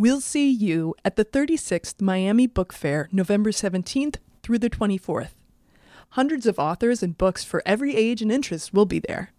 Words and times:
We'll 0.00 0.22
see 0.22 0.50
you 0.50 0.94
at 1.04 1.16
the 1.16 1.26
36th 1.26 2.00
Miami 2.00 2.46
Book 2.46 2.72
Fair, 2.72 3.10
November 3.12 3.50
17th 3.50 4.16
through 4.42 4.58
the 4.58 4.70
24th. 4.70 5.32
Hundreds 6.12 6.46
of 6.46 6.58
authors 6.58 7.02
and 7.02 7.18
books 7.18 7.44
for 7.44 7.62
every 7.66 7.94
age 7.94 8.22
and 8.22 8.32
interest 8.32 8.72
will 8.72 8.86
be 8.86 8.98
there. 8.98 9.32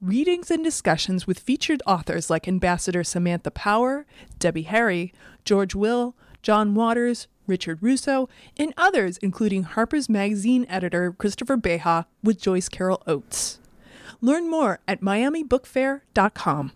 Readings 0.00 0.50
and 0.50 0.64
discussions 0.64 1.26
with 1.26 1.38
featured 1.38 1.82
authors 1.86 2.30
like 2.30 2.48
Ambassador 2.48 3.04
Samantha 3.04 3.50
Power, 3.50 4.06
Debbie 4.38 4.62
Harry, 4.62 5.12
George 5.44 5.74
Will, 5.74 6.16
John 6.40 6.74
Waters, 6.74 7.28
Richard 7.46 7.82
Russo, 7.82 8.30
and 8.56 8.72
others, 8.78 9.18
including 9.18 9.64
Harper's 9.64 10.08
Magazine 10.08 10.64
editor 10.70 11.12
Christopher 11.12 11.58
Beha 11.58 12.06
with 12.22 12.40
Joyce 12.40 12.70
Carol 12.70 13.02
Oates. 13.06 13.58
Learn 14.22 14.50
more 14.50 14.80
at 14.88 15.02
miamibookfair.com. 15.02 16.72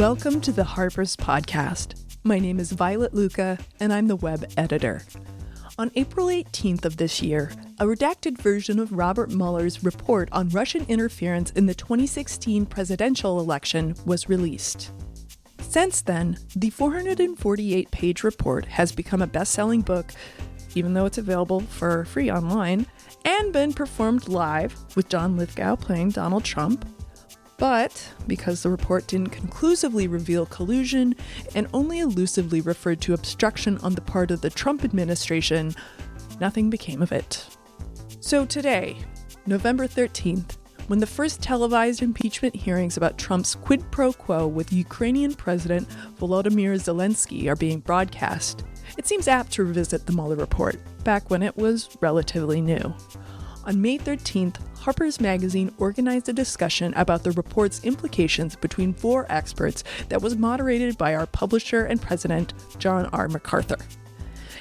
Welcome 0.00 0.40
to 0.40 0.52
the 0.52 0.64
Harper's 0.64 1.14
Podcast. 1.14 2.02
My 2.24 2.38
name 2.38 2.58
is 2.58 2.72
Violet 2.72 3.12
Lucca, 3.12 3.58
and 3.80 3.92
I'm 3.92 4.06
the 4.06 4.16
web 4.16 4.50
editor. 4.56 5.02
On 5.76 5.90
April 5.94 6.28
18th 6.28 6.86
of 6.86 6.96
this 6.96 7.20
year, 7.20 7.52
a 7.78 7.84
redacted 7.84 8.38
version 8.38 8.78
of 8.78 8.92
Robert 8.92 9.30
Mueller's 9.30 9.84
report 9.84 10.30
on 10.32 10.48
Russian 10.48 10.86
interference 10.88 11.50
in 11.50 11.66
the 11.66 11.74
2016 11.74 12.64
presidential 12.64 13.40
election 13.40 13.94
was 14.06 14.26
released. 14.26 14.90
Since 15.58 16.00
then, 16.00 16.38
the 16.56 16.70
448 16.70 17.90
page 17.90 18.24
report 18.24 18.64
has 18.64 18.92
become 18.92 19.20
a 19.20 19.26
best 19.26 19.52
selling 19.52 19.82
book, 19.82 20.14
even 20.74 20.94
though 20.94 21.04
it's 21.04 21.18
available 21.18 21.60
for 21.60 22.06
free 22.06 22.30
online, 22.30 22.86
and 23.26 23.52
been 23.52 23.74
performed 23.74 24.28
live 24.28 24.74
with 24.96 25.10
John 25.10 25.36
Lithgow 25.36 25.76
playing 25.76 26.12
Donald 26.12 26.44
Trump. 26.44 26.86
But 27.60 28.14
because 28.26 28.62
the 28.62 28.70
report 28.70 29.06
didn't 29.06 29.28
conclusively 29.28 30.08
reveal 30.08 30.46
collusion 30.46 31.14
and 31.54 31.68
only 31.74 32.00
elusively 32.00 32.62
referred 32.62 33.02
to 33.02 33.12
obstruction 33.12 33.76
on 33.78 33.94
the 33.94 34.00
part 34.00 34.30
of 34.30 34.40
the 34.40 34.48
Trump 34.48 34.82
administration, 34.82 35.74
nothing 36.40 36.70
became 36.70 37.02
of 37.02 37.12
it. 37.12 37.46
So 38.20 38.46
today, 38.46 38.96
November 39.44 39.86
13th, 39.86 40.56
when 40.86 41.00
the 41.00 41.06
first 41.06 41.42
televised 41.42 42.00
impeachment 42.00 42.56
hearings 42.56 42.96
about 42.96 43.18
Trump's 43.18 43.54
quid 43.54 43.88
pro 43.90 44.14
quo 44.14 44.46
with 44.46 44.72
Ukrainian 44.72 45.34
President 45.34 45.86
Volodymyr 46.18 46.74
Zelensky 46.76 47.46
are 47.46 47.56
being 47.56 47.80
broadcast, 47.80 48.64
it 48.96 49.06
seems 49.06 49.28
apt 49.28 49.52
to 49.52 49.64
revisit 49.64 50.06
the 50.06 50.12
Mueller 50.12 50.36
report, 50.36 50.80
back 51.04 51.28
when 51.28 51.42
it 51.42 51.56
was 51.58 51.94
relatively 52.00 52.62
new. 52.62 52.94
On 53.64 53.80
May 53.80 53.98
13th, 53.98 54.56
Harper's 54.78 55.20
Magazine 55.20 55.70
organized 55.76 56.30
a 56.30 56.32
discussion 56.32 56.94
about 56.94 57.22
the 57.22 57.32
report's 57.32 57.84
implications 57.84 58.56
between 58.56 58.94
four 58.94 59.26
experts 59.28 59.84
that 60.08 60.22
was 60.22 60.34
moderated 60.34 60.96
by 60.96 61.14
our 61.14 61.26
publisher 61.26 61.84
and 61.84 62.00
president, 62.00 62.54
John 62.78 63.06
R. 63.12 63.28
MacArthur. 63.28 63.76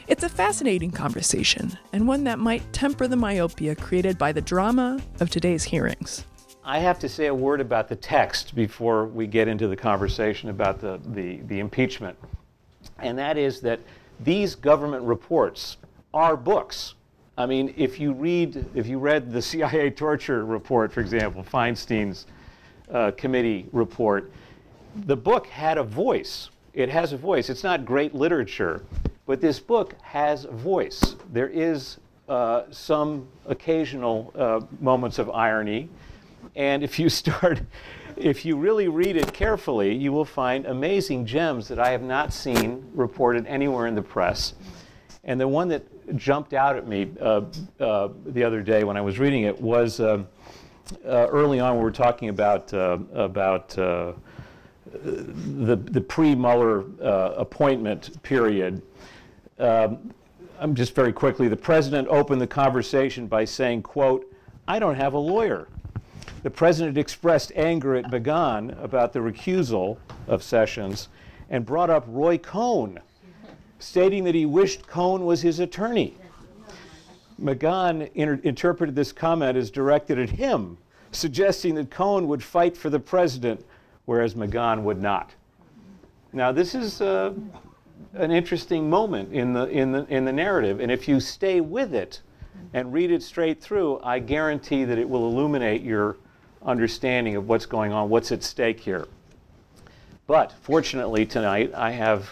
It's 0.09 0.23
a 0.23 0.29
fascinating 0.29 0.91
conversation, 0.91 1.77
and 1.93 2.07
one 2.07 2.25
that 2.25 2.39
might 2.39 2.73
temper 2.73 3.07
the 3.07 3.15
myopia 3.15 3.73
created 3.73 4.17
by 4.17 4.33
the 4.33 4.41
drama 4.41 4.99
of 5.21 5.29
today's 5.29 5.63
hearings. 5.63 6.25
I 6.65 6.79
have 6.79 6.99
to 6.99 7.07
say 7.07 7.27
a 7.27 7.33
word 7.33 7.61
about 7.61 7.87
the 7.87 7.95
text 7.95 8.53
before 8.53 9.05
we 9.05 9.27
get 9.27 9.47
into 9.47 9.69
the 9.69 9.77
conversation 9.77 10.49
about 10.49 10.81
the, 10.81 10.99
the, 11.05 11.37
the 11.43 11.59
impeachment. 11.59 12.17
And 12.97 13.17
that 13.17 13.37
is 13.37 13.61
that 13.61 13.79
these 14.19 14.55
government 14.55 15.03
reports 15.05 15.77
are 16.13 16.35
books. 16.35 16.95
I 17.39 17.45
mean, 17.45 17.73
if 17.77 18.01
you 18.01 18.11
read, 18.11 18.65
if 18.75 18.85
you 18.85 18.99
read 18.99 19.31
the 19.31 19.41
CIA 19.41 19.91
torture 19.91 20.43
report, 20.45 20.91
for 20.91 20.99
example, 20.99 21.41
Feinstein's 21.41 22.25
uh, 22.91 23.11
committee 23.11 23.69
report, 23.71 24.29
the 25.05 25.15
book 25.15 25.47
had 25.47 25.77
a 25.77 25.83
voice. 25.83 26.49
It 26.73 26.89
has 26.89 27.13
a 27.13 27.17
voice. 27.17 27.49
It's 27.49 27.63
not 27.63 27.85
great 27.85 28.13
literature, 28.13 28.83
but 29.25 29.39
this 29.39 29.57
book 29.57 29.95
has 30.01 30.43
a 30.43 30.51
voice. 30.51 31.15
There 31.31 31.47
is 31.47 31.99
uh, 32.27 32.63
some 32.71 33.29
occasional 33.45 34.33
uh, 34.35 34.59
moments 34.81 35.17
of 35.17 35.29
irony. 35.29 35.87
And 36.57 36.83
if 36.83 36.99
you 36.99 37.07
start, 37.21 37.61
if 38.17 38.43
you 38.43 38.57
really 38.57 38.89
read 38.89 39.15
it 39.15 39.31
carefully, 39.31 39.95
you 39.95 40.11
will 40.11 40.25
find 40.25 40.65
amazing 40.65 41.25
gems 41.25 41.69
that 41.69 41.79
I 41.79 41.91
have 41.91 42.03
not 42.03 42.33
seen 42.33 42.83
reported 42.93 43.47
anywhere 43.47 43.87
in 43.87 43.95
the 43.95 44.01
press. 44.01 44.55
And 45.23 45.39
the 45.39 45.47
one 45.47 45.69
that 45.69 45.83
jumped 46.15 46.53
out 46.53 46.75
at 46.75 46.87
me 46.87 47.11
uh, 47.21 47.41
uh, 47.79 48.09
the 48.27 48.43
other 48.43 48.61
day 48.61 48.83
when 48.83 48.97
I 48.97 49.01
was 49.01 49.19
reading 49.19 49.43
it 49.43 49.59
was 49.59 49.99
uh, 49.99 50.23
uh 51.05 51.27
early 51.29 51.59
on 51.59 51.77
we 51.77 51.83
were 51.83 51.91
talking 51.91 52.29
about 52.29 52.73
uh, 52.73 52.97
about 53.13 53.77
uh, 53.77 54.13
the 54.91 55.75
the 55.75 56.01
pre-Mueller 56.01 56.85
appointment 57.37 58.21
period, 58.23 58.81
um, 59.59 60.13
I'm 60.59 60.75
just 60.75 60.95
very 60.95 61.13
quickly, 61.13 61.47
the 61.47 61.55
president 61.55 62.07
opened 62.09 62.41
the 62.41 62.47
conversation 62.47 63.27
by 63.27 63.45
saying, 63.45 63.83
quote, 63.83 64.29
I 64.67 64.77
don't 64.79 64.95
have 64.95 65.13
a 65.13 65.17
lawyer. 65.19 65.67
The 66.43 66.49
president 66.49 66.97
expressed 66.97 67.51
anger 67.55 67.95
at 67.95 68.05
McGahn 68.05 68.81
about 68.83 69.13
the 69.13 69.19
recusal 69.19 69.97
of 70.27 70.43
Sessions 70.43 71.09
and 71.49 71.65
brought 71.65 71.89
up 71.89 72.05
Roy 72.07 72.37
Cohn, 72.37 72.99
stating 73.79 74.23
that 74.25 74.35
he 74.35 74.45
wished 74.45 74.85
Cohn 74.87 75.25
was 75.25 75.41
his 75.41 75.59
attorney. 75.59 76.15
McGahn 77.41 78.11
inter- 78.15 78.39
interpreted 78.43 78.95
this 78.95 79.11
comment 79.11 79.57
as 79.57 79.71
directed 79.71 80.19
at 80.19 80.29
him, 80.29 80.77
suggesting 81.11 81.75
that 81.75 81.89
Cohn 81.89 82.27
would 82.27 82.43
fight 82.43 82.75
for 82.75 82.89
the 82.89 82.99
president, 82.99 83.65
whereas 84.05 84.35
McGahn 84.35 84.83
would 84.83 85.01
not. 85.01 85.33
Now, 86.33 86.51
this 86.51 86.75
is 86.75 87.01
uh, 87.01 87.33
an 88.13 88.31
interesting 88.31 88.89
moment 88.89 89.33
in 89.33 89.53
the, 89.53 89.65
in, 89.67 89.91
the, 89.91 90.05
in 90.07 90.25
the 90.25 90.33
narrative. 90.33 90.79
And 90.79 90.91
if 90.91 91.07
you 91.07 91.19
stay 91.19 91.61
with 91.61 91.93
it 91.93 92.21
and 92.73 92.93
read 92.93 93.11
it 93.11 93.23
straight 93.23 93.61
through, 93.61 93.99
I 94.03 94.19
guarantee 94.19 94.83
that 94.83 94.97
it 94.97 95.09
will 95.09 95.25
illuminate 95.27 95.81
your 95.81 96.17
understanding 96.63 97.35
of 97.35 97.47
what's 97.47 97.65
going 97.65 97.93
on, 97.93 98.09
what's 98.09 98.31
at 98.31 98.43
stake 98.43 98.79
here. 98.79 99.07
But 100.27 100.51
fortunately, 100.61 101.25
tonight 101.25 101.73
I 101.73 101.91
have 101.91 102.29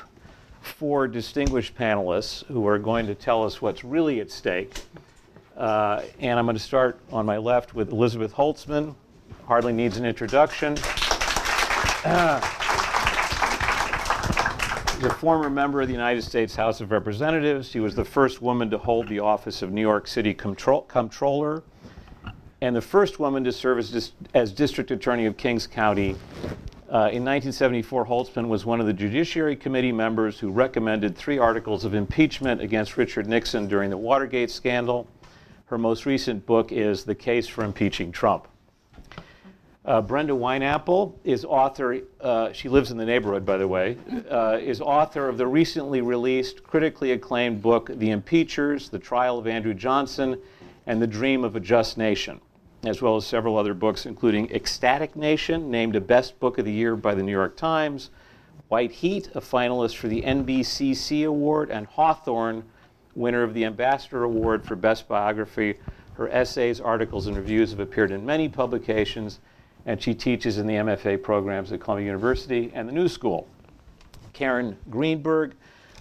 four 0.67 1.07
distinguished 1.07 1.75
panelists 1.75 2.45
who 2.47 2.67
are 2.67 2.78
going 2.78 3.07
to 3.07 3.16
tell 3.16 3.44
us 3.44 3.61
what's 3.61 3.83
really 3.83 4.19
at 4.19 4.29
stake. 4.29 4.73
Uh, 5.55 6.03
and 6.19 6.38
I'm 6.38 6.45
going 6.45 6.57
to 6.57 6.63
start 6.63 7.00
on 7.11 7.25
my 7.25 7.38
left 7.38 7.73
with 7.73 7.91
Elizabeth 7.91 8.33
Holtzman, 8.33 8.94
hardly 9.45 9.73
needs 9.73 9.97
an 9.97 10.05
introduction. 10.05 10.78
A 15.03 15.13
former 15.19 15.50
member 15.50 15.81
of 15.81 15.88
the 15.88 15.94
United 15.94 16.23
States 16.23 16.55
House 16.55 16.81
of 16.81 16.91
Representatives. 16.91 17.69
She 17.69 17.79
was 17.79 17.95
the 17.95 18.05
first 18.05 18.41
woman 18.41 18.69
to 18.72 18.78
hold 18.78 19.07
the 19.07 19.19
office 19.19 19.61
of 19.61 19.72
New 19.72 19.81
York 19.81 20.07
City 20.07 20.34
Comptroller 20.34 21.63
and 22.61 22.75
the 22.75 22.81
first 22.81 23.19
woman 23.19 23.44
to 23.44 23.51
serve 23.51 23.78
as, 23.78 23.91
dis- 23.91 24.11
as 24.34 24.51
District 24.51 24.89
Attorney 24.89 25.25
of 25.25 25.38
Kings 25.38 25.67
County. 25.67 26.16
Uh, 26.89 27.11
in 27.11 27.25
1974, 27.25 28.05
Holtzman 28.05 28.47
was 28.47 28.65
one 28.65 28.79
of 28.79 28.87
the 28.87 28.93
Judiciary 28.93 29.57
Committee 29.57 29.91
members 29.91 30.39
who 30.39 30.49
recommended 30.49 31.17
three 31.17 31.37
articles 31.37 31.83
of 31.83 31.93
impeachment 31.93 32.61
against 32.61 32.95
Richard 32.95 33.27
Nixon 33.27 33.67
during 33.67 33.89
the 33.89 33.97
Watergate 33.97 34.49
scandal. 34.49 35.05
Her 35.65 35.77
most 35.77 36.05
recent 36.05 36.45
book 36.45 36.71
is 36.71 37.03
The 37.03 37.13
Case 37.13 37.45
for 37.45 37.65
Impeaching 37.65 38.13
Trump. 38.13 38.47
Uh, 39.83 39.99
Brenda 39.99 40.31
Wineapple 40.31 41.13
is 41.25 41.43
author, 41.43 41.99
uh, 42.21 42.53
she 42.53 42.69
lives 42.69 42.89
in 42.89 42.97
the 42.97 43.05
neighborhood, 43.05 43.45
by 43.45 43.57
the 43.57 43.67
way, 43.67 43.97
uh, 44.31 44.57
is 44.61 44.79
author 44.79 45.27
of 45.27 45.37
the 45.37 45.45
recently 45.45 45.99
released, 45.99 46.63
critically 46.63 47.11
acclaimed 47.11 47.61
book, 47.61 47.91
The 47.95 48.11
Impeachers 48.11 48.89
The 48.89 48.99
Trial 48.99 49.37
of 49.37 49.45
Andrew 49.45 49.73
Johnson 49.73 50.39
and 50.85 51.01
the 51.01 51.07
Dream 51.07 51.43
of 51.43 51.57
a 51.57 51.59
Just 51.59 51.97
Nation, 51.97 52.39
as 52.87 53.01
well 53.01 53.15
as 53.15 53.25
several 53.25 53.57
other 53.57 53.73
books, 53.73 54.05
including 54.05 54.49
Ecstatic 54.51 55.16
Nation, 55.16 55.69
named 55.69 55.95
a 55.95 56.01
Best 56.01 56.39
Book 56.39 56.57
of 56.57 56.66
the 56.66 56.72
Year 56.72 56.95
by 56.95 57.13
the 57.13 57.23
New 57.23 57.31
York 57.31 57.55
Times, 57.57 58.09
White 58.69 58.91
Heat, 58.91 59.29
a 59.35 59.41
finalist 59.41 59.95
for 59.95 60.07
the 60.07 60.22
NBCC 60.22 61.25
Award, 61.25 61.69
and 61.69 61.87
Hawthorne, 61.87 62.63
winner 63.16 63.43
of 63.43 63.53
the 63.53 63.66
Ambassador 63.66 64.23
Award 64.23 64.66
for 64.66 64.75
Best 64.75 65.07
Biography. 65.07 65.75
Her 66.13 66.29
essays, 66.29 66.81
articles, 66.81 67.28
and 67.28 67.37
reviews 67.37 67.72
have 67.72 67.79
appeared 67.79 68.11
in 68.11 68.25
many 68.25 68.49
publications 68.49 69.40
and 69.87 70.01
she 70.01 70.13
teaches 70.13 70.57
in 70.57 70.67
the 70.67 70.75
MFA 70.75 71.23
programs 71.23 71.72
at 71.72 71.79
Columbia 71.79 72.05
University 72.05 72.69
and 72.75 72.87
the 72.87 72.93
New 72.93 73.07
School. 73.07 73.47
Karen 74.33 74.78
Greenberg, 74.90 75.55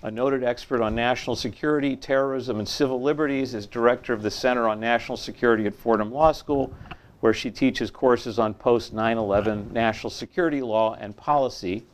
a 0.07 0.11
noted 0.13 0.45
expert 0.45 0.81
on 0.81 0.95
national 0.95 1.35
security, 1.35 1.97
terrorism, 1.97 2.61
and 2.61 2.69
civil 2.69 3.03
liberties, 3.03 3.55
is 3.55 3.67
director 3.67 4.13
of 4.13 4.23
the 4.23 4.31
Center 4.31 4.69
on 4.69 4.79
National 4.79 5.17
Security 5.17 5.67
at 5.67 5.75
Fordham 5.75 6.13
Law 6.13 6.31
School, 6.31 6.73
where 7.19 7.35
she 7.35 7.51
teaches 7.51 7.91
courses 7.91 8.39
on 8.39 8.55
post 8.55 8.93
9 8.93 9.19
11 9.19 9.73
national 9.73 10.11
security 10.11 10.63
law 10.63 10.95
and 11.01 11.17
policy. 11.17 11.85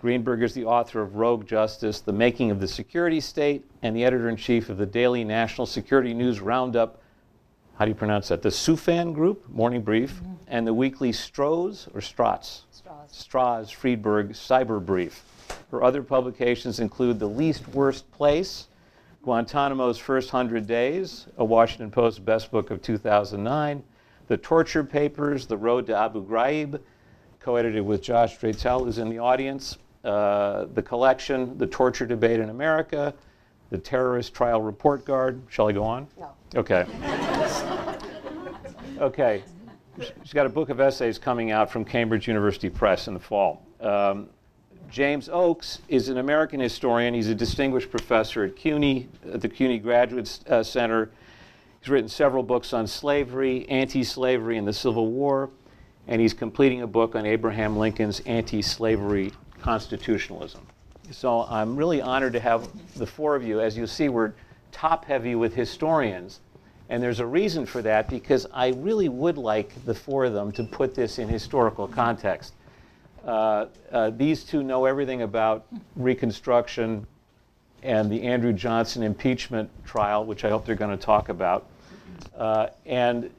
Greenberg 0.00 0.42
is 0.42 0.54
the 0.54 0.64
author 0.64 1.02
of 1.02 1.16
Rogue 1.16 1.46
Justice 1.46 2.00
The 2.00 2.14
Making 2.14 2.50
of 2.50 2.60
the 2.60 2.68
Security 2.68 3.20
State 3.20 3.62
and 3.82 3.94
the 3.94 4.06
editor 4.06 4.30
in 4.30 4.36
chief 4.36 4.70
of 4.70 4.78
the 4.78 4.86
daily 4.86 5.22
National 5.22 5.66
Security 5.66 6.14
News 6.14 6.40
Roundup 6.40 7.02
how 7.76 7.84
do 7.84 7.88
you 7.88 7.96
pronounce 7.96 8.28
that? 8.28 8.40
The 8.40 8.50
Soufan 8.50 9.14
Group, 9.14 9.48
Morning 9.48 9.82
Brief, 9.82 10.14
mm-hmm. 10.14 10.34
and 10.46 10.64
the 10.64 10.72
weekly 10.72 11.10
Stroh's 11.10 11.88
or 11.92 12.00
Strauss? 12.00 12.66
Strauss. 12.70 13.16
Strauss 13.16 13.70
Friedberg 13.70 14.30
Cyber 14.30 14.84
Brief. 14.84 15.24
Her 15.70 15.82
other 15.82 16.02
publications 16.02 16.80
include 16.80 17.18
The 17.18 17.28
Least 17.28 17.66
Worst 17.68 18.10
Place, 18.12 18.68
Guantanamo's 19.24 19.98
First 19.98 20.30
Hundred 20.30 20.66
Days, 20.66 21.26
a 21.38 21.44
Washington 21.44 21.90
Post 21.90 22.24
Best 22.24 22.50
Book 22.50 22.70
of 22.70 22.82
2009, 22.82 23.82
The 24.28 24.36
Torture 24.36 24.84
Papers, 24.84 25.46
The 25.46 25.56
Road 25.56 25.86
to 25.86 25.96
Abu 25.96 26.26
Ghraib, 26.26 26.80
co 27.40 27.56
edited 27.56 27.84
with 27.84 28.02
Josh 28.02 28.38
Dratel, 28.38 28.84
who's 28.84 28.98
in 28.98 29.08
the 29.08 29.18
audience, 29.18 29.78
uh, 30.04 30.66
The 30.74 30.82
Collection, 30.82 31.56
The 31.58 31.66
Torture 31.66 32.06
Debate 32.06 32.40
in 32.40 32.50
America, 32.50 33.14
The 33.70 33.78
Terrorist 33.78 34.34
Trial 34.34 34.60
Report 34.62 35.04
Card. 35.04 35.42
Shall 35.48 35.68
I 35.68 35.72
go 35.72 35.84
on? 35.84 36.06
No. 36.18 36.30
Okay. 36.54 36.86
okay. 38.98 39.42
She's 40.22 40.32
got 40.32 40.46
a 40.46 40.50
book 40.50 40.68
of 40.68 40.80
essays 40.80 41.18
coming 41.18 41.50
out 41.50 41.70
from 41.70 41.84
Cambridge 41.84 42.26
University 42.28 42.68
Press 42.68 43.08
in 43.08 43.14
the 43.14 43.20
fall. 43.20 43.64
Um, 43.80 44.28
James 44.94 45.28
Oakes 45.28 45.80
is 45.88 46.08
an 46.08 46.18
American 46.18 46.60
historian. 46.60 47.14
He's 47.14 47.28
a 47.28 47.34
distinguished 47.34 47.90
professor 47.90 48.44
at 48.44 48.54
CUNY, 48.54 49.08
at 49.32 49.40
the 49.40 49.48
CUNY 49.48 49.80
Graduate 49.80 50.38
uh, 50.48 50.62
Center. 50.62 51.10
He's 51.80 51.88
written 51.88 52.08
several 52.08 52.44
books 52.44 52.72
on 52.72 52.86
slavery, 52.86 53.68
anti 53.68 54.04
slavery, 54.04 54.56
and 54.56 54.68
the 54.68 54.72
Civil 54.72 55.08
War, 55.08 55.50
and 56.06 56.20
he's 56.20 56.32
completing 56.32 56.82
a 56.82 56.86
book 56.86 57.16
on 57.16 57.26
Abraham 57.26 57.76
Lincoln's 57.76 58.20
anti 58.20 58.62
slavery 58.62 59.32
constitutionalism. 59.60 60.64
So 61.10 61.44
I'm 61.50 61.74
really 61.74 62.00
honored 62.00 62.34
to 62.34 62.40
have 62.40 62.68
the 62.96 63.06
four 63.06 63.34
of 63.34 63.42
you. 63.42 63.58
As 63.60 63.76
you 63.76 63.88
see, 63.88 64.08
we're 64.08 64.32
top 64.70 65.06
heavy 65.06 65.34
with 65.34 65.56
historians. 65.56 66.38
And 66.88 67.02
there's 67.02 67.18
a 67.18 67.26
reason 67.26 67.66
for 67.66 67.82
that 67.82 68.08
because 68.08 68.46
I 68.54 68.68
really 68.68 69.08
would 69.08 69.38
like 69.38 69.84
the 69.86 69.94
four 69.94 70.24
of 70.24 70.34
them 70.34 70.52
to 70.52 70.62
put 70.62 70.94
this 70.94 71.18
in 71.18 71.28
historical 71.28 71.88
context. 71.88 72.52
Uh, 73.24 73.66
uh, 73.90 74.10
these 74.10 74.44
two 74.44 74.62
know 74.62 74.84
everything 74.84 75.22
about 75.22 75.66
Reconstruction 75.96 77.06
and 77.82 78.10
the 78.10 78.22
Andrew 78.22 78.52
Johnson 78.52 79.02
impeachment 79.02 79.70
trial, 79.84 80.24
which 80.24 80.44
I 80.44 80.50
hope 80.50 80.66
they're 80.66 80.74
going 80.74 80.96
to 80.96 81.02
talk 81.02 81.28
about. 81.28 81.66
Uh, 82.36 82.68
and 82.84 83.30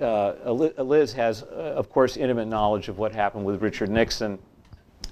uh, 0.00 0.50
Liz 0.50 1.12
has, 1.12 1.42
uh, 1.42 1.74
of 1.76 1.90
course, 1.90 2.16
intimate 2.16 2.46
knowledge 2.46 2.88
of 2.88 2.98
what 2.98 3.12
happened 3.12 3.44
with 3.44 3.62
Richard 3.62 3.90
Nixon. 3.90 4.38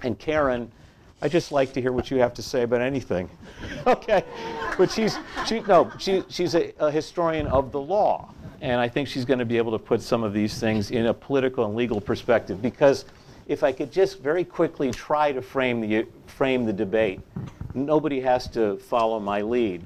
And 0.03 0.19
Karen, 0.19 0.71
I 1.21 1.29
just 1.29 1.53
like 1.53 1.73
to 1.75 1.81
hear 1.81 1.93
what 1.93 2.11
you 2.11 2.19
have 2.19 2.35
to 2.35 2.43
say 2.43 2.63
about 2.63 2.81
anything. 2.81 3.31
okay, 3.87 4.25
but 4.77 4.91
she's 4.91 5.17
she 5.47 5.61
no 5.61 5.91
she 5.99 6.25
she's 6.29 6.57
a, 6.57 6.73
a 6.81 6.91
historian 6.91 7.47
of 7.47 7.71
the 7.71 7.81
law, 7.81 8.35
and 8.61 8.81
I 8.81 8.89
think 8.89 9.07
she's 9.07 9.25
going 9.25 9.39
to 9.39 9.45
be 9.45 9.57
able 9.57 9.71
to 9.71 9.79
put 9.79 10.03
some 10.03 10.25
of 10.25 10.33
these 10.33 10.59
things 10.59 10.91
in 10.91 11.07
a 11.07 11.15
political 11.15 11.65
and 11.65 11.77
legal 11.77 12.01
perspective 12.01 12.61
because 12.61 13.05
if 13.47 13.63
I 13.63 13.73
could 13.73 13.91
just 13.91 14.21
very 14.21 14.45
quickly 14.45 14.91
try 14.91 15.33
to 15.33 15.43
frame 15.43 15.81
the, 15.81 16.07
frame 16.27 16.65
the 16.65 16.73
debate, 16.73 17.21
nobody 17.75 18.21
has 18.21 18.49
to 18.49 18.77
follow 18.79 19.19
my 19.21 19.43
lead. 19.43 19.83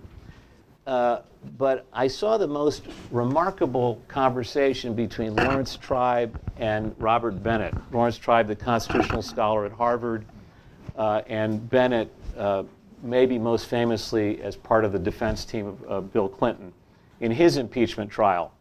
Uh, 0.87 1.21
but 1.59 1.87
I 1.93 2.09
saw 2.09 2.39
the 2.39 2.47
most 2.47 2.85
remarkable 3.11 4.01
conversation 4.09 4.95
between 4.95 5.35
Laurence 5.35 5.77
Tribe 5.77 6.41
and 6.59 6.95
Robert 6.99 7.43
Bennett. 7.43 7.75
Laurence 7.93 8.19
Tribe, 8.19 8.47
the 8.47 8.57
constitutional 8.57 9.23
scholar 9.23 9.65
at 9.65 9.73
Harvard, 9.73 10.25
uh, 10.97 11.23
and 11.27 11.69
Bennett, 11.69 12.13
uh, 12.37 12.65
maybe 13.03 13.39
most 13.39 13.67
famously 13.67 14.43
as 14.43 14.57
part 14.57 14.85
of 14.85 14.93
the 14.93 14.99
defense 14.99 15.45
team 15.45 15.77
of 15.87 16.13
Bill 16.13 16.29
Clinton 16.29 16.73
in 17.21 17.31
his 17.31 17.57
impeachment 17.57 18.11
trial. 18.11 18.53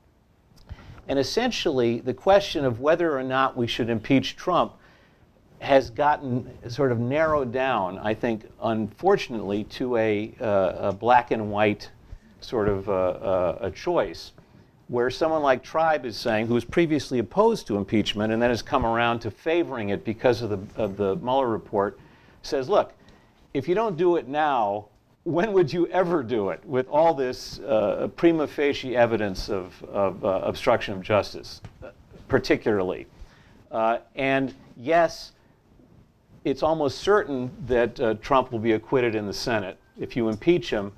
And 1.07 1.19
essentially, 1.19 1.99
the 1.99 2.13
question 2.13 2.65
of 2.65 2.79
whether 2.79 3.17
or 3.17 3.23
not 3.23 3.55
we 3.55 3.67
should 3.67 3.89
impeach 3.89 4.35
Trump 4.35 4.73
has 5.65 5.89
gotten 5.89 6.47
sort 6.69 6.91
of 6.91 6.99
narrowed 6.99 7.51
down, 7.51 7.97
I 7.97 8.13
think, 8.13 8.45
unfortunately, 8.61 9.63
to 9.65 9.97
a, 9.97 10.31
uh, 10.39 10.89
a 10.89 10.91
black 10.93 11.31
and 11.31 11.51
white 11.51 11.89
sort 12.39 12.69
of 12.69 12.87
uh, 12.87 12.93
uh, 12.93 13.57
a 13.61 13.71
choice, 13.71 14.33
where 14.89 15.09
someone 15.09 15.41
like 15.41 15.63
Tribe 15.63 16.05
is 16.05 16.15
saying, 16.15 16.45
who 16.45 16.53
was 16.53 16.63
previously 16.63 17.17
opposed 17.17 17.65
to 17.67 17.77
impeachment 17.77 18.31
and 18.31 18.39
then 18.39 18.51
has 18.51 18.61
come 18.61 18.85
around 18.85 19.19
to 19.21 19.31
favoring 19.31 19.89
it 19.89 20.05
because 20.05 20.43
of 20.43 20.51
the, 20.51 20.81
of 20.81 20.97
the 20.97 21.15
Mueller 21.15 21.47
report, 21.47 21.99
says, 22.43 22.69
look, 22.69 22.93
if 23.55 23.67
you 23.67 23.73
don't 23.73 23.97
do 23.97 24.17
it 24.17 24.27
now, 24.27 24.85
when 25.23 25.51
would 25.53 25.73
you 25.73 25.87
ever 25.87 26.21
do 26.21 26.49
it 26.49 26.63
with 26.63 26.87
all 26.89 27.15
this 27.15 27.57
uh, 27.61 28.07
prima 28.15 28.45
facie 28.45 28.95
evidence 28.95 29.49
of, 29.49 29.83
of 29.85 30.23
uh, 30.23 30.41
obstruction 30.43 30.93
of 30.93 31.01
justice, 31.01 31.61
particularly? 32.27 33.07
Uh, 33.71 33.97
and 34.13 34.53
yes, 34.77 35.31
it's 36.45 36.61
almost 36.61 36.99
certain 36.99 37.51
that 37.65 37.99
uh, 37.99 38.13
Trump 38.15 38.51
will 38.51 38.59
be 38.59 38.73
acquitted 38.73 39.15
in 39.15 39.25
the 39.25 39.33
Senate 39.33 39.77
if 39.99 40.15
you 40.15 40.29
impeach 40.29 40.69
him, 40.69 40.93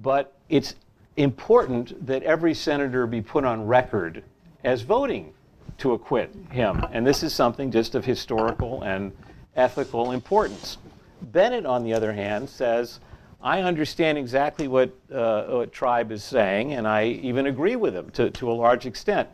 but 0.00 0.32
it's 0.48 0.76
important 1.16 2.06
that 2.06 2.22
every 2.22 2.54
senator 2.54 3.06
be 3.06 3.20
put 3.20 3.44
on 3.44 3.66
record 3.66 4.22
as 4.62 4.82
voting 4.82 5.34
to 5.78 5.92
acquit 5.92 6.32
him. 6.50 6.86
And 6.92 7.04
this 7.04 7.22
is 7.22 7.34
something 7.34 7.70
just 7.70 7.94
of 7.96 8.04
historical 8.04 8.82
and 8.82 9.12
ethical 9.56 10.12
importance. 10.12 10.78
Bennett, 11.20 11.66
on 11.66 11.82
the 11.82 11.92
other 11.92 12.12
hand, 12.12 12.48
says, 12.48 13.00
I 13.42 13.62
understand 13.62 14.18
exactly 14.18 14.68
what, 14.68 14.94
uh, 15.12 15.44
what 15.44 15.72
Tribe 15.72 16.12
is 16.12 16.22
saying, 16.22 16.74
and 16.74 16.86
I 16.86 17.06
even 17.06 17.46
agree 17.46 17.76
with 17.76 17.94
him 17.94 18.10
to, 18.10 18.30
to 18.30 18.50
a 18.50 18.54
large 18.54 18.86
extent. 18.86 19.28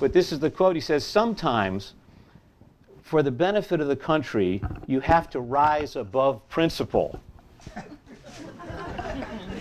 But 0.00 0.12
this 0.12 0.32
is 0.32 0.40
the 0.40 0.50
quote 0.50 0.74
he 0.74 0.80
says, 0.80 1.04
Sometimes 1.04 1.94
for 3.06 3.22
the 3.22 3.30
benefit 3.30 3.80
of 3.80 3.86
the 3.86 3.94
country, 3.94 4.60
you 4.88 4.98
have 4.98 5.30
to 5.30 5.40
rise 5.40 5.94
above 5.94 6.46
principle. 6.48 7.20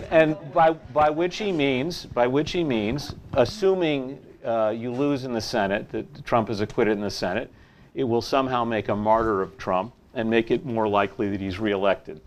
and 0.09 0.35
by, 0.51 0.71
by 0.71 1.11
which 1.11 1.37
he 1.37 1.51
means, 1.51 2.07
by 2.07 2.25
which 2.25 2.51
he 2.51 2.63
means, 2.63 3.13
assuming 3.33 4.19
uh, 4.43 4.73
you 4.75 4.91
lose 4.91 5.25
in 5.25 5.33
the 5.33 5.41
Senate, 5.41 5.87
that 5.91 6.25
Trump 6.25 6.49
is 6.49 6.59
acquitted 6.59 6.93
in 6.93 7.01
the 7.01 7.11
Senate, 7.11 7.51
it 7.93 8.03
will 8.03 8.21
somehow 8.21 8.63
make 8.63 8.89
a 8.89 8.95
martyr 8.95 9.43
of 9.43 9.55
Trump 9.59 9.93
and 10.15 10.27
make 10.27 10.49
it 10.49 10.65
more 10.65 10.87
likely 10.87 11.29
that 11.29 11.39
he's 11.39 11.59
reelected. 11.59 12.19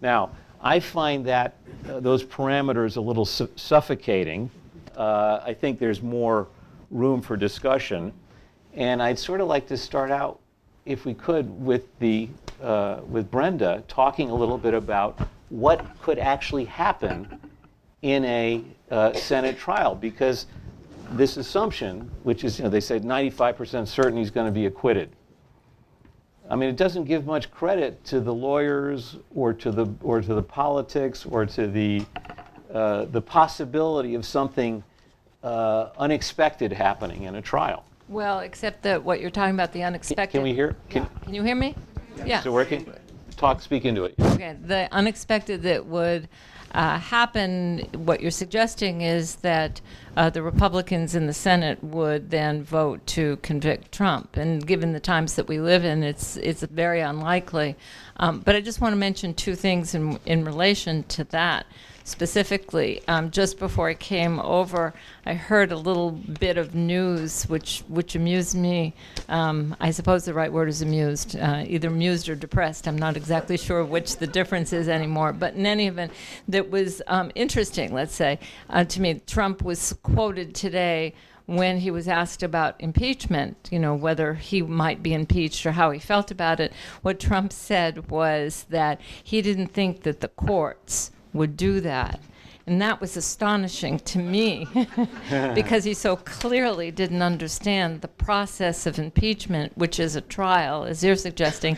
Now, 0.00 0.30
I 0.60 0.80
find 0.80 1.24
that 1.26 1.54
uh, 1.88 2.00
those 2.00 2.24
parameters 2.24 2.96
a 2.96 3.00
little 3.00 3.24
su- 3.24 3.50
suffocating. 3.54 4.50
Uh, 4.96 5.40
I 5.44 5.54
think 5.54 5.78
there's 5.78 6.02
more 6.02 6.48
room 6.90 7.22
for 7.22 7.36
discussion. 7.36 8.12
And 8.74 9.00
I'd 9.00 9.20
sort 9.20 9.40
of 9.40 9.46
like 9.46 9.68
to 9.68 9.76
start 9.76 10.10
out 10.10 10.40
if 10.86 11.04
we 11.04 11.14
could, 11.14 11.48
with, 11.64 11.98
the, 11.98 12.28
uh, 12.62 13.00
with 13.08 13.30
Brenda, 13.30 13.82
talking 13.88 14.30
a 14.30 14.34
little 14.34 14.58
bit 14.58 14.74
about 14.74 15.18
what 15.48 15.84
could 16.00 16.18
actually 16.18 16.64
happen 16.64 17.40
in 18.02 18.24
a 18.24 18.62
uh, 18.90 19.12
Senate 19.14 19.58
trial. 19.58 19.94
Because 19.94 20.46
this 21.12 21.36
assumption, 21.36 22.10
which 22.22 22.44
is, 22.44 22.58
you 22.58 22.64
know, 22.64 22.70
they 22.70 22.80
said 22.80 23.02
95% 23.02 23.88
certain 23.88 24.18
he's 24.18 24.30
going 24.30 24.46
to 24.46 24.52
be 24.52 24.66
acquitted. 24.66 25.10
I 26.50 26.56
mean, 26.56 26.68
it 26.68 26.76
doesn't 26.76 27.04
give 27.04 27.24
much 27.24 27.50
credit 27.50 28.04
to 28.06 28.20
the 28.20 28.34
lawyers 28.34 29.16
or 29.34 29.54
to 29.54 29.70
the, 29.70 29.86
or 30.02 30.20
to 30.20 30.34
the 30.34 30.42
politics 30.42 31.24
or 31.24 31.46
to 31.46 31.66
the, 31.66 32.04
uh, 32.72 33.06
the 33.06 33.22
possibility 33.22 34.14
of 34.14 34.26
something 34.26 34.84
uh, 35.42 35.88
unexpected 35.96 36.72
happening 36.72 37.22
in 37.22 37.36
a 37.36 37.42
trial. 37.42 37.84
Well, 38.08 38.40
except 38.40 38.82
that 38.82 39.02
what 39.02 39.20
you're 39.20 39.30
talking 39.30 39.54
about, 39.54 39.72
the 39.72 39.82
unexpected. 39.82 40.38
Can 40.38 40.42
we 40.42 40.52
hear? 40.52 40.76
Can, 40.88 41.08
Can 41.22 41.34
you 41.34 41.42
hear 41.42 41.54
me? 41.54 41.74
Yeah. 42.24 42.40
Is 42.40 42.46
it 42.46 42.52
working? 42.52 42.92
Talk, 43.36 43.60
speak 43.62 43.84
into 43.84 44.04
it. 44.04 44.14
Okay. 44.20 44.56
The 44.62 44.88
unexpected 44.92 45.62
that 45.62 45.86
would 45.86 46.28
uh, 46.72 46.98
happen, 46.98 47.88
what 47.94 48.20
you're 48.20 48.30
suggesting 48.30 49.00
is 49.00 49.36
that 49.36 49.80
uh, 50.16 50.28
the 50.28 50.42
Republicans 50.42 51.14
in 51.14 51.26
the 51.26 51.32
Senate 51.32 51.82
would 51.82 52.30
then 52.30 52.62
vote 52.64 53.06
to 53.06 53.36
convict 53.38 53.92
Trump. 53.92 54.36
And 54.36 54.66
given 54.66 54.92
the 54.92 55.00
times 55.00 55.36
that 55.36 55.46
we 55.46 55.60
live 55.60 55.84
in, 55.84 56.02
it's 56.02 56.36
it's 56.36 56.62
very 56.62 57.00
unlikely. 57.00 57.76
Um, 58.16 58.40
but 58.40 58.56
I 58.56 58.60
just 58.60 58.80
want 58.80 58.92
to 58.92 58.96
mention 58.96 59.34
two 59.34 59.54
things 59.54 59.94
in 59.94 60.18
in 60.26 60.44
relation 60.44 61.04
to 61.04 61.24
that 61.24 61.66
specifically. 62.04 63.02
Um, 63.08 63.30
just 63.30 63.58
before 63.58 63.88
I 63.88 63.94
came 63.94 64.38
over, 64.40 64.94
I 65.26 65.34
heard 65.34 65.72
a 65.72 65.76
little 65.76 66.12
bit 66.12 66.58
of 66.58 66.74
news 66.74 67.44
which 67.44 67.82
which 67.88 68.14
amused 68.14 68.54
me. 68.54 68.94
Um, 69.28 69.74
I 69.80 69.90
suppose 69.90 70.24
the 70.24 70.34
right 70.34 70.52
word 70.52 70.68
is 70.68 70.82
amused, 70.82 71.36
uh, 71.36 71.64
either 71.66 71.88
amused 71.88 72.28
or 72.28 72.34
depressed. 72.34 72.86
I'm 72.86 72.98
not 72.98 73.16
exactly 73.16 73.56
sure 73.56 73.84
which 73.84 74.18
the 74.18 74.26
difference 74.26 74.72
is 74.72 74.88
anymore. 74.88 75.32
But 75.32 75.54
in 75.54 75.66
any 75.66 75.86
event, 75.86 76.12
that 76.48 76.70
was 76.70 77.02
um, 77.06 77.32
interesting. 77.34 77.92
Let's 77.92 78.14
say 78.14 78.38
uh, 78.68 78.84
to 78.84 79.00
me, 79.00 79.20
Trump 79.26 79.62
was 79.62 79.94
quoted 80.02 80.54
today 80.54 81.14
when 81.46 81.78
he 81.78 81.90
was 81.90 82.08
asked 82.08 82.42
about 82.42 82.74
impeachment, 82.80 83.68
you 83.70 83.78
know, 83.78 83.94
whether 83.94 84.34
he 84.34 84.62
might 84.62 85.02
be 85.02 85.12
impeached 85.12 85.66
or 85.66 85.72
how 85.72 85.90
he 85.90 85.98
felt 85.98 86.30
about 86.30 86.58
it, 86.58 86.72
what 87.02 87.20
Trump 87.20 87.52
said 87.52 88.10
was 88.10 88.64
that 88.70 88.98
he 89.22 89.42
didn't 89.42 89.66
think 89.66 90.04
that 90.04 90.20
the 90.20 90.28
courts 90.28 91.10
would 91.34 91.56
do 91.56 91.80
that. 91.80 92.20
And 92.66 92.80
that 92.80 93.00
was 93.00 93.16
astonishing 93.16 93.98
to 94.00 94.18
me 94.18 94.66
because 95.54 95.84
he 95.84 95.92
so 95.92 96.16
clearly 96.16 96.90
didn't 96.90 97.20
understand 97.20 98.00
the 98.00 98.08
process 98.08 98.86
of 98.86 98.98
impeachment, 98.98 99.76
which 99.76 100.00
is 100.00 100.16
a 100.16 100.22
trial, 100.22 100.84
as 100.84 101.04
you're 101.04 101.16
suggesting, 101.16 101.76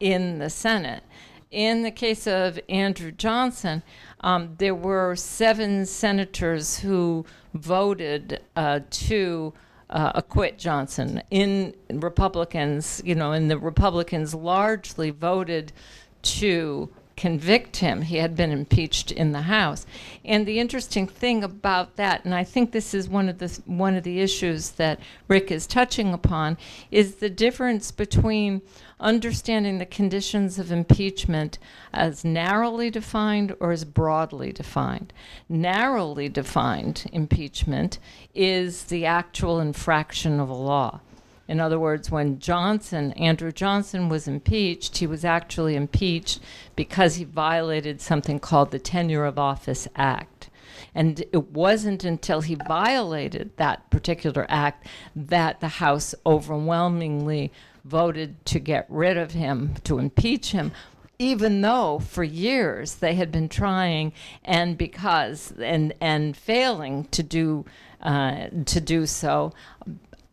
in 0.00 0.40
the 0.40 0.50
Senate. 0.50 1.04
In 1.52 1.82
the 1.82 1.92
case 1.92 2.26
of 2.26 2.58
Andrew 2.68 3.12
Johnson, 3.12 3.84
um, 4.22 4.56
there 4.58 4.74
were 4.74 5.14
seven 5.14 5.86
senators 5.86 6.80
who 6.80 7.24
voted 7.54 8.40
uh, 8.56 8.80
to 8.90 9.54
uh, 9.90 10.10
acquit 10.16 10.58
Johnson. 10.58 11.22
In 11.30 11.74
Republicans, 11.90 13.00
you 13.04 13.14
know, 13.14 13.30
and 13.30 13.48
the 13.48 13.58
Republicans 13.58 14.34
largely 14.34 15.10
voted 15.10 15.72
to 16.22 16.90
convict 17.16 17.76
him. 17.76 18.02
He 18.02 18.16
had 18.16 18.36
been 18.36 18.50
impeached 18.50 19.10
in 19.12 19.32
the 19.32 19.42
House. 19.42 19.86
And 20.24 20.46
the 20.46 20.58
interesting 20.58 21.06
thing 21.06 21.44
about 21.44 21.96
that, 21.96 22.24
and 22.24 22.34
I 22.34 22.44
think 22.44 22.72
this 22.72 22.94
is 22.94 23.08
one 23.08 23.28
of 23.28 23.38
the 23.38 23.60
one 23.66 23.94
of 23.94 24.04
the 24.04 24.20
issues 24.20 24.70
that 24.72 25.00
Rick 25.28 25.50
is 25.50 25.66
touching 25.66 26.12
upon, 26.12 26.58
is 26.90 27.16
the 27.16 27.30
difference 27.30 27.90
between 27.90 28.62
understanding 29.00 29.78
the 29.78 29.86
conditions 29.86 30.58
of 30.58 30.72
impeachment 30.72 31.58
as 31.92 32.24
narrowly 32.24 32.90
defined 32.90 33.54
or 33.60 33.72
as 33.72 33.84
broadly 33.84 34.52
defined. 34.52 35.12
Narrowly 35.48 36.28
defined 36.28 37.08
impeachment 37.12 37.98
is 38.34 38.84
the 38.84 39.04
actual 39.04 39.60
infraction 39.60 40.40
of 40.40 40.48
a 40.48 40.54
law. 40.54 41.00
In 41.46 41.60
other 41.60 41.78
words, 41.78 42.10
when 42.10 42.38
Johnson, 42.38 43.12
Andrew 43.12 43.52
Johnson, 43.52 44.08
was 44.08 44.26
impeached, 44.26 44.98
he 44.98 45.06
was 45.06 45.24
actually 45.24 45.76
impeached 45.76 46.40
because 46.74 47.16
he 47.16 47.24
violated 47.24 48.00
something 48.00 48.38
called 48.38 48.70
the 48.70 48.78
Tenure 48.78 49.24
of 49.24 49.38
Office 49.38 49.86
Act. 49.94 50.48
And 50.94 51.20
it 51.32 51.50
wasn't 51.50 52.04
until 52.04 52.40
he 52.40 52.54
violated 52.54 53.56
that 53.56 53.90
particular 53.90 54.46
act 54.48 54.86
that 55.14 55.60
the 55.60 55.68
House 55.68 56.14
overwhelmingly 56.24 57.52
voted 57.84 58.44
to 58.46 58.58
get 58.58 58.86
rid 58.88 59.16
of 59.16 59.32
him, 59.32 59.74
to 59.84 59.98
impeach 59.98 60.52
him, 60.52 60.72
even 61.18 61.60
though 61.60 61.98
for 61.98 62.24
years 62.24 62.96
they 62.96 63.14
had 63.14 63.30
been 63.30 63.48
trying 63.48 64.12
and 64.44 64.76
because 64.76 65.52
and 65.60 65.94
and 66.00 66.36
failing 66.36 67.04
to 67.04 67.22
do 67.22 67.64
uh, 68.02 68.48
to 68.66 68.80
do 68.80 69.06
so 69.06 69.52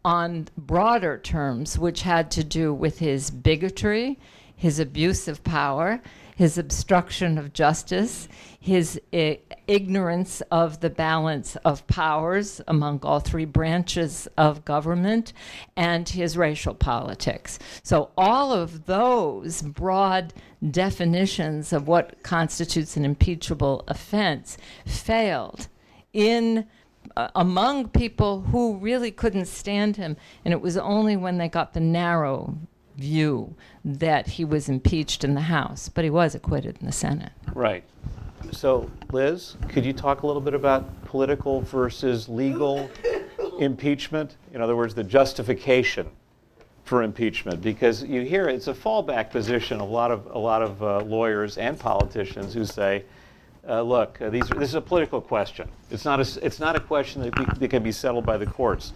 on 0.04 0.48
broader 0.58 1.18
terms, 1.18 1.78
which 1.78 2.02
had 2.02 2.32
to 2.32 2.44
do 2.44 2.74
with 2.74 3.00
his 3.00 3.30
bigotry, 3.30 4.20
his 4.56 4.80
abuse 4.80 5.28
of 5.28 5.44
power, 5.44 6.02
his 6.36 6.58
obstruction 6.58 7.38
of 7.38 7.54
justice, 7.54 8.28
his 8.60 9.00
I- 9.14 9.40
ignorance 9.68 10.42
of 10.50 10.80
the 10.80 10.90
balance 10.90 11.56
of 11.58 11.86
powers 11.88 12.62
among 12.68 13.00
all 13.04 13.20
three 13.20 13.46
branches 13.46 14.28
of 14.38 14.66
government, 14.66 15.34
and 15.76 16.08
his 16.08 16.38
racial 16.38 16.74
politics. 16.74 17.60
So, 17.84 18.10
all 18.18 18.54
of 18.54 18.86
those 18.86 19.62
broad 19.62 20.34
definitions 20.70 21.74
of 21.74 21.88
what 21.88 22.24
constitutes 22.24 22.98
an 22.98 23.06
impeachable 23.06 23.84
offense 23.88 24.58
failed 24.86 25.68
in 26.14 26.66
uh, 27.18 27.30
among 27.36 27.90
people 27.90 28.42
who 28.42 28.78
really 28.78 29.12
couldn't 29.12 29.46
stand 29.46 29.98
him. 29.98 30.18
And 30.46 30.54
it 30.54 30.62
was 30.62 30.78
only 30.78 31.18
when 31.18 31.38
they 31.38 31.50
got 31.50 31.74
the 31.74 31.80
narrow 31.80 32.56
view 32.98 33.56
that 33.84 34.28
he 34.28 34.46
was 34.46 34.70
impeached 34.70 35.24
in 35.24 35.34
the 35.34 35.42
House, 35.42 35.90
but 35.90 36.04
he 36.04 36.10
was 36.10 36.36
acquitted 36.36 36.78
in 36.80 36.86
the 36.86 36.92
Senate. 36.92 37.32
Right. 37.54 37.84
So, 38.52 38.90
Liz, 39.12 39.56
could 39.70 39.86
you 39.86 39.94
talk 39.94 40.24
a 40.24 40.28
little 40.28 40.42
bit 40.42 40.54
about 40.54 41.06
political 41.06 41.62
versus 41.62 42.28
legal 42.28 42.90
impeachment? 43.60 44.36
In 44.54 44.62
other 44.62 44.76
words, 44.76 44.94
the 44.94 45.04
justification 45.04 46.10
for 46.84 47.04
impeachment, 47.04 47.62
because 47.62 48.04
you 48.04 48.22
hear 48.22 48.50
it's 48.50 48.68
a 48.68 48.74
fallback 48.74 49.30
position. 49.30 49.80
A 49.80 49.86
lot 49.86 50.12
of 50.12 50.26
a 50.26 50.38
lot 50.38 50.62
of 50.62 50.84
uh, 50.84 51.00
lawyers 51.02 51.58
and 51.58 51.80
politicians 51.80 52.54
who 52.54 52.66
say, 52.66 53.06
uh, 53.68 53.82
"Look, 53.82 54.22
uh, 54.22 54.30
these, 54.30 54.48
this 54.50 54.70
is 54.70 54.76
a 54.76 54.82
political 54.82 55.22
question. 55.22 55.70
It's 55.90 56.06
not 56.06 56.20
a 56.20 56.46
it's 56.46 56.60
not 56.60 56.76
a 56.76 56.80
question 56.80 57.22
that, 57.22 57.36
be, 57.36 57.46
that 57.60 57.68
can 57.70 57.84
be 57.84 57.92
settled 57.92 58.26
by 58.26 58.38
the 58.38 58.46
courts." 58.46 58.94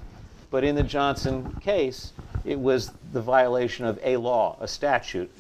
But 0.51 0.63
in 0.63 0.75
the 0.75 0.83
Johnson 0.83 1.53
case, 1.61 2.13
it 2.45 2.59
was 2.59 2.91
the 3.11 3.21
violation 3.21 3.85
of 3.85 3.99
a 4.03 4.17
law, 4.17 4.57
a 4.61 4.67
statute, 4.67 5.31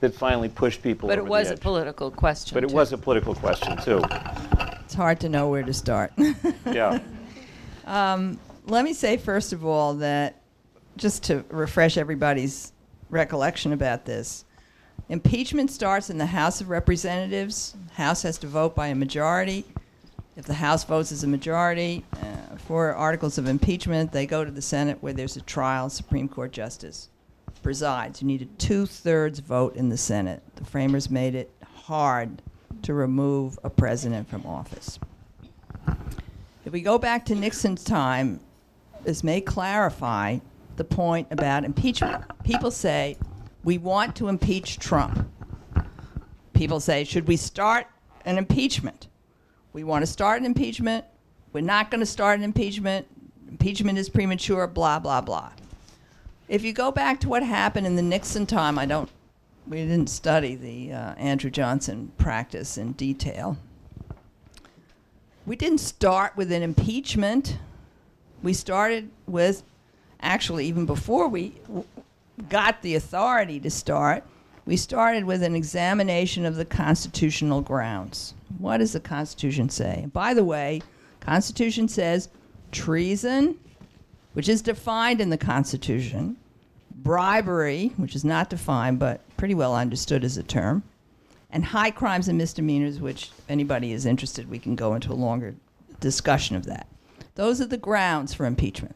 that 0.00 0.14
finally 0.14 0.48
pushed 0.48 0.82
people. 0.82 1.08
But 1.08 1.18
over 1.18 1.26
it 1.26 1.30
was 1.30 1.48
the 1.48 1.54
a 1.54 1.56
political 1.56 2.10
question. 2.10 2.54
But 2.54 2.64
it 2.64 2.70
was 2.70 2.92
a 2.92 2.98
political 2.98 3.34
question 3.34 3.76
too. 3.78 4.02
It's 4.84 4.94
hard 4.94 5.20
to 5.20 5.28
know 5.28 5.48
where 5.48 5.62
to 5.62 5.72
start. 5.72 6.12
Yeah. 6.66 7.00
Let 8.66 8.84
me 8.84 8.92
say, 8.92 9.16
first 9.16 9.52
of 9.52 9.64
all, 9.64 9.94
that 9.94 10.42
just 10.96 11.24
to 11.24 11.44
refresh 11.48 11.96
everybody's 11.96 12.72
recollection 13.08 13.72
about 13.72 14.04
this, 14.04 14.44
impeachment 15.10 15.70
starts 15.70 16.08
in 16.08 16.18
the 16.18 16.26
House 16.26 16.60
of 16.60 16.70
Representatives. 16.70 17.74
House 17.94 18.22
has 18.22 18.38
to 18.38 18.46
vote 18.46 18.74
by 18.74 18.86
a 18.86 18.94
majority. 18.94 19.64
If 20.36 20.46
the 20.46 20.54
House 20.54 20.84
votes 20.84 21.12
as 21.12 21.24
a 21.24 21.26
majority 21.26 22.04
uh, 22.14 22.56
for 22.56 22.94
articles 22.94 23.36
of 23.36 23.48
impeachment, 23.48 24.12
they 24.12 24.24
go 24.24 24.44
to 24.44 24.50
the 24.50 24.62
Senate 24.62 24.98
where 25.02 25.12
there's 25.12 25.36
a 25.36 25.42
trial. 25.42 25.90
Supreme 25.90 26.28
Court 26.28 26.52
justice 26.52 27.08
presides. 27.62 28.22
You 28.22 28.28
need 28.28 28.42
a 28.42 28.44
two 28.44 28.86
thirds 28.86 29.40
vote 29.40 29.74
in 29.76 29.88
the 29.88 29.98
Senate. 29.98 30.42
The 30.54 30.64
framers 30.64 31.10
made 31.10 31.34
it 31.34 31.52
hard 31.74 32.40
to 32.82 32.94
remove 32.94 33.58
a 33.64 33.68
president 33.68 34.28
from 34.30 34.46
office. 34.46 34.98
If 36.64 36.72
we 36.72 36.82
go 36.82 36.98
back 36.98 37.24
to 37.26 37.34
Nixon's 37.34 37.82
time, 37.82 38.38
this 39.02 39.24
may 39.24 39.40
clarify 39.40 40.38
the 40.76 40.84
point 40.84 41.26
about 41.30 41.64
impeachment. 41.64 42.24
People 42.44 42.70
say, 42.70 43.16
we 43.64 43.78
want 43.78 44.16
to 44.16 44.28
impeach 44.28 44.78
Trump. 44.78 45.28
People 46.52 46.80
say, 46.80 47.04
should 47.04 47.28
we 47.28 47.36
start 47.36 47.86
an 48.24 48.38
impeachment? 48.38 49.08
We 49.72 49.84
want 49.84 50.02
to 50.02 50.06
start 50.06 50.40
an 50.40 50.46
impeachment. 50.46 51.04
We're 51.52 51.60
not 51.60 51.90
going 51.90 52.00
to 52.00 52.06
start 52.06 52.38
an 52.38 52.44
impeachment. 52.44 53.06
Impeachment 53.48 53.98
is 53.98 54.08
premature, 54.08 54.66
blah, 54.66 54.98
blah, 54.98 55.20
blah. 55.20 55.50
If 56.48 56.64
you 56.64 56.72
go 56.72 56.90
back 56.90 57.20
to 57.20 57.28
what 57.28 57.42
happened 57.42 57.86
in 57.86 57.96
the 57.96 58.02
Nixon 58.02 58.46
time, 58.46 58.78
I 58.78 58.86
don't, 58.86 59.08
we 59.66 59.78
didn't 59.78 60.10
study 60.10 60.54
the 60.54 60.92
uh, 60.92 61.14
Andrew 61.14 61.50
Johnson 61.50 62.12
practice 62.18 62.76
in 62.76 62.92
detail. 62.92 63.56
We 65.46 65.56
didn't 65.56 65.78
start 65.78 66.36
with 66.36 66.50
an 66.52 66.62
impeachment. 66.62 67.58
We 68.42 68.52
started 68.52 69.10
with, 69.26 69.62
actually, 70.20 70.66
even 70.66 70.86
before 70.86 71.28
we 71.28 71.54
got 72.48 72.82
the 72.82 72.94
authority 72.94 73.60
to 73.60 73.70
start, 73.70 74.24
we 74.66 74.76
started 74.76 75.24
with 75.24 75.42
an 75.42 75.54
examination 75.54 76.44
of 76.46 76.56
the 76.56 76.64
constitutional 76.64 77.60
grounds. 77.60 78.34
What 78.58 78.78
does 78.78 78.92
the 78.92 79.00
Constitution 79.00 79.68
say? 79.68 80.06
By 80.12 80.34
the 80.34 80.44
way, 80.44 80.82
Constitution 81.20 81.88
says 81.88 82.28
treason, 82.72 83.58
which 84.32 84.48
is 84.48 84.62
defined 84.62 85.20
in 85.20 85.30
the 85.30 85.38
Constitution, 85.38 86.36
bribery, 86.90 87.92
which 87.96 88.14
is 88.14 88.24
not 88.24 88.50
defined 88.50 88.98
but 88.98 89.20
pretty 89.36 89.54
well 89.54 89.74
understood 89.74 90.24
as 90.24 90.36
a 90.36 90.42
term, 90.42 90.82
and 91.50 91.64
high 91.64 91.90
crimes 91.90 92.28
and 92.28 92.38
misdemeanors, 92.38 93.00
which, 93.00 93.30
if 93.38 93.50
anybody 93.50 93.92
is 93.92 94.06
interested, 94.06 94.48
we 94.48 94.58
can 94.58 94.76
go 94.76 94.94
into 94.94 95.12
a 95.12 95.14
longer 95.14 95.54
discussion 95.98 96.54
of 96.56 96.66
that. 96.66 96.86
Those 97.34 97.60
are 97.60 97.66
the 97.66 97.76
grounds 97.76 98.34
for 98.34 98.46
impeachment. 98.46 98.94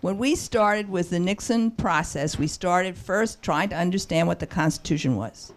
When 0.00 0.16
we 0.18 0.36
started 0.36 0.88
with 0.88 1.10
the 1.10 1.18
Nixon 1.18 1.72
process, 1.72 2.38
we 2.38 2.46
started 2.46 2.96
first 2.96 3.42
trying 3.42 3.70
to 3.70 3.76
understand 3.76 4.28
what 4.28 4.38
the 4.38 4.46
Constitution 4.46 5.16
was. 5.16 5.52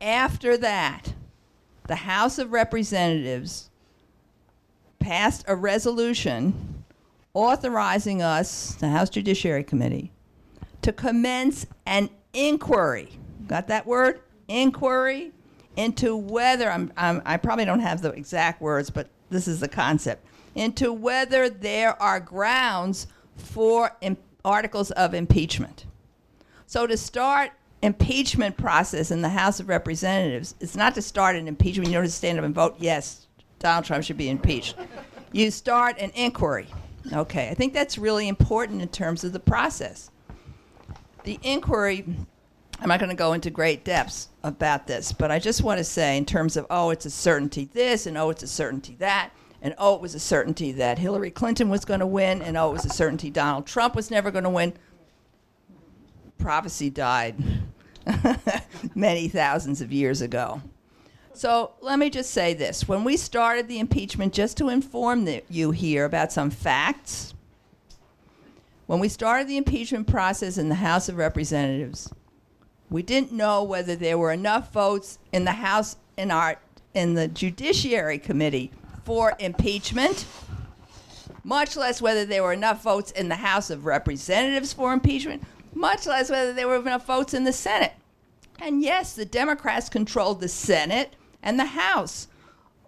After 0.00 0.56
that, 0.58 1.14
the 1.86 1.94
House 1.94 2.38
of 2.38 2.52
Representatives 2.52 3.70
passed 4.98 5.44
a 5.46 5.54
resolution 5.54 6.84
authorizing 7.34 8.20
us, 8.20 8.74
the 8.74 8.88
House 8.88 9.10
Judiciary 9.10 9.62
Committee, 9.62 10.10
to 10.82 10.92
commence 10.92 11.66
an 11.86 12.10
inquiry. 12.32 13.10
Got 13.46 13.68
that 13.68 13.86
word? 13.86 14.22
Inquiry 14.48 15.30
into 15.76 16.16
whether, 16.16 16.70
I'm, 16.70 16.92
I'm, 16.96 17.22
I 17.24 17.36
probably 17.36 17.64
don't 17.64 17.80
have 17.80 18.02
the 18.02 18.10
exact 18.10 18.60
words, 18.60 18.90
but 18.90 19.08
this 19.30 19.46
is 19.46 19.60
the 19.60 19.68
concept, 19.68 20.26
into 20.56 20.92
whether 20.92 21.48
there 21.48 22.00
are 22.02 22.18
grounds 22.18 23.06
for 23.36 23.96
im- 24.00 24.16
articles 24.44 24.90
of 24.92 25.14
impeachment. 25.14 25.86
So 26.66 26.86
to 26.86 26.96
start 26.96 27.52
impeachment 27.82 28.56
process 28.56 29.10
in 29.10 29.22
the 29.22 29.28
House 29.28 29.60
of 29.60 29.68
Representatives, 29.68 30.54
it's 30.60 30.76
not 30.76 30.94
to 30.94 31.02
start 31.02 31.36
an 31.36 31.48
impeachment. 31.48 31.88
You 31.88 31.94
don't 31.94 32.04
just 32.04 32.18
stand 32.18 32.38
up 32.38 32.44
and 32.44 32.54
vote, 32.54 32.76
yes, 32.78 33.26
Donald 33.58 33.84
Trump 33.84 34.04
should 34.04 34.16
be 34.16 34.28
impeached. 34.28 34.76
You 35.32 35.50
start 35.50 35.98
an 35.98 36.10
inquiry. 36.14 36.66
Okay, 37.12 37.48
I 37.48 37.54
think 37.54 37.72
that's 37.72 37.98
really 37.98 38.26
important 38.26 38.82
in 38.82 38.88
terms 38.88 39.22
of 39.22 39.32
the 39.32 39.40
process. 39.40 40.10
The 41.24 41.38
inquiry 41.42 42.04
I'm 42.80 42.88
not 42.88 43.00
going 43.00 43.10
to 43.10 43.16
go 43.16 43.32
into 43.32 43.50
great 43.50 43.84
depths 43.84 44.28
about 44.42 44.86
this, 44.86 45.12
but 45.12 45.30
I 45.30 45.38
just 45.38 45.62
want 45.62 45.78
to 45.78 45.84
say, 45.84 46.16
in 46.16 46.26
terms 46.26 46.56
of, 46.56 46.66
oh, 46.68 46.90
it's 46.90 47.06
a 47.06 47.10
certainty 47.10 47.64
this, 47.72 48.06
and 48.06 48.18
oh, 48.18 48.30
it's 48.30 48.42
a 48.42 48.48
certainty 48.48 48.96
that, 48.98 49.30
and 49.66 49.74
oh, 49.78 49.96
it 49.96 50.00
was 50.00 50.14
a 50.14 50.20
certainty 50.20 50.70
that 50.70 50.96
Hillary 50.96 51.32
Clinton 51.32 51.68
was 51.68 51.84
going 51.84 51.98
to 51.98 52.06
win, 52.06 52.40
and 52.40 52.56
oh, 52.56 52.70
it 52.70 52.74
was 52.74 52.84
a 52.84 52.88
certainty 52.88 53.30
Donald 53.30 53.66
Trump 53.66 53.96
was 53.96 54.12
never 54.12 54.30
going 54.30 54.44
to 54.44 54.50
win. 54.50 54.72
Prophecy 56.38 56.88
died 56.88 57.34
many 58.94 59.26
thousands 59.26 59.80
of 59.80 59.90
years 59.90 60.20
ago. 60.20 60.62
So 61.32 61.72
let 61.80 61.98
me 61.98 62.10
just 62.10 62.30
say 62.30 62.54
this. 62.54 62.86
When 62.86 63.02
we 63.02 63.16
started 63.16 63.66
the 63.66 63.80
impeachment, 63.80 64.32
just 64.32 64.56
to 64.58 64.68
inform 64.68 65.24
the, 65.24 65.42
you 65.50 65.72
here 65.72 66.04
about 66.04 66.30
some 66.30 66.50
facts, 66.50 67.34
when 68.86 69.00
we 69.00 69.08
started 69.08 69.48
the 69.48 69.56
impeachment 69.56 70.06
process 70.06 70.58
in 70.58 70.68
the 70.68 70.76
House 70.76 71.08
of 71.08 71.16
Representatives, 71.16 72.14
we 72.88 73.02
didn't 73.02 73.32
know 73.32 73.64
whether 73.64 73.96
there 73.96 74.16
were 74.16 74.30
enough 74.30 74.72
votes 74.72 75.18
in 75.32 75.44
the 75.44 75.50
House 75.50 75.96
in 76.16 76.30
our 76.30 76.56
in 76.94 77.14
the 77.14 77.26
Judiciary 77.26 78.20
Committee 78.20 78.70
for 79.06 79.36
impeachment, 79.38 80.26
much 81.44 81.76
less 81.76 82.02
whether 82.02 82.24
there 82.24 82.42
were 82.42 82.52
enough 82.52 82.82
votes 82.82 83.12
in 83.12 83.28
the 83.28 83.36
House 83.36 83.70
of 83.70 83.86
Representatives 83.86 84.72
for 84.72 84.92
impeachment, 84.92 85.44
much 85.72 86.06
less 86.06 86.28
whether 86.28 86.52
there 86.52 86.66
were 86.66 86.76
enough 86.76 87.06
votes 87.06 87.32
in 87.32 87.44
the 87.44 87.52
Senate. 87.52 87.92
And 88.58 88.82
yes, 88.82 89.14
the 89.14 89.24
Democrats 89.24 89.88
controlled 89.88 90.40
the 90.40 90.48
Senate 90.48 91.14
and 91.40 91.56
the 91.56 91.66
House, 91.66 92.26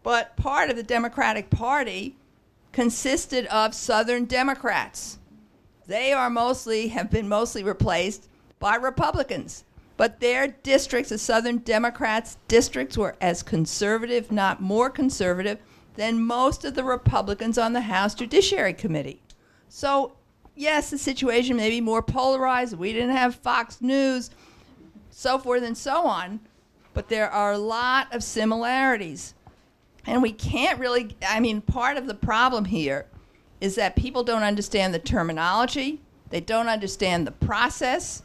but 0.03 0.37
part 0.37 0.71
of 0.71 0.77
the 0.77 0.83
Democratic 0.83 1.51
Party 1.51 2.17
consisted 2.73 3.47
of 3.47 3.73
Southern 3.73 4.25
Democrats. 4.25 5.19
They 5.87 6.13
are 6.13 6.29
mostly 6.29 6.89
have 6.89 7.13
been 7.13 7.29
mostly 7.29 7.63
replaced 7.63 8.29
by 8.59 8.75
Republicans. 8.75 9.63
But 9.97 10.21
their 10.21 10.49
districts, 10.49 11.11
the 11.11 11.19
Southern 11.19 11.59
Democrats' 11.59 12.39
districts, 12.49 12.99
were 12.99 13.17
as 13.21 13.43
conservative, 13.43 14.33
not 14.33 14.61
more 14.61 14.91
conservative, 14.91 15.59
than 15.99 16.23
most 16.23 16.65
of 16.65 16.77
the 16.77 16.85
Republicans 16.85 17.59
on 17.59 17.73
the 17.73 17.81
House 17.81 18.15
Judiciary 18.15 18.73
Committee. 18.73 19.21
So, 19.69 20.13
yes, 20.55 20.91
the 20.91 20.97
situation 20.97 21.57
may 21.57 21.71
be 21.71 21.81
more 21.81 22.03
polarized. 22.03 22.79
We 22.79 22.93
didn't 22.93 23.17
have 23.17 23.35
Fox 23.35 23.83
News, 23.83 24.31
so 25.11 25.41
forth 25.41 25.65
and 25.65 25.77
so 25.77 26.07
on, 26.07 26.39
but 26.95 27.09
there 27.09 27.29
are 27.29 27.51
a 27.51 27.59
lot 27.59 28.15
of 28.15 28.23
similarities. 28.23 29.35
And 30.07 30.23
we 30.23 30.31
can't 30.31 30.79
really, 30.79 31.17
I 31.29 31.41
mean, 31.41 31.61
part 31.61 31.97
of 31.97 32.07
the 32.07 32.15
problem 32.15 32.67
here 32.67 33.07
is 33.61 33.75
that 33.75 33.97
people 33.97 34.23
don't 34.23 34.45
understand 34.45 34.95
the 34.95 35.01
terminology, 35.01 36.01
they 36.31 36.41
don't 36.41 36.69
understand 36.69 37.27
the 37.27 37.33
process. 37.33 38.23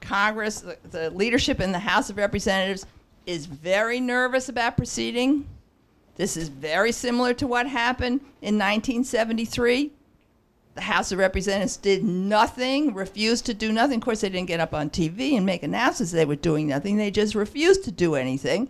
Congress, 0.00 0.62
the, 0.62 0.76
the 0.90 1.10
leadership 1.10 1.60
in 1.60 1.70
the 1.70 1.78
House 1.78 2.10
of 2.10 2.16
Representatives 2.16 2.84
is 3.26 3.46
very 3.46 4.00
nervous 4.00 4.48
about 4.48 4.76
proceeding. 4.76 5.46
This 6.16 6.36
is 6.36 6.48
very 6.48 6.92
similar 6.92 7.34
to 7.34 7.46
what 7.46 7.66
happened 7.66 8.20
in 8.40 8.56
1973. 8.56 9.90
The 10.74 10.80
House 10.80 11.12
of 11.12 11.18
Representatives 11.18 11.76
did 11.76 12.04
nothing, 12.04 12.94
refused 12.94 13.46
to 13.46 13.54
do 13.54 13.72
nothing. 13.72 13.98
Of 13.98 14.04
course, 14.04 14.20
they 14.20 14.28
didn't 14.28 14.48
get 14.48 14.60
up 14.60 14.74
on 14.74 14.90
TV 14.90 15.36
and 15.36 15.46
make 15.46 15.62
announcements 15.62 16.12
they 16.12 16.24
were 16.24 16.36
doing 16.36 16.66
nothing. 16.66 16.96
They 16.96 17.10
just 17.10 17.34
refused 17.34 17.84
to 17.84 17.92
do 17.92 18.14
anything 18.14 18.68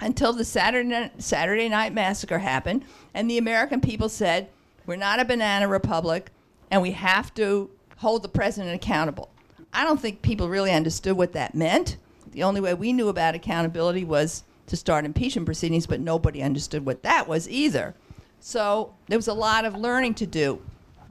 until 0.00 0.32
the 0.32 0.44
Saturday, 0.44 1.10
Saturday 1.18 1.68
Night 1.68 1.92
Massacre 1.92 2.38
happened, 2.38 2.84
and 3.14 3.30
the 3.30 3.38
American 3.38 3.80
people 3.80 4.08
said, 4.08 4.48
We're 4.86 4.96
not 4.96 5.20
a 5.20 5.24
banana 5.24 5.68
republic, 5.68 6.30
and 6.70 6.82
we 6.82 6.92
have 6.92 7.32
to 7.34 7.70
hold 7.96 8.22
the 8.22 8.28
president 8.28 8.74
accountable. 8.74 9.30
I 9.72 9.84
don't 9.84 10.00
think 10.00 10.22
people 10.22 10.48
really 10.48 10.72
understood 10.72 11.16
what 11.16 11.32
that 11.32 11.54
meant. 11.54 11.96
The 12.32 12.42
only 12.42 12.60
way 12.60 12.74
we 12.74 12.92
knew 12.92 13.08
about 13.08 13.34
accountability 13.34 14.04
was 14.04 14.44
to 14.66 14.76
start 14.76 15.04
impeachment 15.04 15.46
proceedings, 15.46 15.86
but 15.86 16.00
nobody 16.00 16.42
understood 16.42 16.86
what 16.86 17.02
that 17.02 17.28
was 17.28 17.48
either. 17.48 17.94
So 18.40 18.94
there 19.08 19.18
was 19.18 19.28
a 19.28 19.34
lot 19.34 19.64
of 19.64 19.74
learning 19.74 20.14
to 20.14 20.26
do. 20.26 20.60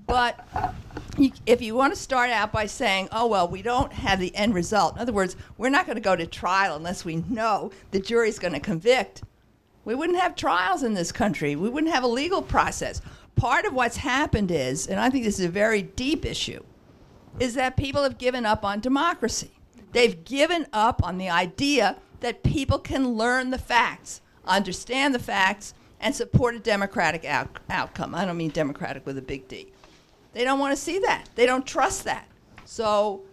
But 0.05 0.45
if 1.45 1.61
you 1.61 1.75
want 1.75 1.93
to 1.93 1.99
start 1.99 2.29
out 2.29 2.51
by 2.51 2.65
saying, 2.65 3.09
oh, 3.11 3.27
well, 3.27 3.47
we 3.47 3.61
don't 3.61 3.93
have 3.93 4.19
the 4.19 4.35
end 4.35 4.53
result, 4.53 4.95
in 4.95 5.01
other 5.01 5.13
words, 5.13 5.35
we're 5.57 5.69
not 5.69 5.85
going 5.85 5.95
to 5.95 6.01
go 6.01 6.15
to 6.15 6.27
trial 6.27 6.75
unless 6.75 7.05
we 7.05 7.17
know 7.29 7.71
the 7.91 7.99
jury's 7.99 8.39
going 8.39 8.53
to 8.53 8.59
convict, 8.59 9.23
we 9.85 9.95
wouldn't 9.95 10.19
have 10.19 10.35
trials 10.35 10.83
in 10.83 10.93
this 10.93 11.11
country. 11.11 11.55
We 11.55 11.69
wouldn't 11.69 11.93
have 11.93 12.03
a 12.03 12.07
legal 12.07 12.41
process. 12.41 13.01
Part 13.35 13.65
of 13.65 13.73
what's 13.73 13.97
happened 13.97 14.51
is, 14.51 14.87
and 14.87 14.99
I 14.99 15.09
think 15.09 15.25
this 15.25 15.39
is 15.39 15.45
a 15.45 15.49
very 15.49 15.81
deep 15.81 16.25
issue, 16.25 16.63
is 17.39 17.55
that 17.55 17.75
people 17.75 18.03
have 18.03 18.17
given 18.17 18.45
up 18.45 18.63
on 18.63 18.79
democracy. 18.79 19.51
They've 19.91 20.23
given 20.23 20.67
up 20.71 21.03
on 21.03 21.17
the 21.17 21.29
idea 21.29 21.97
that 22.23 22.41
people 22.41 22.79
can 22.79 23.15
learn 23.15 23.49
the 23.49 23.57
facts, 23.57 24.21
understand 24.45 25.13
the 25.13 25.19
facts, 25.19 25.73
and 25.99 26.15
support 26.15 26.55
a 26.55 26.59
democratic 26.59 27.25
out- 27.25 27.59
outcome. 27.69 28.15
I 28.15 28.23
don't 28.23 28.37
mean 28.37 28.49
democratic 28.49 29.05
with 29.05 29.17
a 29.17 29.21
big 29.21 29.47
D. 29.49 29.67
They 30.31 30.45
don't 30.45 30.57
want 30.57 30.73
to 30.75 30.81
see 30.81 30.99
that. 30.99 31.25
They 31.35 31.45
don't 31.45 31.67
trust 31.67 32.05
that. 32.05 32.25
So 32.63 33.23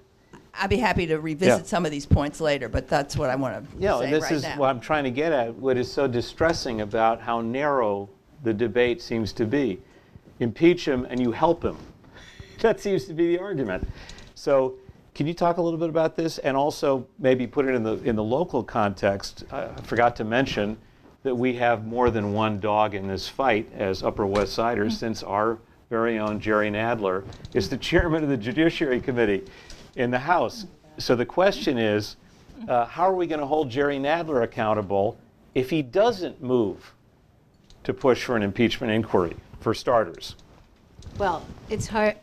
I'd 0.52 0.70
be 0.70 0.76
happy 0.78 1.06
to 1.06 1.20
revisit 1.20 1.60
Yeah. 1.60 1.64
some 1.64 1.84
of 1.84 1.92
these 1.92 2.04
points 2.04 2.40
later, 2.40 2.68
but 2.68 2.88
that's 2.88 3.16
what 3.16 3.30
I 3.30 3.36
want 3.36 3.64
to 3.70 3.78
Yeah, 3.78 3.96
say 4.00 4.10
this 4.10 4.24
right 4.24 4.32
is 4.32 4.42
now. 4.42 4.58
what 4.58 4.70
I'm 4.70 4.80
trying 4.80 5.04
to 5.04 5.10
get 5.12 5.32
at. 5.32 5.54
What 5.54 5.76
is 5.76 5.90
so 5.90 6.08
distressing 6.08 6.80
about 6.80 7.20
how 7.20 7.40
narrow 7.40 8.08
the 8.42 8.52
debate 8.52 9.00
seems 9.00 9.32
to 9.34 9.46
be. 9.46 9.80
Impeach 10.40 10.86
him 10.88 11.06
and 11.08 11.20
you 11.20 11.30
help 11.30 11.64
him. 11.64 11.76
that 12.60 12.80
seems 12.80 13.04
to 13.04 13.14
be 13.14 13.28
the 13.36 13.38
argument. 13.40 13.86
So, 14.34 14.74
can 15.14 15.26
you 15.26 15.34
talk 15.34 15.56
a 15.56 15.62
little 15.62 15.78
bit 15.78 15.88
about 15.88 16.16
this 16.16 16.38
and 16.38 16.56
also 16.56 17.06
maybe 17.18 17.46
put 17.46 17.66
it 17.66 17.74
in 17.74 17.82
the 17.82 17.94
in 18.02 18.16
the 18.16 18.24
local 18.24 18.62
context? 18.62 19.44
I 19.50 19.68
forgot 19.82 20.16
to 20.16 20.24
mention 20.24 20.76
that 21.22 21.34
we 21.34 21.54
have 21.54 21.86
more 21.86 22.10
than 22.10 22.32
one 22.32 22.60
dog 22.60 22.94
in 22.94 23.06
this 23.06 23.28
fight 23.28 23.70
as 23.74 24.02
Upper 24.02 24.26
West 24.26 24.54
Siders, 24.54 24.98
since 24.98 25.22
our 25.22 25.58
very 25.90 26.18
own 26.18 26.40
Jerry 26.40 26.70
Nadler 26.70 27.24
is 27.52 27.68
the 27.68 27.76
chairman 27.76 28.22
of 28.22 28.30
the 28.30 28.36
Judiciary 28.36 29.00
Committee 29.00 29.44
in 29.96 30.10
the 30.10 30.18
House. 30.18 30.66
So 30.98 31.16
the 31.16 31.26
question 31.26 31.76
is, 31.76 32.16
uh, 32.68 32.86
how 32.86 33.08
are 33.08 33.14
we 33.14 33.26
going 33.26 33.40
to 33.40 33.46
hold 33.46 33.68
Jerry 33.70 33.98
Nadler 33.98 34.42
accountable 34.44 35.18
if 35.54 35.68
he 35.68 35.82
doesn't 35.82 36.42
move 36.42 36.94
to 37.84 37.92
push 37.92 38.22
for 38.22 38.36
an 38.36 38.42
impeachment 38.42 38.92
inquiry, 38.92 39.36
for 39.60 39.74
starters? 39.74 40.36
Well, 41.18 41.44
it's 41.68 41.88
hard. 41.88 42.16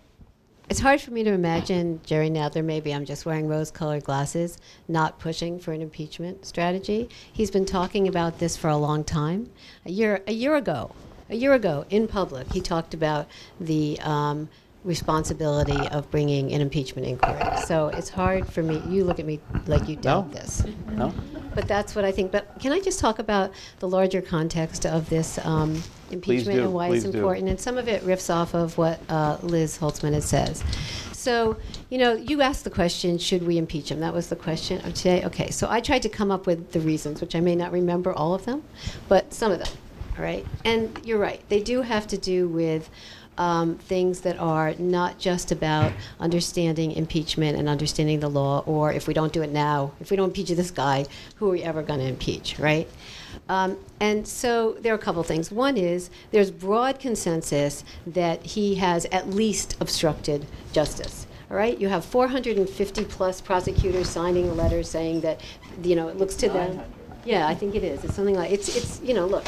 It's 0.70 0.82
hard 0.82 1.00
for 1.00 1.12
me 1.12 1.24
to 1.24 1.32
imagine 1.32 2.02
Jerry 2.06 2.30
Nadler. 2.30 2.64
Maybe 2.64 2.94
I'm 2.94 3.06
just 3.06 3.26
wearing 3.26 3.48
rose-colored 3.48 4.04
glasses, 4.04 4.58
not 4.90 5.18
pushing 5.18 5.60
for 5.60 5.72
an 5.72 5.82
impeachment 5.82 6.46
strategy. 6.46 7.10
He's 7.32 7.50
been 7.50 7.66
talking 7.66 8.06
about 8.08 8.40
this 8.40 8.58
for 8.58 8.68
a 8.68 8.76
long 8.76 9.06
time. 9.06 9.50
A 9.86 9.92
year, 9.92 10.22
a 10.28 10.34
year 10.34 10.56
ago, 10.56 10.92
a 11.30 11.36
year 11.38 11.54
ago, 11.54 11.86
in 11.90 12.08
public, 12.10 12.52
he 12.52 12.60
talked 12.60 12.94
about 12.94 13.28
the 13.62 13.98
um, 14.02 14.50
responsibility 14.84 15.88
of 15.88 16.12
bringing 16.12 16.52
an 16.52 16.60
impeachment 16.60 17.08
inquiry. 17.08 17.62
So 17.66 17.88
it's 17.88 18.10
hard 18.10 18.46
for 18.52 18.62
me. 18.62 18.82
You 18.90 19.06
look 19.06 19.20
at 19.20 19.26
me 19.26 19.40
like 19.68 19.88
you 19.88 19.96
doubt 19.96 20.28
No. 20.28 20.34
this. 20.34 20.64
No? 20.92 21.14
But 21.58 21.68
that's 21.68 21.96
what 21.96 22.06
I 22.06 22.12
think. 22.12 22.32
But 22.32 22.60
can 22.60 22.72
I 22.72 22.80
just 22.80 23.00
talk 23.00 23.18
about 23.18 23.52
the 23.80 23.90
larger 23.90 24.22
context 24.22 24.86
of 24.86 25.10
this 25.10 25.44
um, 25.44 25.82
impeachment 26.12 26.60
do, 26.60 26.66
and 26.66 26.72
why 26.72 26.90
it's 26.90 27.04
do. 27.04 27.10
important? 27.10 27.50
And 27.50 27.60
some 27.60 27.80
of 27.80 27.88
it 27.88 28.04
riffs 28.04 28.32
off 28.32 28.54
of 28.54 28.78
what 28.78 29.00
uh, 29.10 29.40
Liz 29.42 29.76
Holtzman 29.80 30.14
has 30.14 30.26
says. 30.26 30.64
So, 31.14 31.58
you 31.90 31.98
know, 31.98 32.14
you 32.14 32.44
asked 32.44 32.64
the 32.64 32.70
question, 32.70 33.18
should 33.18 33.42
we 33.42 33.58
impeach 33.58 33.90
him? 33.90 34.02
That 34.02 34.14
was 34.14 34.30
the 34.30 34.36
question 34.36 34.86
of 34.86 34.94
today. 34.94 35.26
Okay, 35.26 35.50
so 35.50 35.68
I 35.68 35.82
tried 35.82 36.04
to 36.04 36.10
come 36.10 36.30
up 36.30 36.46
with 36.46 36.74
the 36.74 36.80
reasons, 36.80 37.22
which 37.22 37.34
I 37.34 37.40
may 37.40 37.56
not 37.56 37.72
remember 37.72 38.14
all 38.14 38.36
of 38.36 38.46
them, 38.46 38.62
but 39.08 39.34
some 39.34 39.52
of 39.52 39.58
them. 39.58 39.74
All 40.16 40.24
right, 40.24 40.46
and 40.64 40.96
you're 41.04 41.18
right. 41.18 41.42
They 41.50 41.64
do 41.64 41.82
have 41.82 42.06
to 42.10 42.20
do 42.20 42.48
with 42.48 42.88
um, 43.38 43.76
things 43.76 44.22
that 44.22 44.40
are 44.40 44.74
not 44.80 45.20
just 45.20 45.52
about 45.52 45.92
understanding 46.20 46.92
impeachment 46.92 47.58
and 47.58 47.70
understanding 47.70 48.20
the 48.20 48.30
law, 48.30 48.64
or 48.66 48.92
if 48.92 49.08
we 49.08 49.14
don't 49.14 49.34
do 49.34 49.42
it 49.42 49.52
now, 49.52 49.92
if 50.00 50.12
we 50.12 50.18
don't 50.18 50.30
impeach 50.30 50.50
this 50.50 50.72
guy, 50.72 51.06
who 51.36 51.48
are 51.48 51.52
we 51.52 51.64
ever 51.64 51.84
going 51.84 52.00
to 52.00 52.06
impeach, 52.08 52.58
right? 52.60 52.88
Um, 53.50 53.78
and 54.00 54.28
so 54.28 54.74
there 54.82 54.94
are 54.94 54.98
a 54.98 55.00
couple 55.00 55.24
things. 55.24 55.52
One 55.52 55.78
is 55.78 56.10
there's 56.32 56.52
broad 56.52 57.00
consensus 57.00 57.84
that 58.06 58.44
he 58.44 58.76
has 58.76 59.06
at 59.06 59.30
least 59.30 59.78
obstructed 59.80 60.46
justice. 60.72 61.28
All 61.50 61.56
right, 61.56 61.78
you 61.78 61.88
have 61.88 62.04
450 62.04 63.06
plus 63.06 63.40
prosecutors 63.40 64.10
signing 64.10 64.50
a 64.50 64.54
letter 64.54 64.84
saying 64.84 65.22
that, 65.22 65.40
you 65.82 65.96
know, 65.96 66.10
it 66.10 66.18
looks 66.18 66.36
to 66.36 66.50
them. 66.50 66.82
Yeah, 67.24 67.48
I 67.48 67.56
think 67.56 67.76
it 67.76 67.84
is. 67.84 68.04
It's 68.04 68.16
something 68.16 68.36
like 68.36 68.52
it's 68.52 68.74
it's 68.74 69.02
you 69.02 69.14
know 69.14 69.26
look, 69.26 69.46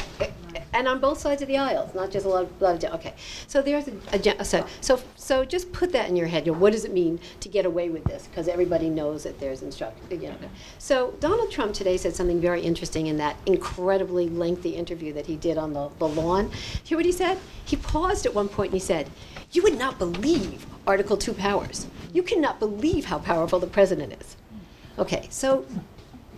and 0.72 0.86
on 0.86 1.00
both 1.00 1.18
sides 1.18 1.42
of 1.42 1.48
the 1.48 1.56
aisle. 1.56 1.84
It's 1.84 1.94
not 1.94 2.10
just 2.10 2.26
a 2.26 2.28
lot 2.28 2.44
of, 2.44 2.62
lot 2.62 2.82
of 2.82 2.94
okay. 2.94 3.14
So 3.46 3.62
there's 3.62 3.88
a, 3.88 4.40
a 4.40 4.44
so 4.44 4.66
so 4.80 5.00
so 5.16 5.44
just 5.44 5.72
put 5.72 5.92
that 5.92 6.08
in 6.08 6.16
your 6.16 6.26
head. 6.26 6.46
You 6.46 6.52
know, 6.52 6.58
what 6.58 6.72
does 6.72 6.84
it 6.84 6.92
mean 6.92 7.20
to 7.40 7.48
get 7.48 7.66
away 7.66 7.90
with 7.90 8.04
this? 8.04 8.26
Because 8.26 8.48
everybody 8.48 8.88
knows 8.88 9.24
that 9.24 9.38
there's 9.40 9.62
instruct. 9.62 9.98
You 10.10 10.18
know. 10.18 10.28
Mm-hmm. 10.30 10.46
So 10.78 11.14
Donald 11.20 11.50
Trump 11.50 11.74
today 11.74 11.96
said 11.96 12.14
something 12.14 12.40
very 12.40 12.62
interesting 12.62 13.06
in 13.06 13.16
that 13.18 13.36
incredibly 13.46 14.28
lengthy 14.28 14.70
interview 14.70 15.12
that 15.14 15.26
he 15.26 15.36
did 15.36 15.58
on 15.58 15.72
the, 15.72 15.90
the 15.98 16.08
lawn. 16.08 16.50
Hear 16.84 16.98
what 16.98 17.06
he 17.06 17.12
said? 17.12 17.38
He 17.64 17.76
paused 17.76 18.26
at 18.26 18.34
one 18.34 18.48
point 18.48 18.72
and 18.72 18.80
he 18.80 18.84
said, 18.86 19.10
"You 19.52 19.62
would 19.62 19.78
not 19.78 19.98
believe 19.98 20.66
Article 20.86 21.16
Two 21.16 21.32
powers. 21.32 21.86
You 22.12 22.22
cannot 22.22 22.58
believe 22.58 23.06
how 23.06 23.18
powerful 23.18 23.58
the 23.58 23.66
president 23.66 24.12
is." 24.20 24.36
Okay, 24.98 25.26
so 25.30 25.64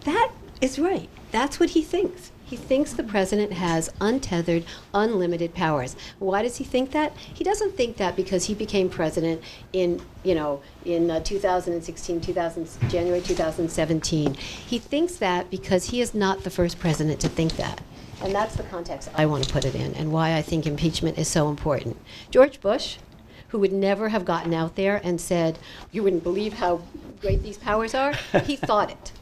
that 0.04 0.30
is 0.60 0.78
right. 0.78 1.08
That's 1.32 1.58
what 1.58 1.70
he 1.70 1.82
thinks. 1.82 2.30
He 2.52 2.58
thinks 2.58 2.92
the 2.92 3.02
president 3.02 3.54
has 3.54 3.88
untethered, 3.98 4.64
unlimited 4.92 5.54
powers. 5.54 5.96
Why 6.18 6.42
does 6.42 6.58
he 6.58 6.64
think 6.64 6.90
that? 6.90 7.16
He 7.16 7.42
doesn't 7.42 7.78
think 7.78 7.96
that 7.96 8.14
because 8.14 8.44
he 8.44 8.52
became 8.52 8.90
president 8.90 9.42
in, 9.72 10.02
you 10.22 10.34
know, 10.34 10.60
in 10.84 11.10
uh, 11.10 11.20
2016, 11.20 12.20
2000, 12.20 12.68
January 12.90 13.22
2017. 13.22 14.34
He 14.34 14.78
thinks 14.78 15.16
that 15.16 15.48
because 15.48 15.86
he 15.86 16.02
is 16.02 16.12
not 16.12 16.44
the 16.44 16.50
first 16.50 16.78
president 16.78 17.20
to 17.20 17.30
think 17.30 17.56
that. 17.56 17.80
And 18.20 18.34
that's 18.34 18.54
the 18.54 18.64
context 18.64 19.08
I 19.14 19.24
want 19.24 19.44
to 19.44 19.50
put 19.50 19.64
it 19.64 19.74
in 19.74 19.94
and 19.94 20.12
why 20.12 20.36
I 20.36 20.42
think 20.42 20.66
impeachment 20.66 21.16
is 21.16 21.28
so 21.28 21.48
important. 21.48 21.96
George 22.30 22.60
Bush, 22.60 22.98
who 23.48 23.60
would 23.60 23.72
never 23.72 24.10
have 24.10 24.26
gotten 24.26 24.52
out 24.52 24.76
there 24.76 25.00
and 25.02 25.18
said, 25.18 25.58
You 25.90 26.02
wouldn't 26.02 26.22
believe 26.22 26.52
how 26.52 26.82
great 27.22 27.42
these 27.42 27.56
powers 27.56 27.94
are, 27.94 28.12
he 28.44 28.56
thought 28.56 28.90
it 28.90 29.12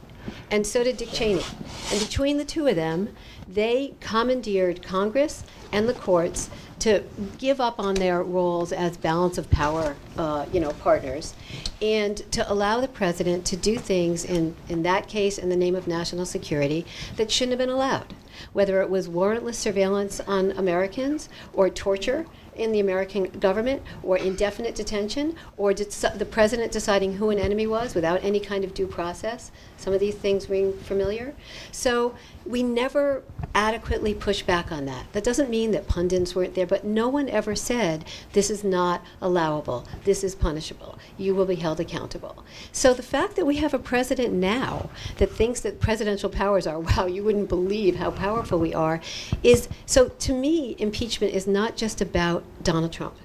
and 0.49 0.65
so 0.65 0.83
did 0.83 0.97
Dick 0.97 1.11
Cheney. 1.11 1.43
And 1.91 1.99
between 1.99 2.37
the 2.37 2.45
two 2.45 2.67
of 2.67 2.75
them, 2.75 3.15
they 3.47 3.95
commandeered 3.99 4.81
Congress 4.81 5.43
and 5.71 5.87
the 5.87 5.93
courts 5.93 6.49
to 6.79 7.03
give 7.37 7.61
up 7.61 7.79
on 7.79 7.95
their 7.95 8.23
roles 8.23 8.71
as 8.71 8.97
balance 8.97 9.37
of 9.37 9.49
power, 9.51 9.95
uh, 10.17 10.45
you 10.51 10.59
know, 10.59 10.71
partners, 10.71 11.35
and 11.81 12.17
to 12.31 12.51
allow 12.51 12.81
the 12.81 12.87
president 12.87 13.45
to 13.45 13.55
do 13.55 13.77
things 13.77 14.25
in, 14.25 14.55
in 14.67 14.81
that 14.83 15.07
case 15.07 15.37
in 15.37 15.49
the 15.49 15.55
name 15.55 15.75
of 15.75 15.87
national 15.87 16.25
security 16.25 16.85
that 17.17 17.29
shouldn't 17.29 17.51
have 17.51 17.59
been 17.59 17.69
allowed, 17.69 18.15
whether 18.53 18.81
it 18.81 18.89
was 18.89 19.07
warrantless 19.07 19.55
surveillance 19.55 20.19
on 20.21 20.51
Americans 20.51 21.29
or 21.53 21.69
torture 21.69 22.25
in 22.55 22.71
the 22.71 22.79
American 22.79 23.23
government, 23.39 23.81
or 24.03 24.17
indefinite 24.17 24.75
detention, 24.75 25.35
or 25.57 25.73
the 25.73 26.27
president 26.29 26.71
deciding 26.71 27.13
who 27.13 27.29
an 27.29 27.39
enemy 27.39 27.65
was 27.65 27.95
without 27.95 28.23
any 28.23 28.39
kind 28.39 28.63
of 28.63 28.73
due 28.73 28.87
process. 28.87 29.51
Some 29.81 29.93
of 29.93 29.99
these 29.99 30.13
things 30.13 30.47
ring 30.47 30.73
familiar. 30.73 31.33
So 31.71 32.13
we 32.45 32.61
never 32.61 33.23
adequately 33.55 34.13
push 34.13 34.43
back 34.43 34.71
on 34.71 34.85
that. 34.85 35.11
That 35.13 35.23
doesn't 35.23 35.49
mean 35.49 35.71
that 35.71 35.87
pundits 35.87 36.35
weren't 36.35 36.53
there, 36.53 36.67
but 36.67 36.85
no 36.85 37.07
one 37.09 37.27
ever 37.29 37.55
said 37.55 38.05
this 38.33 38.51
is 38.51 38.63
not 38.63 39.01
allowable, 39.19 39.87
this 40.03 40.23
is 40.23 40.35
punishable, 40.35 40.99
you 41.17 41.33
will 41.33 41.45
be 41.45 41.55
held 41.55 41.79
accountable. 41.79 42.45
So 42.71 42.93
the 42.93 43.01
fact 43.01 43.35
that 43.37 43.45
we 43.45 43.57
have 43.57 43.73
a 43.73 43.79
president 43.79 44.33
now 44.33 44.91
that 45.17 45.31
thinks 45.31 45.61
that 45.61 45.79
presidential 45.79 46.29
powers 46.29 46.67
are, 46.67 46.79
wow, 46.79 47.07
you 47.07 47.23
wouldn't 47.23 47.49
believe 47.49 47.95
how 47.95 48.11
powerful 48.11 48.59
we 48.59 48.75
are, 48.75 49.01
is 49.41 49.67
so 49.87 50.09
to 50.09 50.33
me, 50.33 50.75
impeachment 50.77 51.33
is 51.33 51.47
not 51.47 51.75
just 51.75 52.01
about 52.01 52.43
Donald 52.63 52.93
Trump. 52.93 53.15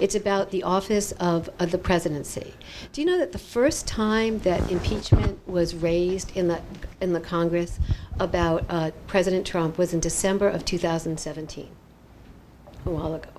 It's 0.00 0.14
about 0.14 0.50
the 0.50 0.62
office 0.62 1.12
of, 1.12 1.50
of, 1.58 1.70
the 1.70 1.78
presidency. 1.78 2.54
Do 2.92 3.00
you 3.00 3.06
know 3.06 3.18
that 3.18 3.32
the 3.32 3.38
first 3.38 3.86
time 3.86 4.38
that 4.40 4.70
impeachment 4.70 5.46
was 5.48 5.74
raised 5.74 6.36
in 6.36 6.48
the 6.48 6.60
in 7.00 7.12
the 7.12 7.20
Congress 7.20 7.78
about 8.18 8.64
uh, 8.68 8.90
President 9.06 9.46
Trump 9.46 9.78
was 9.78 9.92
in 9.92 10.00
December 10.00 10.48
of 10.48 10.64
2017, 10.64 11.68
a 12.84 12.90
while 12.90 13.14
ago. 13.14 13.30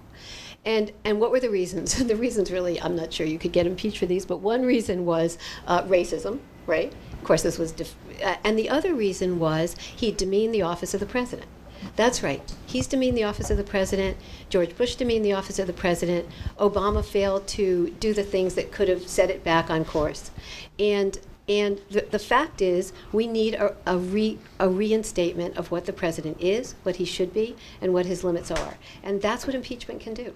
And, 0.65 0.91
and 1.03 1.19
what 1.19 1.31
were 1.31 1.39
the 1.39 1.49
reasons? 1.49 1.95
the 2.07 2.15
reasons 2.15 2.51
really, 2.51 2.81
I'm 2.81 2.95
not 2.95 3.13
sure 3.13 3.25
you 3.25 3.39
could 3.39 3.53
get 3.53 3.65
impeached 3.65 3.97
for 3.97 4.05
these, 4.05 4.25
but 4.25 4.37
one 4.37 4.63
reason 4.63 5.05
was 5.05 5.37
uh, 5.67 5.83
racism, 5.83 6.39
right? 6.65 6.93
Of 7.13 7.23
course, 7.23 7.43
this 7.43 7.57
was, 7.57 7.71
def- 7.71 7.95
uh, 8.23 8.35
and 8.43 8.57
the 8.57 8.69
other 8.69 8.93
reason 8.93 9.39
was 9.39 9.75
he 9.77 10.11
demeaned 10.11 10.53
the 10.53 10.61
office 10.61 10.93
of 10.93 10.99
the 10.99 11.05
president. 11.05 11.47
That's 11.95 12.23
right. 12.23 12.41
He's 12.65 12.87
demeaned 12.87 13.17
the 13.17 13.23
office 13.23 13.49
of 13.49 13.57
the 13.57 13.63
president. 13.63 14.17
George 14.49 14.75
Bush 14.75 14.95
demeaned 14.95 15.25
the 15.25 15.33
office 15.33 15.59
of 15.59 15.67
the 15.67 15.73
president. 15.73 16.27
Obama 16.57 17.03
failed 17.03 17.47
to 17.49 17.89
do 17.99 18.13
the 18.13 18.23
things 18.23 18.55
that 18.55 18.71
could 18.71 18.87
have 18.87 19.07
set 19.07 19.29
it 19.29 19.43
back 19.43 19.69
on 19.69 19.85
course. 19.85 20.31
And 20.77 21.19
and 21.49 21.81
the, 21.89 22.01
the 22.01 22.19
fact 22.19 22.61
is, 22.61 22.93
we 23.11 23.25
need 23.25 23.55
a, 23.55 23.75
a, 23.87 23.97
re, 23.97 24.37
a 24.59 24.69
reinstatement 24.69 25.57
of 25.57 25.71
what 25.71 25.85
the 25.85 25.93
president 25.93 26.39
is, 26.39 26.75
what 26.83 26.97
he 26.97 27.05
should 27.05 27.33
be, 27.33 27.55
and 27.81 27.91
what 27.91 28.05
his 28.05 28.23
limits 28.23 28.51
are. 28.51 28.77
And 29.01 29.19
that's 29.19 29.47
what 29.47 29.55
impeachment 29.55 29.99
can 29.99 30.13
do. 30.13 30.35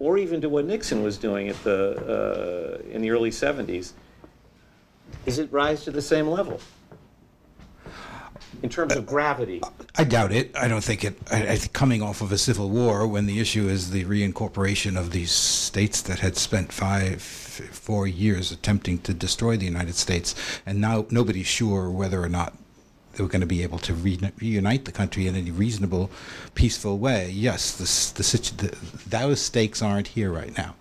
or 0.00 0.18
even 0.18 0.40
to 0.40 0.48
what 0.48 0.64
Nixon 0.64 1.04
was 1.04 1.16
doing 1.16 1.48
at 1.48 1.62
the, 1.62 2.82
uh, 2.82 2.90
in 2.90 3.00
the 3.02 3.10
early 3.10 3.30
70s, 3.30 3.92
does 5.24 5.38
it 5.38 5.52
rise 5.52 5.84
to 5.84 5.92
the 5.92 6.02
same 6.02 6.26
level? 6.26 6.60
in 8.62 8.70
terms 8.70 8.96
of 8.96 9.04
gravity? 9.06 9.60
I 9.96 10.04
doubt 10.04 10.32
it. 10.32 10.56
I 10.56 10.68
don't 10.68 10.82
think 10.82 11.04
it. 11.04 11.18
I, 11.30 11.48
I 11.48 11.58
coming 11.72 12.02
off 12.02 12.22
of 12.22 12.32
a 12.32 12.38
civil 12.38 12.70
war, 12.70 13.06
when 13.06 13.26
the 13.26 13.38
issue 13.38 13.68
is 13.68 13.90
the 13.90 14.04
reincorporation 14.04 14.98
of 14.98 15.10
these 15.10 15.32
states 15.32 16.00
that 16.02 16.20
had 16.20 16.36
spent 16.36 16.72
five, 16.72 17.22
four 17.22 18.06
years 18.06 18.50
attempting 18.50 18.98
to 19.00 19.12
destroy 19.12 19.56
the 19.56 19.66
United 19.66 19.96
States, 19.96 20.34
and 20.64 20.80
now 20.80 21.06
nobody's 21.10 21.46
sure 21.46 21.90
whether 21.90 22.22
or 22.22 22.28
not 22.28 22.54
they 23.14 23.22
were 23.22 23.28
going 23.28 23.40
to 23.40 23.46
be 23.46 23.62
able 23.62 23.78
to 23.78 23.94
reunite 23.94 24.84
the 24.84 24.92
country 24.92 25.26
in 25.26 25.36
any 25.36 25.50
reasonable, 25.50 26.10
peaceful 26.54 26.98
way. 26.98 27.30
Yes, 27.30 27.72
the, 27.72 28.22
the, 28.22 28.66
the, 28.66 29.08
those 29.08 29.40
stakes 29.40 29.82
aren't 29.82 30.08
here 30.08 30.30
right 30.32 30.56
now, 30.56 30.74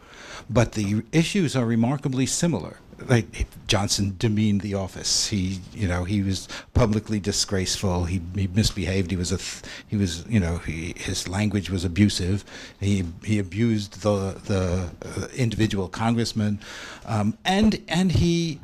but 0.49 0.73
the 0.73 1.03
issues 1.11 1.55
are 1.55 1.65
remarkably 1.65 2.25
similar. 2.25 2.77
Like 3.05 3.47
Johnson 3.67 4.15
demeaned 4.17 4.61
the 4.61 4.75
office. 4.75 5.27
He, 5.27 5.59
you 5.73 5.87
know, 5.89 6.05
he 6.05 6.21
was 6.21 6.47
publicly 6.73 7.19
disgraceful. 7.19 8.05
He, 8.05 8.21
he 8.33 8.47
misbehaved. 8.47 9.11
He 9.11 9.17
was 9.17 9.31
a, 9.33 9.37
th- 9.37 9.61
he 9.87 9.97
was, 9.97 10.25
you 10.27 10.39
know, 10.39 10.57
he, 10.59 10.93
his 10.95 11.27
language 11.27 11.69
was 11.69 11.83
abusive. 11.83 12.45
He 12.79 13.03
he 13.25 13.39
abused 13.39 14.03
the 14.03 14.39
the 14.45 14.89
uh, 15.05 15.27
individual 15.35 15.89
congressman, 15.89 16.59
um, 17.05 17.37
and 17.43 17.81
and 17.89 18.11
he 18.13 18.61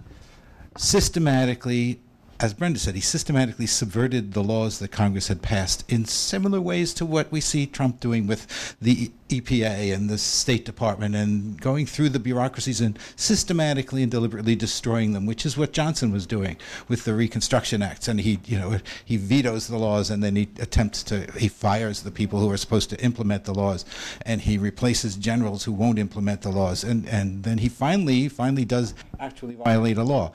systematically 0.78 2.00
as 2.42 2.54
Brenda 2.54 2.80
said, 2.80 2.96
he 2.96 3.02
systematically 3.02 3.68
subverted 3.68 4.32
the 4.32 4.44
laws 4.44 4.80
that 4.80 4.92
Congress 4.92 5.28
had 5.28 5.42
passed 5.42 5.84
in 5.92 6.06
similar 6.06 6.62
ways 6.62 6.94
to 6.94 7.06
what 7.06 7.30
we 7.32 7.42
see 7.42 7.66
Trump 7.66 8.00
doing 8.00 8.28
with 8.28 8.76
the 8.82 9.12
EPA 9.28 9.94
and 9.94 10.10
the 10.10 10.18
State 10.18 10.64
Department 10.64 11.16
and 11.16 11.60
going 11.60 11.86
through 11.86 12.08
the 12.08 12.20
bureaucracies 12.20 12.80
and 12.80 12.98
systematically 13.18 14.04
and 14.04 14.12
deliberately 14.12 14.56
destroying 14.56 15.12
them, 15.12 15.26
which 15.26 15.46
is 15.46 15.58
what 15.58 15.74
Johnson 15.74 16.14
was 16.14 16.26
doing 16.26 16.56
with 16.88 17.04
the 17.04 17.14
Reconstruction 17.14 17.82
Acts. 17.82 18.08
And 18.08 18.22
he, 18.22 18.40
you 18.46 18.58
know, 18.58 18.80
he 19.04 19.18
vetoes 19.18 19.68
the 19.68 19.78
laws 19.78 20.10
and 20.10 20.24
then 20.24 20.38
he 20.38 20.48
attempts 20.60 21.04
to, 21.04 21.30
he 21.38 21.50
fires 21.50 22.04
the 22.04 22.12
people 22.12 22.40
who 22.40 22.50
are 22.50 22.58
supposed 22.58 22.90
to 22.92 23.04
implement 23.04 23.44
the 23.44 23.54
laws 23.54 23.84
and 24.26 24.40
he 24.40 24.58
replaces 24.58 25.18
generals 25.18 25.66
who 25.66 25.74
won't 25.74 26.00
implement 26.00 26.42
the 26.42 26.52
laws. 26.52 26.86
And, 26.86 27.08
and 27.10 27.44
then 27.44 27.58
he 27.58 27.68
finally, 27.68 28.30
finally 28.30 28.66
does 28.66 28.94
actually 29.20 29.56
violate 29.56 29.98
a 29.98 30.04
law 30.04 30.32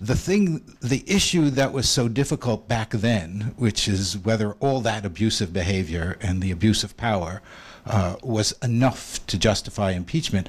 the 0.00 0.16
thing, 0.16 0.76
the 0.80 1.04
issue 1.06 1.50
that 1.50 1.72
was 1.72 1.88
so 1.88 2.08
difficult 2.08 2.66
back 2.66 2.90
then, 2.90 3.52
which 3.56 3.86
is 3.86 4.16
whether 4.16 4.52
all 4.54 4.80
that 4.80 5.04
abusive 5.04 5.52
behavior 5.52 6.16
and 6.22 6.40
the 6.40 6.50
abuse 6.50 6.82
of 6.82 6.96
power 6.96 7.42
uh, 7.84 8.16
was 8.22 8.52
enough 8.62 9.24
to 9.26 9.38
justify 9.38 9.90
impeachment, 9.90 10.48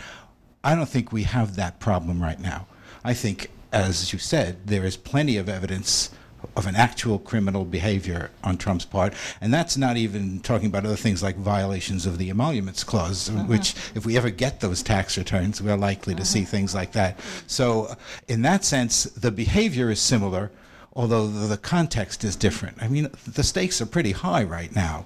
I 0.64 0.74
don't 0.74 0.88
think 0.88 1.12
we 1.12 1.24
have 1.24 1.58
that 1.58 1.80
problem 1.80 2.22
right 2.22 2.40
now. 2.40 2.68
I 3.04 3.14
think, 3.14 3.52
as 3.74 4.14
you 4.14 4.20
said, 4.20 4.68
there 4.68 4.86
is 4.86 4.96
plenty 4.96 5.36
of 5.36 5.50
evidence 5.50 6.12
of 6.56 6.68
an 6.68 6.76
actual 6.76 7.20
criminal 7.20 7.66
behavior 7.66 8.32
on 8.44 8.58
Trump's 8.58 8.86
part, 8.86 9.14
and 9.40 9.54
that's 9.54 9.78
not 9.78 9.98
even 9.98 10.40
talking 10.42 10.68
about 10.68 10.86
other 10.86 10.96
things 10.96 11.24
like 11.24 11.36
violations 11.36 12.06
of 12.06 12.18
the 12.18 12.30
emoluments 12.30 12.84
clause, 12.84 13.30
uh-huh. 13.30 13.44
which 13.44 13.74
if 13.96 14.06
we 14.06 14.18
ever 14.18 14.30
get 14.30 14.60
those 14.60 14.84
tax 14.84 15.18
returns, 15.18 15.62
we're 15.62 15.76
likely 15.76 16.14
to 16.14 16.22
uh-huh. 16.22 16.26
see 16.26 16.44
things 16.44 16.76
like 16.76 16.92
that. 16.94 17.20
So, 17.48 17.96
in 18.28 18.42
that 18.44 18.64
sense, 18.66 19.04
the 19.04 19.32
behavior 19.32 19.90
is 19.90 20.02
similar, 20.02 20.52
although 20.94 21.28
the 21.28 21.58
context 21.58 22.24
is 22.24 22.36
different. 22.36 22.78
I 22.82 22.88
mean, 22.88 23.10
the 23.26 23.44
stakes 23.44 23.82
are 23.82 23.86
pretty 23.86 24.12
high 24.12 24.44
right 24.44 24.76
now, 24.76 25.06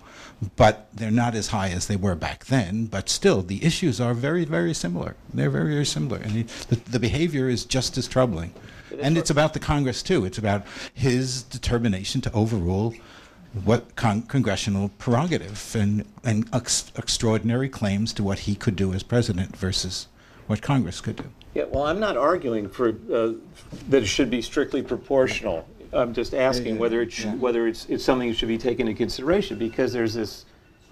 but 0.55 0.87
they're 0.93 1.11
not 1.11 1.35
as 1.35 1.47
high 1.47 1.69
as 1.69 1.87
they 1.87 1.95
were 1.95 2.15
back 2.15 2.45
then. 2.45 2.85
But 2.85 3.09
still, 3.09 3.41
the 3.41 3.63
issues 3.63 4.01
are 4.01 4.13
very, 4.13 4.45
very 4.45 4.73
similar. 4.73 5.15
They're 5.33 5.49
very, 5.49 5.73
very 5.73 5.85
similar, 5.85 6.17
and 6.17 6.47
the, 6.69 6.75
the 6.75 6.99
behavior 6.99 7.49
is 7.49 7.65
just 7.65 7.97
as 7.97 8.07
troubling. 8.07 8.53
And 9.01 9.17
it's 9.17 9.29
about 9.29 9.53
the 9.53 9.59
Congress 9.59 10.03
too. 10.03 10.25
It's 10.25 10.37
about 10.37 10.63
his 10.93 11.43
determination 11.43 12.21
to 12.21 12.33
overrule 12.33 12.93
what 13.63 13.95
con- 13.95 14.23
congressional 14.23 14.89
prerogative 14.97 15.75
and 15.75 16.05
and 16.23 16.49
ex- 16.53 16.91
extraordinary 16.97 17.69
claims 17.69 18.11
to 18.13 18.23
what 18.23 18.39
he 18.39 18.55
could 18.55 18.75
do 18.75 18.93
as 18.93 19.03
president 19.03 19.55
versus 19.55 20.07
what 20.47 20.61
Congress 20.61 21.01
could 21.01 21.15
do. 21.15 21.29
Yeah, 21.53 21.63
well, 21.69 21.85
I'm 21.85 21.99
not 21.99 22.17
arguing 22.17 22.67
for 22.67 22.89
uh, 22.89 23.33
that 23.89 24.03
it 24.03 24.07
should 24.07 24.29
be 24.29 24.41
strictly 24.41 24.83
proportional. 24.83 25.65
I'm 25.93 26.13
just 26.13 26.33
asking 26.33 26.77
whether 26.77 27.01
it 27.01 27.11
should, 27.11 27.25
yeah. 27.25 27.35
whether 27.35 27.67
it's, 27.67 27.85
it's 27.85 28.03
something 28.03 28.27
that 28.27 28.35
should 28.35 28.49
be 28.49 28.57
taken 28.57 28.87
into 28.87 28.97
consideration 28.97 29.57
because 29.57 29.93
there's 29.93 30.13
this 30.13 30.45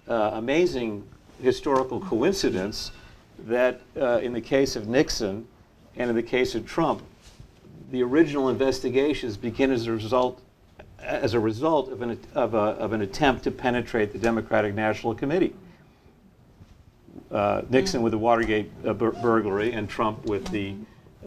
uh, 0.07 0.31
amazing 0.33 1.05
historical 1.41 1.99
coincidence 1.99 2.91
that 3.39 3.81
uh, 3.99 4.19
in 4.23 4.31
the 4.31 4.39
case 4.39 4.77
of 4.77 4.87
Nixon 4.87 5.45
and 5.97 6.09
in 6.09 6.15
the 6.15 6.23
case 6.23 6.55
of 6.55 6.65
Trump, 6.65 7.03
the 7.93 8.01
original 8.01 8.49
investigations 8.49 9.37
begin 9.37 9.69
as 9.69 9.85
a 9.85 9.91
result 9.91 10.41
as 10.99 11.35
a 11.35 11.39
result 11.39 11.91
of 11.91 12.01
an, 12.01 12.19
of, 12.33 12.55
a, 12.55 12.57
of 12.57 12.91
an 12.91 13.01
attempt 13.01 13.43
to 13.43 13.51
penetrate 13.51 14.11
the 14.11 14.17
Democratic 14.17 14.73
National 14.73 15.13
Committee. 15.13 15.53
Uh, 17.29 17.61
Nixon 17.69 18.01
with 18.01 18.11
the 18.11 18.17
Watergate 18.17 18.71
uh, 18.83 18.93
bur- 18.93 19.11
burglary 19.11 19.73
and 19.73 19.87
Trump 19.87 20.25
with 20.25 20.47
the 20.47 20.75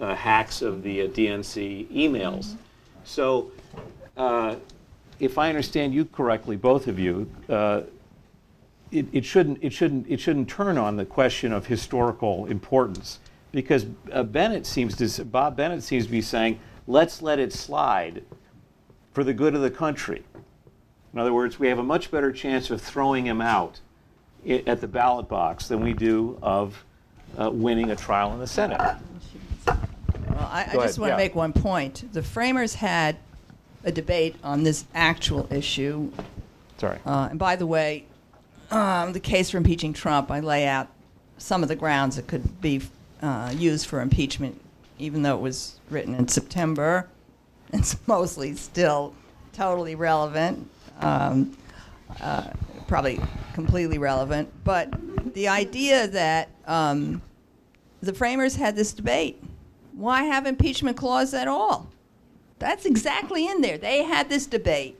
uh, 0.00 0.14
hacks 0.16 0.60
of 0.60 0.82
the 0.82 1.02
uh, 1.02 1.06
DNC 1.08 1.86
emails. 1.88 2.56
So 3.04 3.52
uh, 4.16 4.56
if 5.20 5.38
I 5.38 5.50
understand 5.50 5.94
you 5.94 6.06
correctly, 6.06 6.56
both 6.56 6.88
of 6.88 6.98
you, 6.98 7.30
uh, 7.48 7.82
it, 8.90 9.06
it, 9.12 9.24
shouldn't, 9.24 9.62
it, 9.62 9.72
shouldn't, 9.72 10.08
it 10.08 10.18
shouldn't 10.18 10.48
turn 10.48 10.78
on 10.78 10.96
the 10.96 11.04
question 11.04 11.52
of 11.52 11.66
historical 11.66 12.46
importance 12.46 13.20
because 13.56 13.86
uh, 14.12 14.22
Bennett 14.22 14.66
seems 14.66 14.94
to, 14.96 15.24
Bob 15.24 15.56
Bennett 15.56 15.82
seems 15.82 16.04
to 16.04 16.10
be 16.10 16.20
saying, 16.20 16.60
let's 16.86 17.22
let 17.22 17.38
it 17.38 17.54
slide 17.54 18.22
for 19.14 19.24
the 19.24 19.32
good 19.32 19.54
of 19.54 19.62
the 19.62 19.70
country. 19.70 20.22
In 21.14 21.18
other 21.18 21.32
words, 21.32 21.58
we 21.58 21.66
have 21.68 21.78
a 21.78 21.82
much 21.82 22.10
better 22.10 22.30
chance 22.32 22.68
of 22.68 22.82
throwing 22.82 23.24
him 23.24 23.40
out 23.40 23.80
at 24.46 24.82
the 24.82 24.86
ballot 24.86 25.26
box 25.30 25.68
than 25.68 25.80
we 25.80 25.94
do 25.94 26.38
of 26.42 26.84
uh, 27.38 27.48
winning 27.50 27.90
a 27.92 27.96
trial 27.96 28.30
in 28.34 28.40
the 28.40 28.46
Senate. 28.46 28.78
Well, 29.66 29.78
I, 30.38 30.66
I 30.72 30.74
just 30.74 30.98
want 30.98 31.12
to 31.12 31.14
yeah. 31.14 31.16
make 31.16 31.34
one 31.34 31.54
point. 31.54 32.12
The 32.12 32.22
framers 32.22 32.74
had 32.74 33.16
a 33.84 33.90
debate 33.90 34.36
on 34.44 34.64
this 34.64 34.84
actual 34.94 35.50
issue. 35.50 36.12
Sorry. 36.76 36.98
Uh, 37.06 37.28
and 37.30 37.38
by 37.38 37.56
the 37.56 37.66
way, 37.66 38.04
um, 38.70 39.14
the 39.14 39.20
case 39.20 39.48
for 39.48 39.56
impeaching 39.56 39.94
Trump, 39.94 40.30
I 40.30 40.40
lay 40.40 40.66
out 40.66 40.88
some 41.38 41.62
of 41.62 41.70
the 41.70 41.76
grounds 41.76 42.16
that 42.16 42.26
could 42.26 42.60
be 42.60 42.82
uh, 43.22 43.52
used 43.56 43.86
for 43.86 44.00
impeachment, 44.00 44.60
even 44.98 45.22
though 45.22 45.36
it 45.36 45.40
was 45.40 45.80
written 45.90 46.14
in 46.14 46.28
September. 46.28 47.08
It's 47.72 47.96
mostly 48.06 48.54
still 48.54 49.12
totally 49.52 49.96
relevant, 49.96 50.70
um, 51.00 51.58
uh, 52.20 52.50
probably 52.86 53.18
completely 53.54 53.98
relevant. 53.98 54.48
But 54.62 54.94
the 55.34 55.48
idea 55.48 56.06
that 56.06 56.48
um, 56.68 57.22
the 58.00 58.14
framers 58.14 58.54
had 58.54 58.76
this 58.76 58.92
debate 58.92 59.42
why 59.96 60.24
have 60.24 60.46
impeachment 60.46 60.96
clause 60.96 61.32
at 61.32 61.48
all? 61.48 61.88
That's 62.58 62.84
exactly 62.84 63.48
in 63.48 63.62
there. 63.62 63.78
They 63.78 64.02
had 64.02 64.28
this 64.28 64.46
debate. 64.46 64.98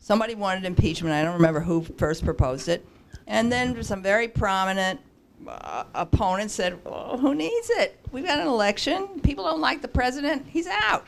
Somebody 0.00 0.34
wanted 0.34 0.64
impeachment. 0.64 1.14
I 1.14 1.22
don't 1.22 1.34
remember 1.34 1.60
who 1.60 1.82
first 1.82 2.24
proposed 2.24 2.68
it. 2.68 2.84
And 3.26 3.50
then 3.50 3.82
some 3.84 4.02
very 4.02 4.26
prominent 4.26 5.00
uh, 5.46 5.84
opponents 5.94 6.54
said, 6.54 6.82
well, 6.84 7.18
Who 7.18 7.34
needs 7.34 7.70
it? 7.70 7.98
We've 8.12 8.24
got 8.24 8.38
an 8.38 8.46
election. 8.46 9.20
People 9.20 9.44
don't 9.44 9.60
like 9.60 9.82
the 9.82 9.88
president. 9.88 10.46
He's 10.48 10.66
out. 10.66 11.06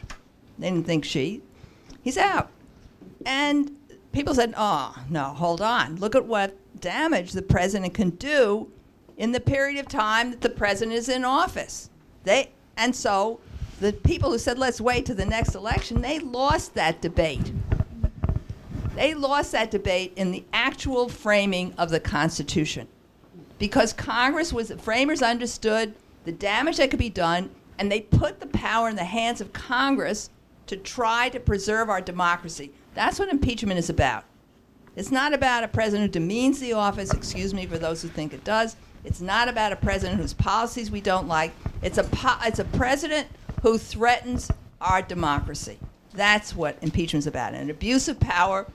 They 0.58 0.70
didn't 0.70 0.86
think 0.86 1.04
she. 1.04 1.42
He's 2.02 2.16
out. 2.16 2.50
And 3.26 3.76
people 4.12 4.34
said, 4.34 4.54
Oh, 4.56 4.94
no, 5.08 5.24
hold 5.24 5.60
on. 5.60 5.96
Look 5.96 6.14
at 6.14 6.24
what 6.24 6.56
damage 6.80 7.32
the 7.32 7.42
president 7.42 7.94
can 7.94 8.10
do 8.10 8.70
in 9.16 9.32
the 9.32 9.40
period 9.40 9.78
of 9.78 9.88
time 9.88 10.30
that 10.30 10.40
the 10.40 10.48
president 10.48 10.96
is 10.96 11.08
in 11.08 11.24
office. 11.24 11.90
They, 12.24 12.50
and 12.76 12.96
so 12.96 13.40
the 13.80 13.92
people 13.92 14.30
who 14.30 14.38
said, 14.38 14.58
let's 14.58 14.80
wait 14.80 15.06
to 15.06 15.14
the 15.14 15.24
next 15.24 15.54
election, 15.54 16.00
they 16.00 16.18
lost 16.18 16.74
that 16.74 17.00
debate. 17.00 17.52
They 18.94 19.14
lost 19.14 19.52
that 19.52 19.70
debate 19.70 20.12
in 20.16 20.30
the 20.30 20.44
actual 20.52 21.08
framing 21.08 21.74
of 21.78 21.90
the 21.90 22.00
Constitution. 22.00 22.88
Because 23.61 23.92
Congress 23.92 24.53
was, 24.55 24.73
framers 24.79 25.20
understood 25.23 25.94
the 26.25 26.33
damage 26.33 26.79
that 26.79 26.90
could 26.90 26.99
be 26.99 27.11
done, 27.11 27.51
and 27.79 27.92
they 27.92 28.01
put 28.01 28.40
the 28.40 28.46
power 28.46 28.88
in 28.88 28.96
the 28.96 29.05
hands 29.05 29.40
of 29.40 29.53
Congress 29.53 30.31
to 30.66 30.77
try 30.77 31.29
to 31.29 31.38
preserve 31.38 31.90
our 31.90 32.01
democracy. 32.01 32.73
That's 32.94 33.18
what 33.18 33.29
impeachment 33.29 33.79
is 33.79 33.90
about. 33.90 34.25
It's 34.96 35.11
not 35.11 35.35
about 35.35 35.62
a 35.62 35.68
president 35.68 36.09
who 36.09 36.20
demeans 36.20 36.59
the 36.59 36.73
office, 36.73 37.12
excuse 37.12 37.53
me 37.53 37.66
for 37.66 37.79
those 37.79 38.01
who 38.01 38.09
think 38.09 38.33
it 38.33 38.44
does. 38.44 38.77
It's 39.05 39.20
not 39.20 39.49
about 39.49 39.73
a 39.73 39.77
president 39.77 40.20
whose 40.20 40.35
policies 40.35 40.90
we 40.90 41.03
don't 41.03 41.29
like. 41.29 41.53
It's 41.83 41.99
a, 41.99 42.05
po- 42.05 42.40
it's 42.44 42.59
a 42.59 42.64
president 42.64 43.29
who 43.62 43.77
threatens 43.77 44.51
our 44.81 45.03
democracy. 45.03 45.79
That's 46.14 46.57
what 46.57 46.79
impeachment 46.81 47.25
is 47.25 47.27
about. 47.27 47.53
And 47.53 47.70
abuse 47.70 48.09
of 48.09 48.18
power 48.20 48.66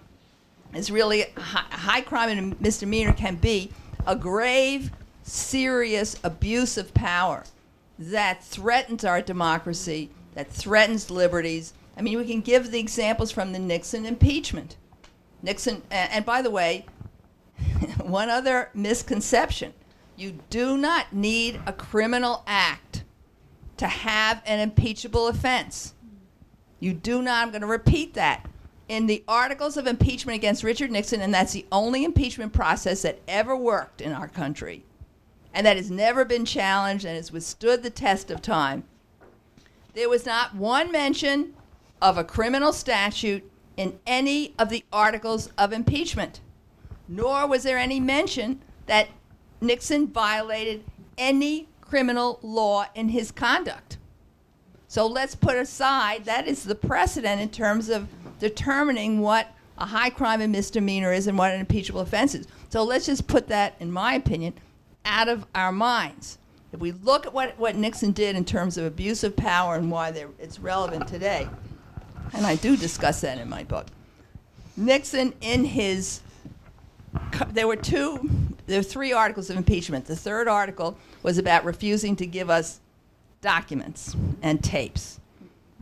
is 0.76 0.91
really 0.91 1.24
a 1.24 1.39
high 1.39 2.02
crime 2.02 2.30
and 2.30 2.62
misdemeanor 2.62 3.13
can 3.13 3.36
be 3.36 3.71
a 4.05 4.15
grave, 4.15 4.91
serious 5.23 6.17
abuse 6.23 6.77
of 6.77 6.93
power 6.93 7.43
that 7.97 8.43
threatens 8.43 9.03
our 9.03 9.21
democracy, 9.21 10.09
that 10.33 10.51
threatens 10.51 11.09
liberties. 11.09 11.73
I 11.97 12.01
mean, 12.01 12.17
we 12.17 12.25
can 12.25 12.41
give 12.41 12.71
the 12.71 12.79
examples 12.79 13.31
from 13.31 13.53
the 13.53 13.59
Nixon 13.59 14.05
impeachment. 14.05 14.75
Nixon, 15.41 15.81
and, 15.89 16.25
by 16.25 16.41
the 16.41 16.51
way, 16.51 16.85
one 18.01 18.29
other 18.29 18.69
misconception 18.73 19.73
you 20.17 20.39
do 20.49 20.77
not 20.77 21.11
need 21.11 21.59
a 21.65 21.73
criminal 21.73 22.43
act 22.47 23.03
to 23.77 23.87
have 23.87 24.41
an 24.45 24.59
impeachable 24.59 25.27
offense. 25.27 25.93
You 26.79 26.93
do 26.93 27.21
not, 27.21 27.43
I'm 27.43 27.51
going 27.51 27.61
to 27.61 27.67
repeat 27.67 28.13
that. 28.13 28.45
In 28.88 29.08
the 29.08 29.24
articles 29.28 29.78
of 29.78 29.88
impeachment 29.88 30.36
against 30.36 30.63
Richard 30.63 30.91
Nixon, 30.91 31.21
and 31.21 31.34
that's 31.34 31.54
the 31.54 31.65
only 31.71 32.04
impeachment 32.04 32.54
process 32.54 33.02
that 33.02 33.19
ever 33.28 33.56
worked 33.56 34.00
in 34.00 34.12
our 34.12 34.28
country, 34.28 34.84
and 35.54 35.65
that 35.65 35.78
has 35.78 35.89
never 35.89 36.24
been 36.24 36.45
challenged 36.45 37.06
and 37.06 37.15
has 37.15 37.32
withstood 37.32 37.82
the 37.82 37.89
test 37.89 38.30
of 38.30 38.41
time, 38.41 38.84
there 39.95 40.10
was 40.10 40.26
not 40.26 40.54
one 40.54 40.91
mention 40.91 41.54
of 42.02 42.17
a 42.17 42.24
criminal 42.24 42.74
statute 42.74 43.50
in 43.76 43.98
any 44.06 44.54
of 44.60 44.69
the 44.69 44.84
articles 44.93 45.50
of 45.58 45.74
impeachment, 45.74 46.41
nor 47.08 47.48
was 47.48 47.63
there 47.63 47.78
any 47.78 48.00
mention 48.00 48.62
that 48.86 49.08
Nixon 49.62 50.08
violated 50.08 50.84
any 51.17 51.67
criminal 51.82 52.39
law 52.41 52.86
in 52.93 53.10
his 53.10 53.32
conduct. 53.32 53.98
So 54.88 55.08
let's 55.08 55.36
put 55.36 55.56
aside 55.56 56.26
that 56.26 56.48
is 56.48 56.63
the 56.63 56.76
precedent 56.76 57.41
in 57.41 57.50
terms 57.50 57.89
of 57.89 58.08
determining 58.39 59.19
what 59.19 59.52
a 59.78 59.86
high 59.86 60.10
crime 60.10 60.41
and 60.41 60.52
misdemeanor 60.52 61.12
is 61.12 61.28
and 61.28 61.38
what 61.38 61.54
an 61.54 61.60
impeachable 61.60 62.02
offense 62.02 62.36
is. 62.36 62.48
So 62.69 62.84
let's 62.84 63.06
just 63.06 63.28
put 63.28 63.48
that, 63.50 63.76
in 63.80 63.91
my 63.91 64.13
opinion, 64.13 64.54
out 65.04 65.28
of 65.28 65.45
our 65.54 65.71
minds. 65.71 66.38
If 66.71 66.80
we 66.80 66.91
look 66.91 67.26
at 67.26 67.34
what, 67.34 67.58
what 67.58 67.76
Nixon 67.76 68.12
did 68.12 68.36
in 68.36 68.43
terms 68.43 68.78
of 68.78 68.86
abuse 68.86 69.24
of 69.24 69.36
power 69.36 69.76
and 69.76 69.89
why 69.89 70.10
it's 70.39 70.60
relevant 70.60 71.08
today, 71.08 71.48
and 72.34 72.45
I 72.45 72.56
do 72.56 72.76
discuss 72.76 73.21
that 73.21 73.38
in 73.38 73.50
my 73.50 73.63
book, 73.63 73.88
Nixon, 74.76 75.34
in 75.39 75.63
his, 75.63 76.21
there 77.52 77.67
were 77.67 77.78
two, 77.78 78.30
there 78.67 78.80
were 78.80 78.84
three 78.84 79.13
articles 79.13 79.50
of 79.50 79.56
impeachment. 79.56 80.06
The 80.06 80.17
third 80.17 80.48
article 80.48 80.98
was 81.24 81.38
about 81.38 81.63
refusing 81.63 82.15
to 82.17 82.26
give 82.26 82.50
us 82.50 82.82
documents 83.41 84.15
and 84.41 84.62
tapes. 84.62 85.19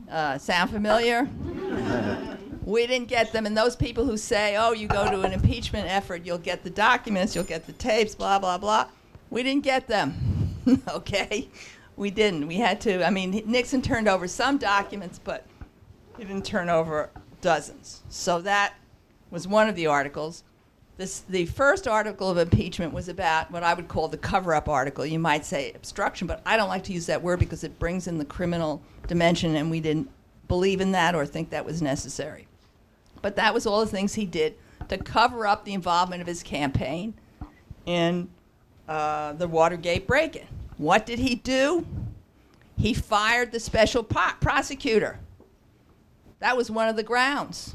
Uh, 0.08 0.38
sound 0.38 0.70
familiar? 0.70 1.28
we 2.64 2.86
didn't 2.86 3.08
get 3.08 3.32
them, 3.32 3.44
and 3.44 3.56
those 3.56 3.76
people 3.76 4.06
who 4.06 4.16
say, 4.16 4.56
oh, 4.56 4.72
you 4.72 4.88
go 4.88 5.10
to 5.10 5.20
an 5.20 5.32
impeachment 5.32 5.86
effort, 5.88 6.24
you'll 6.24 6.38
get 6.38 6.64
the 6.64 6.70
documents, 6.70 7.34
you'll 7.34 7.44
get 7.44 7.66
the 7.66 7.72
tapes, 7.72 8.14
blah, 8.14 8.38
blah, 8.38 8.56
blah, 8.56 8.86
we 9.30 9.42
didn't 9.42 9.64
get 9.64 9.86
them. 9.86 10.54
okay? 10.88 11.48
We 11.96 12.10
didn't. 12.10 12.46
We 12.46 12.56
had 12.56 12.80
to, 12.82 13.06
I 13.06 13.10
mean, 13.10 13.42
Nixon 13.46 13.82
turned 13.82 14.08
over 14.08 14.26
some 14.26 14.56
documents, 14.56 15.20
but 15.22 15.44
he 16.16 16.24
didn't 16.24 16.46
turn 16.46 16.68
over 16.68 17.10
dozens. 17.40 18.02
So 18.08 18.40
that 18.40 18.74
was 19.30 19.46
one 19.46 19.68
of 19.68 19.76
the 19.76 19.86
articles. 19.86 20.42
This, 20.96 21.20
the 21.20 21.46
first 21.46 21.86
article 21.86 22.30
of 22.30 22.38
impeachment 22.38 22.92
was 22.92 23.08
about 23.08 23.50
what 23.50 23.62
I 23.62 23.74
would 23.74 23.88
call 23.88 24.08
the 24.08 24.16
cover 24.16 24.54
up 24.54 24.68
article. 24.68 25.04
You 25.04 25.18
might 25.18 25.44
say 25.44 25.72
obstruction, 25.72 26.26
but 26.26 26.40
I 26.46 26.56
don't 26.56 26.68
like 26.68 26.84
to 26.84 26.92
use 26.92 27.06
that 27.06 27.22
word 27.22 27.40
because 27.40 27.64
it 27.64 27.78
brings 27.78 28.06
in 28.06 28.16
the 28.18 28.24
criminal 28.24 28.80
dimension, 29.06 29.56
and 29.56 29.70
we 29.70 29.80
didn't 29.80 30.08
believe 30.48 30.80
in 30.80 30.92
that 30.92 31.14
or 31.14 31.26
think 31.26 31.50
that 31.50 31.66
was 31.66 31.82
necessary. 31.82 32.46
But 33.24 33.36
that 33.36 33.54
was 33.54 33.64
all 33.64 33.80
the 33.80 33.90
things 33.90 34.12
he 34.12 34.26
did 34.26 34.54
to 34.90 34.98
cover 34.98 35.46
up 35.46 35.64
the 35.64 35.72
involvement 35.72 36.20
of 36.20 36.26
his 36.26 36.42
campaign 36.42 37.14
in 37.86 38.28
uh, 38.86 39.32
the 39.32 39.48
Watergate 39.48 40.06
break 40.06 40.36
in. 40.36 40.46
What 40.76 41.06
did 41.06 41.18
he 41.18 41.34
do? 41.34 41.86
He 42.76 42.92
fired 42.92 43.50
the 43.50 43.60
special 43.60 44.02
po- 44.02 44.34
prosecutor. 44.42 45.20
That 46.40 46.54
was 46.54 46.70
one 46.70 46.86
of 46.86 46.96
the 46.96 47.02
grounds. 47.02 47.74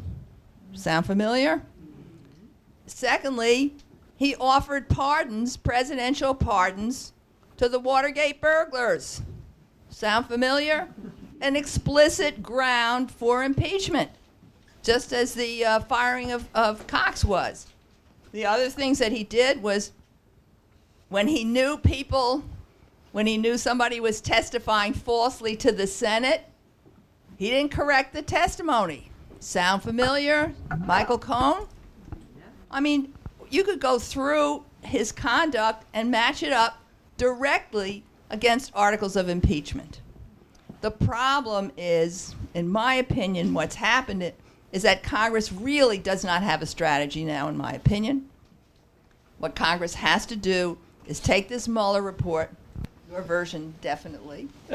Sound 0.74 1.08
familiar? 1.08 1.64
Secondly, 2.86 3.74
he 4.18 4.36
offered 4.36 4.88
pardons, 4.88 5.58
presidential 5.58 6.36
pardons, 6.36 7.12
to 7.58 7.68
the 7.68 7.80
Watergate 7.80 8.40
burglars. 8.40 9.24
Sound 9.90 10.28
familiar? 10.28 10.90
An 11.42 11.56
explicit 11.56 12.44
ground 12.44 13.10
for 13.10 13.44
impeachment, 13.44 14.12
just 14.84 15.14
as 15.14 15.34
the 15.34 15.66
uh, 15.66 15.80
firing 15.82 16.32
of, 16.32 16.48
of 16.54 16.86
Cox 16.88 17.24
was. 17.26 17.68
The 18.32 18.46
other 18.46 18.70
things 18.70 19.00
that 19.00 19.12
he 19.12 19.24
did 19.24 19.62
was 19.62 19.92
when 21.10 21.28
he 21.28 21.44
knew 21.44 21.78
people, 21.78 22.44
when 23.12 23.26
he 23.26 23.38
knew 23.38 23.58
somebody 23.58 24.00
was 24.00 24.22
testifying 24.22 24.94
falsely 24.94 25.56
to 25.58 25.72
the 25.72 25.88
Senate, 25.88 26.46
he 27.38 27.50
didn't 27.50 27.72
correct 27.72 28.14
the 28.14 28.22
testimony. 28.22 29.12
Sound 29.40 29.82
familiar? 29.82 30.54
Michael 30.86 31.18
Cohen? 31.18 31.66
I 32.70 32.80
mean, 32.80 33.14
you 33.50 33.64
could 33.64 33.80
go 33.80 33.98
through 33.98 34.64
his 34.84 35.12
conduct 35.12 35.86
and 35.94 36.12
match 36.12 36.44
it 36.44 36.54
up 36.54 36.82
directly 37.18 38.04
against 38.30 38.72
articles 38.76 39.16
of 39.16 39.30
impeachment. 39.30 40.02
The 40.82 40.92
problem 40.92 41.72
is, 41.78 42.36
in 42.54 42.70
my 42.70 42.96
opinion, 42.96 43.54
what's 43.54 43.76
happened 43.76 44.32
is 44.72 44.84
that 44.84 45.04
Congress 45.04 45.52
really 45.52 45.98
does 45.98 46.24
not 46.24 46.44
have 46.44 46.62
a 46.62 46.66
strategy 46.66 47.26
now, 47.26 47.48
in 47.48 47.58
my 47.58 47.72
opinion. 47.74 48.30
What 49.40 49.56
Congress 49.56 49.96
has 49.96 50.26
to 50.28 50.36
do 50.36 50.78
is 51.06 51.20
take 51.20 51.48
this 51.48 51.68
Mueller 51.68 52.02
report, 52.02 52.52
your 53.10 53.22
version 53.22 53.74
definitely, 53.82 54.48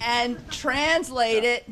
and 0.00 0.38
translate 0.50 1.44
it 1.44 1.66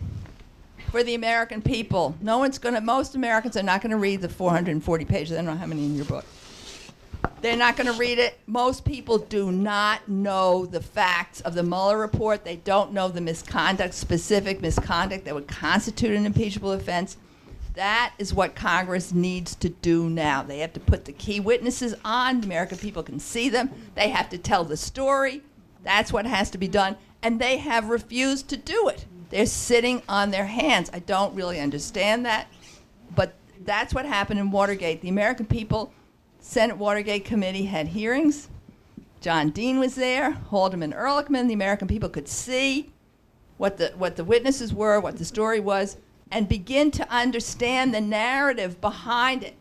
for 0.90 1.02
the 1.02 1.14
American 1.14 1.60
people. 1.60 2.16
No 2.22 2.38
one's 2.38 2.58
going 2.58 2.74
to, 2.74 2.80
most 2.80 3.14
Americans 3.14 3.56
are 3.56 3.62
not 3.62 3.82
going 3.82 3.90
to 3.90 3.98
read 3.98 4.22
the 4.22 4.28
440 4.28 5.04
pages. 5.04 5.32
I 5.32 5.36
don't 5.36 5.46
know 5.46 5.56
how 5.56 5.66
many 5.66 5.84
in 5.84 5.96
your 5.96 6.06
book. 6.06 6.24
They're 7.40 7.56
not 7.56 7.76
going 7.76 7.86
to 7.86 7.98
read 7.98 8.18
it. 8.18 8.38
Most 8.46 8.84
people 8.84 9.18
do 9.18 9.52
not 9.52 10.08
know 10.08 10.66
the 10.66 10.80
facts 10.80 11.40
of 11.42 11.54
the 11.54 11.62
Mueller 11.62 11.98
report. 11.98 12.44
They 12.44 12.56
don't 12.56 12.92
know 12.92 13.08
the 13.08 13.20
misconduct, 13.20 13.94
specific 13.94 14.60
misconduct 14.60 15.24
that 15.24 15.34
would 15.34 15.46
constitute 15.46 16.16
an 16.16 16.26
impeachable 16.26 16.72
offense. 16.72 17.16
That 17.74 18.12
is 18.18 18.34
what 18.34 18.56
Congress 18.56 19.12
needs 19.12 19.54
to 19.56 19.68
do 19.68 20.10
now. 20.10 20.42
They 20.42 20.58
have 20.58 20.72
to 20.72 20.80
put 20.80 21.04
the 21.04 21.12
key 21.12 21.38
witnesses 21.38 21.94
on. 22.04 22.40
The 22.40 22.46
American 22.46 22.78
people 22.78 23.04
can 23.04 23.20
see 23.20 23.48
them. 23.48 23.70
They 23.94 24.08
have 24.08 24.28
to 24.30 24.38
tell 24.38 24.64
the 24.64 24.76
story. 24.76 25.42
That's 25.84 26.12
what 26.12 26.26
has 26.26 26.50
to 26.50 26.58
be 26.58 26.66
done. 26.66 26.96
And 27.22 27.40
they 27.40 27.58
have 27.58 27.88
refused 27.88 28.48
to 28.48 28.56
do 28.56 28.88
it. 28.88 29.06
They're 29.30 29.46
sitting 29.46 30.02
on 30.08 30.32
their 30.32 30.46
hands. 30.46 30.90
I 30.92 30.98
don't 30.98 31.36
really 31.36 31.60
understand 31.60 32.26
that. 32.26 32.48
But 33.14 33.34
that's 33.64 33.94
what 33.94 34.06
happened 34.06 34.40
in 34.40 34.50
Watergate. 34.50 35.00
The 35.00 35.08
American 35.08 35.46
people, 35.46 35.92
Senate 36.40 36.76
Watergate 36.76 37.24
Committee 37.24 37.66
had 37.66 37.88
hearings. 37.88 38.48
John 39.20 39.50
Dean 39.50 39.78
was 39.78 39.96
there, 39.96 40.32
Haldeman 40.32 40.92
Ehrlichman. 40.92 41.48
The 41.48 41.54
American 41.54 41.88
people 41.88 42.08
could 42.08 42.28
see 42.28 42.92
what 43.56 43.76
the, 43.76 43.92
what 43.96 44.16
the 44.16 44.24
witnesses 44.24 44.72
were, 44.72 45.00
what 45.00 45.18
the 45.18 45.24
story 45.24 45.60
was, 45.60 45.96
and 46.30 46.48
begin 46.48 46.90
to 46.92 47.10
understand 47.10 47.92
the 47.92 48.00
narrative 48.00 48.80
behind 48.80 49.42
it 49.42 49.56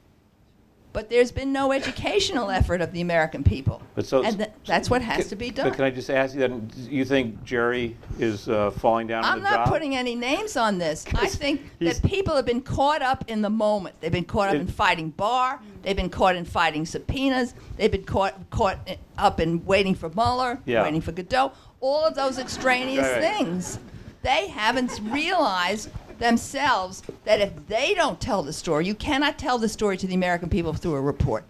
but 0.93 1.09
there's 1.09 1.31
been 1.31 1.51
no 1.53 1.71
educational 1.71 2.49
effort 2.49 2.81
of 2.81 2.91
the 2.91 3.01
American 3.01 3.43
people. 3.43 3.81
But 3.95 4.05
so, 4.05 4.23
and 4.23 4.37
th- 4.37 4.49
that's 4.65 4.89
what 4.89 5.01
has 5.01 5.19
can, 5.19 5.29
to 5.29 5.35
be 5.35 5.49
done. 5.51 5.69
But 5.69 5.75
can 5.75 5.85
I 5.85 5.89
just 5.91 6.09
ask 6.09 6.33
you 6.33 6.41
that 6.41 6.51
you 6.89 7.05
think 7.05 7.43
Jerry 7.43 7.95
is 8.19 8.49
uh, 8.49 8.71
falling 8.71 9.05
down 9.07 9.23
I'm 9.23 9.33
on 9.33 9.37
the 9.39 9.43
not 9.49 9.55
job? 9.65 9.67
putting 9.69 9.95
any 9.95 10.15
names 10.15 10.57
on 10.57 10.77
this. 10.77 11.05
I 11.13 11.27
think 11.27 11.61
that 11.79 12.01
people 12.03 12.35
have 12.35 12.45
been 12.45 12.61
caught 12.61 13.01
up 13.01 13.25
in 13.27 13.41
the 13.41 13.49
moment. 13.49 13.95
They've 14.01 14.11
been 14.11 14.25
caught 14.25 14.49
up 14.49 14.55
It- 14.55 14.61
in 14.61 14.67
fighting 14.67 15.09
Barr. 15.11 15.59
They've 15.83 15.95
been 15.95 16.09
caught 16.09 16.35
in 16.35 16.45
fighting 16.45 16.85
subpoenas. 16.85 17.53
They've 17.77 17.91
been 17.91 18.03
caught 18.03 18.49
caught 18.49 18.79
up 19.17 19.39
in 19.39 19.63
waiting 19.65 19.93
for 19.95 20.09
Mueller, 20.09 20.59
Yeah. 20.65 20.83
waiting 20.83 21.01
for 21.01 21.11
Godot. 21.11 21.51
All 21.79 22.03
of 22.05 22.15
those 22.15 22.39
extraneous 22.39 23.03
Right, 23.05 23.21
right. 23.21 23.37
things. 23.37 23.79
They 24.23 24.47
haven't 24.47 24.99
realized 25.03 25.89
themselves 26.19 27.03
that 27.25 27.39
if 27.39 27.51
they 27.67 27.93
don't 27.93 28.19
tell 28.19 28.43
the 28.43 28.53
story, 28.53 28.85
you 28.85 28.95
cannot 28.95 29.37
tell 29.37 29.57
the 29.57 29.69
story 29.69 29.97
to 29.97 30.07
the 30.07 30.15
American 30.15 30.49
people 30.49 30.73
through 30.73 30.95
a 30.95 31.01
report. 31.01 31.43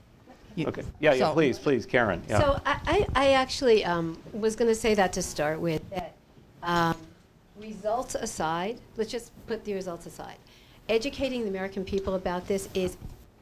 You- 0.56 0.68
Okay. 0.68 0.84
Yeah, 1.00 1.14
yeah, 1.14 1.28
so- 1.28 1.34
please, 1.34 1.60
please, 1.60 1.86
Karen. 1.86 2.22
Yeah. 2.28 2.40
So 2.40 2.62
I, 2.66 2.80
I, 2.88 3.06
I 3.16 3.32
actually 3.34 3.86
um, 3.86 4.18
was 4.34 4.56
going 4.56 4.70
to 4.70 4.76
say 4.76 4.94
that 4.96 5.14
to 5.14 5.22
start 5.22 5.60
with. 5.60 5.88
That 5.92 6.14
um, 6.64 6.98
results 7.60 8.16
aside, 8.16 8.80
let's 8.98 9.12
just 9.12 9.32
put 9.48 9.64
the 9.66 9.74
results 9.74 10.06
aside. 10.06 10.38
Educating 10.90 11.42
the 11.44 11.50
American 11.50 11.84
people 11.84 12.16
about 12.16 12.48
this 12.48 12.70
is 12.74 12.98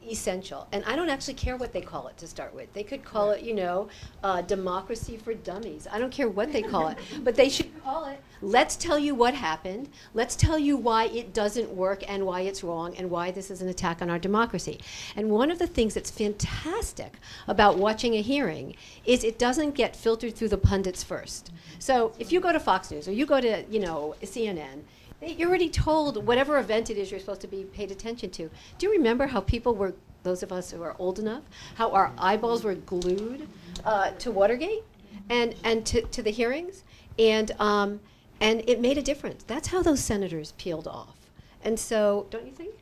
essential, 0.06 0.66
and 0.72 0.84
I 0.84 0.96
don't 0.96 1.08
actually 1.08 1.34
care 1.34 1.56
what 1.56 1.72
they 1.72 1.80
call 1.80 2.08
it 2.08 2.16
to 2.18 2.26
start 2.26 2.54
with. 2.54 2.72
They 2.72 2.82
could 2.82 3.04
call 3.04 3.30
it, 3.30 3.42
you 3.42 3.54
know, 3.54 3.88
uh, 4.22 4.42
democracy 4.42 5.16
for 5.16 5.34
dummies. 5.34 5.86
I 5.90 5.98
don't 5.98 6.12
care 6.12 6.28
what 6.28 6.52
they 6.52 6.62
call 6.62 6.88
it, 6.88 6.98
but 7.22 7.34
they 7.34 7.48
should 7.48 7.82
call 7.82 8.06
it. 8.06 8.20
Let's 8.42 8.76
tell 8.76 8.98
you 8.98 9.14
what 9.14 9.34
happened. 9.34 9.88
Let's 10.14 10.36
tell 10.36 10.58
you 10.58 10.76
why 10.76 11.06
it 11.06 11.32
doesn't 11.32 11.70
work 11.70 12.02
and 12.08 12.26
why 12.26 12.42
it's 12.42 12.62
wrong 12.62 12.94
and 12.96 13.10
why 13.10 13.30
this 13.30 13.50
is 13.50 13.62
an 13.62 13.68
attack 13.68 14.02
on 14.02 14.10
our 14.10 14.18
democracy. 14.18 14.80
And 15.14 15.30
one 15.30 15.50
of 15.50 15.58
the 15.58 15.66
things 15.66 15.94
that's 15.94 16.10
fantastic 16.10 17.14
about 17.48 17.78
watching 17.78 18.14
a 18.14 18.22
hearing 18.22 18.76
is 19.04 19.24
it 19.24 19.38
doesn't 19.38 19.74
get 19.74 19.96
filtered 19.96 20.34
through 20.34 20.48
the 20.48 20.58
pundits 20.58 21.02
first. 21.02 21.50
So 21.78 22.12
if 22.18 22.30
you 22.30 22.40
go 22.40 22.52
to 22.52 22.60
Fox 22.60 22.90
News 22.90 23.08
or 23.08 23.12
you 23.12 23.26
go 23.26 23.40
to, 23.40 23.64
you 23.70 23.80
know, 23.80 24.14
CNN, 24.22 24.82
you're 25.22 25.48
already 25.48 25.70
told 25.70 26.26
whatever 26.26 26.58
event 26.58 26.90
it 26.90 26.98
is 26.98 27.10
you're 27.10 27.20
supposed 27.20 27.40
to 27.42 27.46
be 27.48 27.64
paid 27.64 27.90
attention 27.90 28.30
to. 28.30 28.50
Do 28.78 28.86
you 28.86 28.92
remember 28.92 29.26
how 29.26 29.40
people 29.40 29.74
were, 29.74 29.94
those 30.22 30.42
of 30.42 30.52
us 30.52 30.70
who 30.70 30.82
are 30.82 30.94
old 30.98 31.18
enough, 31.18 31.42
how 31.76 31.90
our 31.92 32.12
eyeballs 32.18 32.64
were 32.64 32.74
glued 32.74 33.48
uh, 33.84 34.10
to 34.12 34.30
Watergate 34.30 34.82
and, 35.30 35.54
and 35.64 35.86
to, 35.86 36.02
to 36.02 36.22
the 36.22 36.30
hearings? 36.30 36.84
And, 37.18 37.50
um, 37.58 38.00
and 38.40 38.62
it 38.68 38.80
made 38.80 38.98
a 38.98 39.02
difference. 39.02 39.44
That's 39.44 39.68
how 39.68 39.82
those 39.82 40.00
senators 40.00 40.52
peeled 40.58 40.86
off. 40.86 41.16
And 41.64 41.78
so, 41.78 42.26
don't 42.30 42.46
you 42.46 42.52
think? 42.52 42.74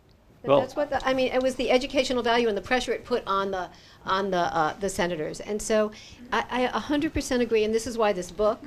That 0.42 0.48
Well- 0.48 0.60
that's 0.60 0.76
what 0.76 0.90
the, 0.90 1.06
I 1.06 1.14
mean. 1.14 1.32
It 1.32 1.42
was 1.42 1.54
the 1.54 1.70
educational 1.70 2.22
value 2.22 2.48
and 2.48 2.56
the 2.56 2.62
pressure 2.62 2.92
it 2.92 3.04
put 3.04 3.22
on 3.26 3.50
the 3.50 3.70
on 4.04 4.30
the 4.30 4.54
uh, 4.54 4.74
the 4.78 4.90
senators. 4.90 5.40
And 5.40 5.62
so, 5.62 5.90
I, 6.32 6.68
I 6.74 6.78
100% 6.78 7.40
agree. 7.40 7.64
And 7.64 7.72
this 7.72 7.86
is 7.86 7.96
why 7.96 8.12
this 8.12 8.30
book 8.30 8.60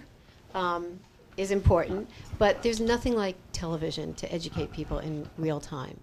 um, 0.56 1.00
is 1.38 1.52
important. 1.52 2.10
But 2.38 2.62
there's 2.64 2.80
nothing 2.80 3.16
like 3.16 3.36
television 3.54 4.14
to 4.16 4.34
educate 4.34 4.72
people 4.72 5.00
in 5.00 5.28
real 5.38 5.60
time. 5.60 5.98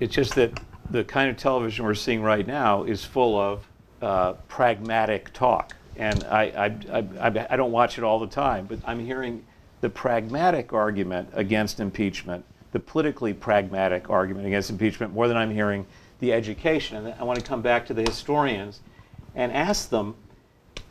It's 0.00 0.14
just 0.14 0.34
that 0.34 0.60
the 0.90 1.04
kind 1.04 1.30
of 1.30 1.36
television 1.36 1.84
we're 1.84 1.94
seeing 1.94 2.22
right 2.22 2.46
now 2.46 2.82
is 2.84 3.04
full 3.04 3.38
of 3.38 3.66
uh, 4.02 4.32
pragmatic 4.48 5.32
talk. 5.32 5.76
And 5.96 6.24
I, 6.24 6.42
I, 6.90 6.98
I, 6.98 7.46
I, 7.50 7.56
don't 7.56 7.72
watch 7.72 7.98
it 7.98 8.04
all 8.04 8.18
the 8.18 8.26
time, 8.26 8.66
but 8.66 8.78
I'm 8.86 9.04
hearing 9.04 9.44
the 9.82 9.90
pragmatic 9.90 10.72
argument 10.72 11.28
against 11.34 11.80
impeachment, 11.80 12.44
the 12.72 12.80
politically 12.80 13.34
pragmatic 13.34 14.08
argument 14.08 14.46
against 14.46 14.70
impeachment, 14.70 15.12
more 15.12 15.28
than 15.28 15.36
I'm 15.36 15.50
hearing 15.50 15.86
the 16.20 16.32
education. 16.32 16.96
And 16.96 17.14
I 17.18 17.24
want 17.24 17.38
to 17.38 17.44
come 17.44 17.60
back 17.60 17.86
to 17.86 17.94
the 17.94 18.02
historians 18.02 18.80
and 19.34 19.52
ask 19.52 19.90
them, 19.90 20.14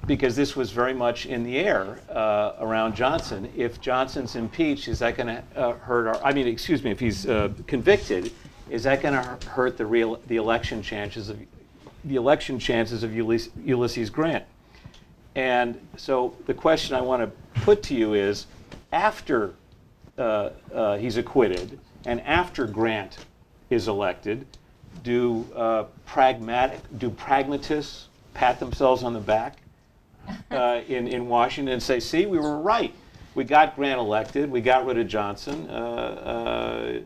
because 0.06 0.36
this 0.36 0.56
was 0.56 0.72
very 0.72 0.94
much 0.94 1.26
in 1.26 1.44
the 1.44 1.58
air 1.58 2.00
uh, 2.10 2.54
around 2.60 2.96
Johnson. 2.96 3.52
If 3.56 3.80
Johnson's 3.82 4.36
impeached, 4.36 4.88
is 4.88 5.00
that 5.00 5.16
going 5.16 5.28
to 5.28 5.44
uh, 5.56 5.74
hurt 5.74 6.08
our? 6.08 6.24
I 6.24 6.34
mean, 6.34 6.48
excuse 6.48 6.84
me, 6.84 6.92
if 6.92 7.00
he's 7.00 7.28
uh, 7.28 7.50
convicted, 7.68 8.32
is 8.70 8.84
that 8.84 9.02
going 9.02 9.14
to 9.14 9.48
hurt 9.50 9.78
the 9.78 9.86
real 9.86 10.20
the 10.28 10.38
election 10.38 10.82
chances 10.82 11.30
of 11.30 11.40
the 12.06 12.16
election 12.16 12.60
chances 12.60 13.04
of 13.04 13.14
Ulysses, 13.14 14.10
Grant? 14.10 14.46
And 15.36 15.80
so 15.98 16.36
the 16.48 16.54
question 16.54 16.96
I 16.96 17.02
want 17.02 17.22
to 17.22 17.62
put 17.62 17.84
to 17.84 17.96
you 17.96 18.14
is, 18.14 18.48
after 18.92 19.54
uh, 20.18 20.50
uh, 20.74 20.98
he's 20.98 21.18
acquitted 21.18 21.80
and 22.06 22.22
after 22.22 22.66
Grant 22.66 23.26
is 23.70 23.88
elected, 23.88 24.46
do 25.04 25.46
uh, 25.56 25.84
pragmatic 26.06 26.80
do 26.98 27.10
pragmatists 27.10 28.08
pat 28.34 28.60
themselves 28.60 29.04
on 29.04 29.14
the 29.14 29.20
back 29.20 29.58
uh, 30.52 30.82
in 30.88 31.08
in 31.08 31.28
Washington 31.28 31.74
and 31.74 31.84
say, 31.84 32.00
"See, 32.00 32.26
we 32.26 32.40
were 32.40 32.60
right. 32.60 32.94
We 33.36 33.44
got 33.44 33.76
Grant 33.76 34.00
elected. 34.00 34.50
We 34.52 34.62
got 34.62 34.86
rid 34.86 34.98
of 34.98 35.08
Johnson. 35.08 35.68
Uh, 35.70 35.74
uh, 35.74 37.00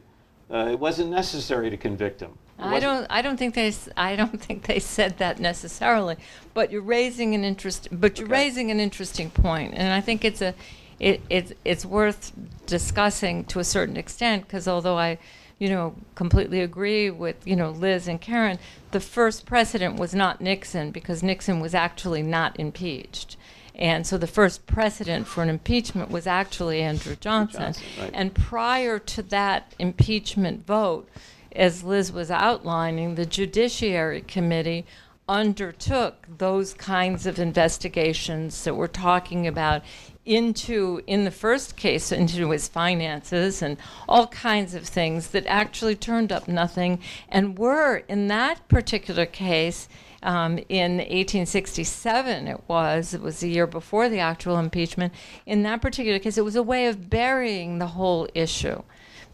Uh, 0.54 0.70
it 0.72 0.80
wasn't 0.80 1.10
necessary 1.10 1.70
to 1.70 1.78
convict 1.78 2.20
him. 2.22 2.38
I 2.60 2.80
don't. 2.80 3.08
I 3.10 3.22
don't 3.24 3.38
think 3.38 3.56
they. 3.56 3.74
I 3.98 4.16
don't 4.16 4.40
think 4.42 4.68
they 4.68 4.80
said 4.98 5.18
that 5.18 5.40
necessarily. 5.40 6.16
But 6.54 6.72
you're 6.72 6.82
raising 6.82 7.34
an 7.34 7.44
interest. 7.44 7.88
But 7.92 8.20
you're 8.20 8.28
Okay. 8.28 8.44
raising 8.44 8.70
an 8.72 8.80
interesting 8.80 9.32
point, 9.32 9.74
and 9.76 9.92
I 9.92 10.02
think 10.02 10.24
it's 10.24 10.42
a. 10.42 10.54
It, 11.00 11.22
it's 11.30 11.54
it's 11.66 11.86
worth 11.86 12.32
discussing 12.68 13.46
to 13.46 13.60
a 13.60 13.64
certain 13.64 13.98
extent 13.98 14.44
because 14.48 14.68
although 14.68 14.98
I, 14.98 15.18
you 15.60 15.70
know, 15.70 15.96
completely 16.16 16.62
agree 16.62 17.10
with 17.10 17.36
you 17.46 17.56
know 17.56 17.70
Liz 17.72 18.08
and 18.08 18.20
Karen, 18.20 18.60
the 18.92 19.00
first 19.00 19.46
precedent 19.46 20.00
was 20.00 20.14
not 20.14 20.42
Nixon 20.42 20.92
because 20.92 21.24
Nixon 21.24 21.60
was 21.60 21.74
actually 21.74 22.22
not 22.22 22.60
impeached. 22.60 23.38
And 23.76 24.06
so 24.06 24.18
the 24.18 24.28
first 24.28 24.68
precedent 24.68 25.28
for 25.28 25.42
an 25.42 25.50
impeachment 25.50 26.12
was 26.12 26.28
actually 26.28 26.82
Andrew 26.82 27.16
Johnson. 27.16 27.74
Johnson, 27.74 27.84
right. 28.00 28.12
And 28.14 28.34
prior 28.36 29.00
to 29.00 29.24
that 29.24 29.74
impeachment 29.80 30.68
vote, 30.68 31.10
as 31.56 31.84
Liz 31.84 32.12
was 32.12 32.30
outlining, 32.30 33.16
the 33.16 33.26
Judiciary 33.26 34.22
Committee 34.22 34.86
undertook 35.28 36.28
those 36.38 36.74
kinds 36.74 37.26
of 37.26 37.40
investigations 37.40 38.64
that 38.64 38.76
we're 38.76 38.88
talking 38.88 39.48
about 39.48 39.82
into, 40.26 41.02
in 41.06 41.26
the 41.26 41.32
first 41.32 41.76
case, 41.76 42.12
into 42.12 42.52
his 42.52 42.68
finances 42.68 43.62
and 43.62 43.78
all 44.08 44.28
kinds 44.28 44.74
of 44.74 44.88
things 44.88 45.28
that 45.30 45.46
actually 45.48 45.96
turned 45.96 46.32
up 46.32 46.48
nothing 46.48 47.00
and 47.30 47.58
were, 47.58 47.98
in 48.08 48.28
that 48.30 48.68
particular 48.68 49.26
case, 49.26 49.88
um, 50.24 50.58
in 50.70 50.98
1867 50.98 52.48
it 52.48 52.62
was 52.68 53.14
it 53.14 53.22
was 53.22 53.42
the 53.42 53.50
year 53.50 53.68
before 53.68 54.08
the 54.08 54.20
actual 54.20 54.58
impeachment 54.58 55.14
in 55.46 55.64
that 55.64 55.82
particular 55.82 56.18
case 56.18 56.38
it 56.38 56.46
was 56.46 56.56
a 56.56 56.64
way 56.64 56.88
of 56.88 57.10
burying 57.10 57.78
the 57.78 57.88
whole 57.88 58.30
issue 58.34 58.82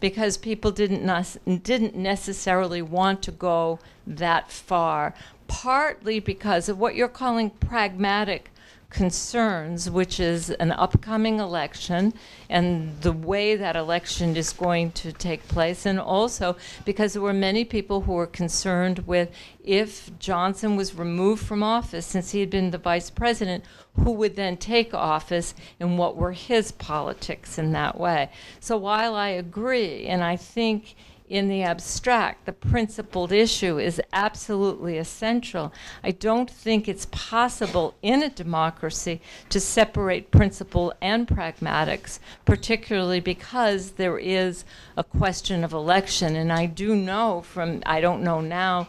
because 0.00 0.36
people 0.36 0.72
didn't 0.72 1.04
nec- 1.04 1.62
didn't 1.62 1.94
necessarily 1.94 2.82
want 2.82 3.22
to 3.22 3.30
go 3.30 3.78
that 4.04 4.50
far 4.50 5.14
partly 5.46 6.18
because 6.18 6.68
of 6.68 6.76
what 6.76 6.96
you're 6.96 7.06
calling 7.06 7.50
pragmatic 7.50 8.50
concerns, 8.90 9.88
which 9.88 10.20
is 10.20 10.50
an 10.50 10.72
upcoming 10.72 11.38
election 11.38 12.12
and 12.48 13.00
the 13.02 13.12
way 13.12 13.56
that 13.56 13.76
election 13.76 14.36
is 14.36 14.52
going 14.52 14.90
to 14.90 15.12
take 15.12 15.46
place, 15.48 15.86
and 15.86 15.98
also 15.98 16.56
because 16.84 17.12
there 17.12 17.22
were 17.22 17.32
many 17.32 17.64
people 17.64 18.02
who 18.02 18.12
were 18.12 18.26
concerned 18.26 18.98
with 19.06 19.30
if 19.64 20.10
Johnson 20.18 20.76
was 20.76 20.94
removed 20.94 21.44
from 21.44 21.62
office, 21.62 22.04
since 22.04 22.32
he 22.32 22.40
had 22.40 22.50
been 22.50 22.70
the 22.70 22.78
vice 22.78 23.10
president, 23.10 23.64
who 23.94 24.10
would 24.10 24.36
then 24.36 24.56
take 24.56 24.92
office 24.92 25.54
and 25.78 25.96
what 25.96 26.16
were 26.16 26.32
his 26.32 26.72
politics 26.72 27.58
in 27.58 27.72
that 27.72 27.98
way. 27.98 28.30
So 28.58 28.76
while 28.76 29.14
I 29.14 29.28
agree, 29.28 30.06
and 30.06 30.22
I 30.22 30.36
think 30.36 30.96
in 31.30 31.48
the 31.48 31.62
abstract, 31.62 32.44
the 32.44 32.52
principled 32.52 33.30
issue 33.30 33.78
is 33.78 34.02
absolutely 34.12 34.98
essential. 34.98 35.72
I 36.02 36.10
don't 36.10 36.50
think 36.50 36.88
it's 36.88 37.06
possible 37.12 37.94
in 38.02 38.24
a 38.24 38.28
democracy 38.28 39.20
to 39.48 39.60
separate 39.60 40.32
principle 40.32 40.92
and 41.00 41.28
pragmatics, 41.28 42.18
particularly 42.44 43.20
because 43.20 43.92
there 43.92 44.18
is 44.18 44.64
a 44.96 45.04
question 45.04 45.62
of 45.62 45.72
election. 45.72 46.34
And 46.34 46.52
I 46.52 46.66
do 46.66 46.96
know 46.96 47.42
from, 47.42 47.80
I 47.86 48.00
don't 48.00 48.24
know 48.24 48.40
now, 48.40 48.88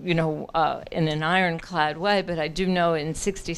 you 0.00 0.14
know, 0.14 0.48
uh, 0.54 0.82
in 0.92 1.08
an 1.08 1.24
ironclad 1.24 1.98
way, 1.98 2.22
but 2.22 2.38
I 2.38 2.46
do 2.46 2.66
know 2.66 2.94
in 2.94 3.12
60, 3.12 3.52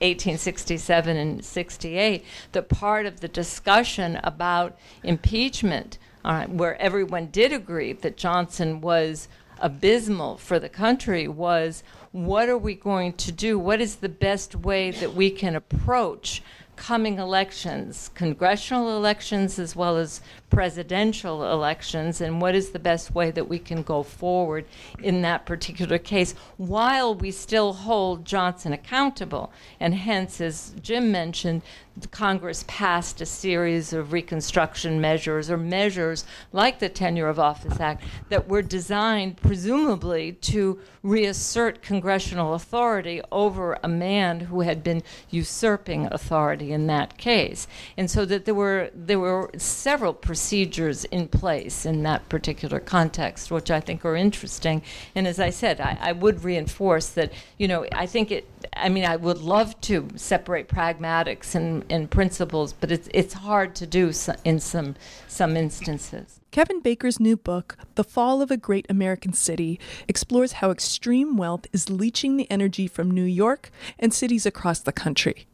1867 0.00 1.16
and 1.16 1.44
68 1.44 2.24
that 2.52 2.68
part 2.68 3.06
of 3.06 3.20
the 3.20 3.28
discussion 3.28 4.16
about 4.24 4.76
impeachment, 5.04 5.98
uh, 6.26 6.44
where 6.46 6.80
everyone 6.82 7.26
did 7.26 7.52
agree 7.52 7.92
that 7.92 8.16
Johnson 8.16 8.80
was 8.80 9.28
abysmal 9.60 10.36
for 10.36 10.58
the 10.58 10.68
country, 10.68 11.28
was 11.28 11.84
what 12.10 12.48
are 12.48 12.58
we 12.58 12.74
going 12.74 13.12
to 13.12 13.30
do? 13.30 13.58
What 13.58 13.80
is 13.80 13.96
the 13.96 14.08
best 14.08 14.56
way 14.56 14.90
that 14.90 15.14
we 15.14 15.30
can 15.30 15.54
approach 15.54 16.42
coming 16.74 17.18
elections, 17.18 18.10
congressional 18.14 18.96
elections 18.96 19.58
as 19.58 19.74
well 19.74 19.96
as 19.96 20.20
presidential 20.50 21.50
elections, 21.50 22.20
and 22.20 22.40
what 22.40 22.54
is 22.54 22.70
the 22.70 22.78
best 22.78 23.14
way 23.14 23.30
that 23.30 23.48
we 23.48 23.58
can 23.58 23.82
go 23.82 24.02
forward 24.02 24.66
in 25.02 25.22
that 25.22 25.46
particular 25.46 25.96
case 25.96 26.34
while 26.58 27.14
we 27.14 27.30
still 27.30 27.72
hold 27.72 28.24
Johnson 28.24 28.72
accountable. 28.72 29.50
And 29.80 29.94
hence, 29.94 30.40
as 30.40 30.74
Jim 30.82 31.10
mentioned, 31.10 31.62
Congress 32.10 32.64
passed 32.66 33.20
a 33.20 33.26
series 33.26 33.92
of 33.92 34.12
reconstruction 34.12 35.00
measures 35.00 35.50
or 35.50 35.56
measures 35.56 36.24
like 36.52 36.78
the 36.78 36.88
Tenure 36.88 37.28
of 37.28 37.38
Office 37.38 37.80
Act 37.80 38.04
that 38.28 38.48
were 38.48 38.62
designed 38.62 39.36
presumably 39.38 40.32
to 40.32 40.78
reassert 41.02 41.82
congressional 41.82 42.54
authority 42.54 43.22
over 43.32 43.78
a 43.82 43.88
man 43.88 44.40
who 44.40 44.60
had 44.60 44.82
been 44.82 45.02
usurping 45.30 46.06
authority 46.10 46.72
in 46.72 46.86
that 46.88 47.16
case. 47.16 47.66
And 47.96 48.10
so 48.10 48.24
that 48.26 48.44
there 48.44 48.54
were 48.54 48.90
there 48.94 49.18
were 49.18 49.50
several 49.56 50.12
procedures 50.12 51.04
in 51.06 51.28
place 51.28 51.86
in 51.86 52.02
that 52.02 52.28
particular 52.28 52.80
context, 52.80 53.50
which 53.50 53.70
I 53.70 53.80
think 53.80 54.04
are 54.04 54.16
interesting. 54.16 54.82
And 55.14 55.26
as 55.26 55.38
I 55.40 55.50
said, 55.50 55.80
I, 55.80 55.96
I 56.00 56.12
would 56.12 56.44
reinforce 56.44 57.08
that, 57.10 57.32
you 57.56 57.68
know, 57.68 57.86
I 57.92 58.06
think 58.06 58.30
it 58.30 58.48
I 58.74 58.88
mean 58.88 59.04
I 59.04 59.16
would 59.16 59.38
love 59.38 59.80
to 59.82 60.08
separate 60.16 60.68
pragmatics 60.68 61.54
and, 61.54 61.84
and 61.90 62.10
principles, 62.10 62.72
but 62.72 62.90
it's 62.90 63.08
it's 63.12 63.34
hard 63.34 63.74
to 63.76 63.86
do 63.86 64.12
in 64.44 64.60
some 64.60 64.94
some 65.28 65.56
instances. 65.56 66.40
Kevin 66.50 66.80
Baker's 66.80 67.20
new 67.20 67.36
book, 67.36 67.76
The 67.96 68.04
Fall 68.04 68.40
of 68.40 68.50
a 68.50 68.56
Great 68.56 68.86
American 68.88 69.34
City, 69.34 69.78
explores 70.08 70.52
how 70.52 70.70
extreme 70.70 71.36
wealth 71.36 71.66
is 71.72 71.90
leeching 71.90 72.36
the 72.36 72.50
energy 72.50 72.88
from 72.88 73.10
New 73.10 73.24
York 73.24 73.70
and 73.98 74.14
cities 74.14 74.46
across 74.46 74.78
the 74.78 74.92
country. 74.92 75.46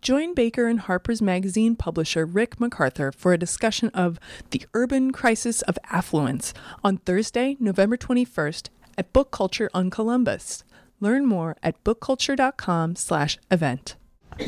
Join 0.00 0.34
Baker 0.34 0.66
and 0.66 0.80
Harper's 0.80 1.22
Magazine 1.22 1.76
publisher 1.76 2.24
Rick 2.24 2.58
MacArthur 2.60 3.12
for 3.12 3.32
a 3.32 3.38
discussion 3.38 3.90
of 3.90 4.18
the 4.50 4.64
urban 4.74 5.12
crisis 5.12 5.62
of 5.62 5.78
affluence 5.90 6.52
on 6.82 6.96
Thursday, 6.98 7.56
November 7.60 7.96
21st 7.96 8.70
at 8.98 9.12
Book 9.12 9.30
Culture 9.30 9.70
on 9.74 9.90
Columbus. 9.90 10.64
Learn 11.00 11.26
more 11.26 11.56
at 11.62 11.84
bookculture.com/event. 11.84 13.96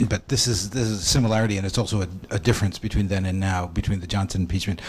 But 0.09 0.28
this 0.28 0.47
is 0.47 0.70
this 0.70 0.86
is 0.89 1.01
a 1.01 1.05
similarity, 1.05 1.57
and 1.57 1.66
it's 1.66 1.78
also 1.78 2.03
a, 2.03 2.09
a 2.30 2.39
difference 2.39 2.78
between 2.78 3.09
then 3.09 3.24
and 3.24 3.41
now, 3.41 3.66
between 3.66 4.01
the 4.01 4.07
Johnson 4.07 4.43
impeachment. 4.43 4.80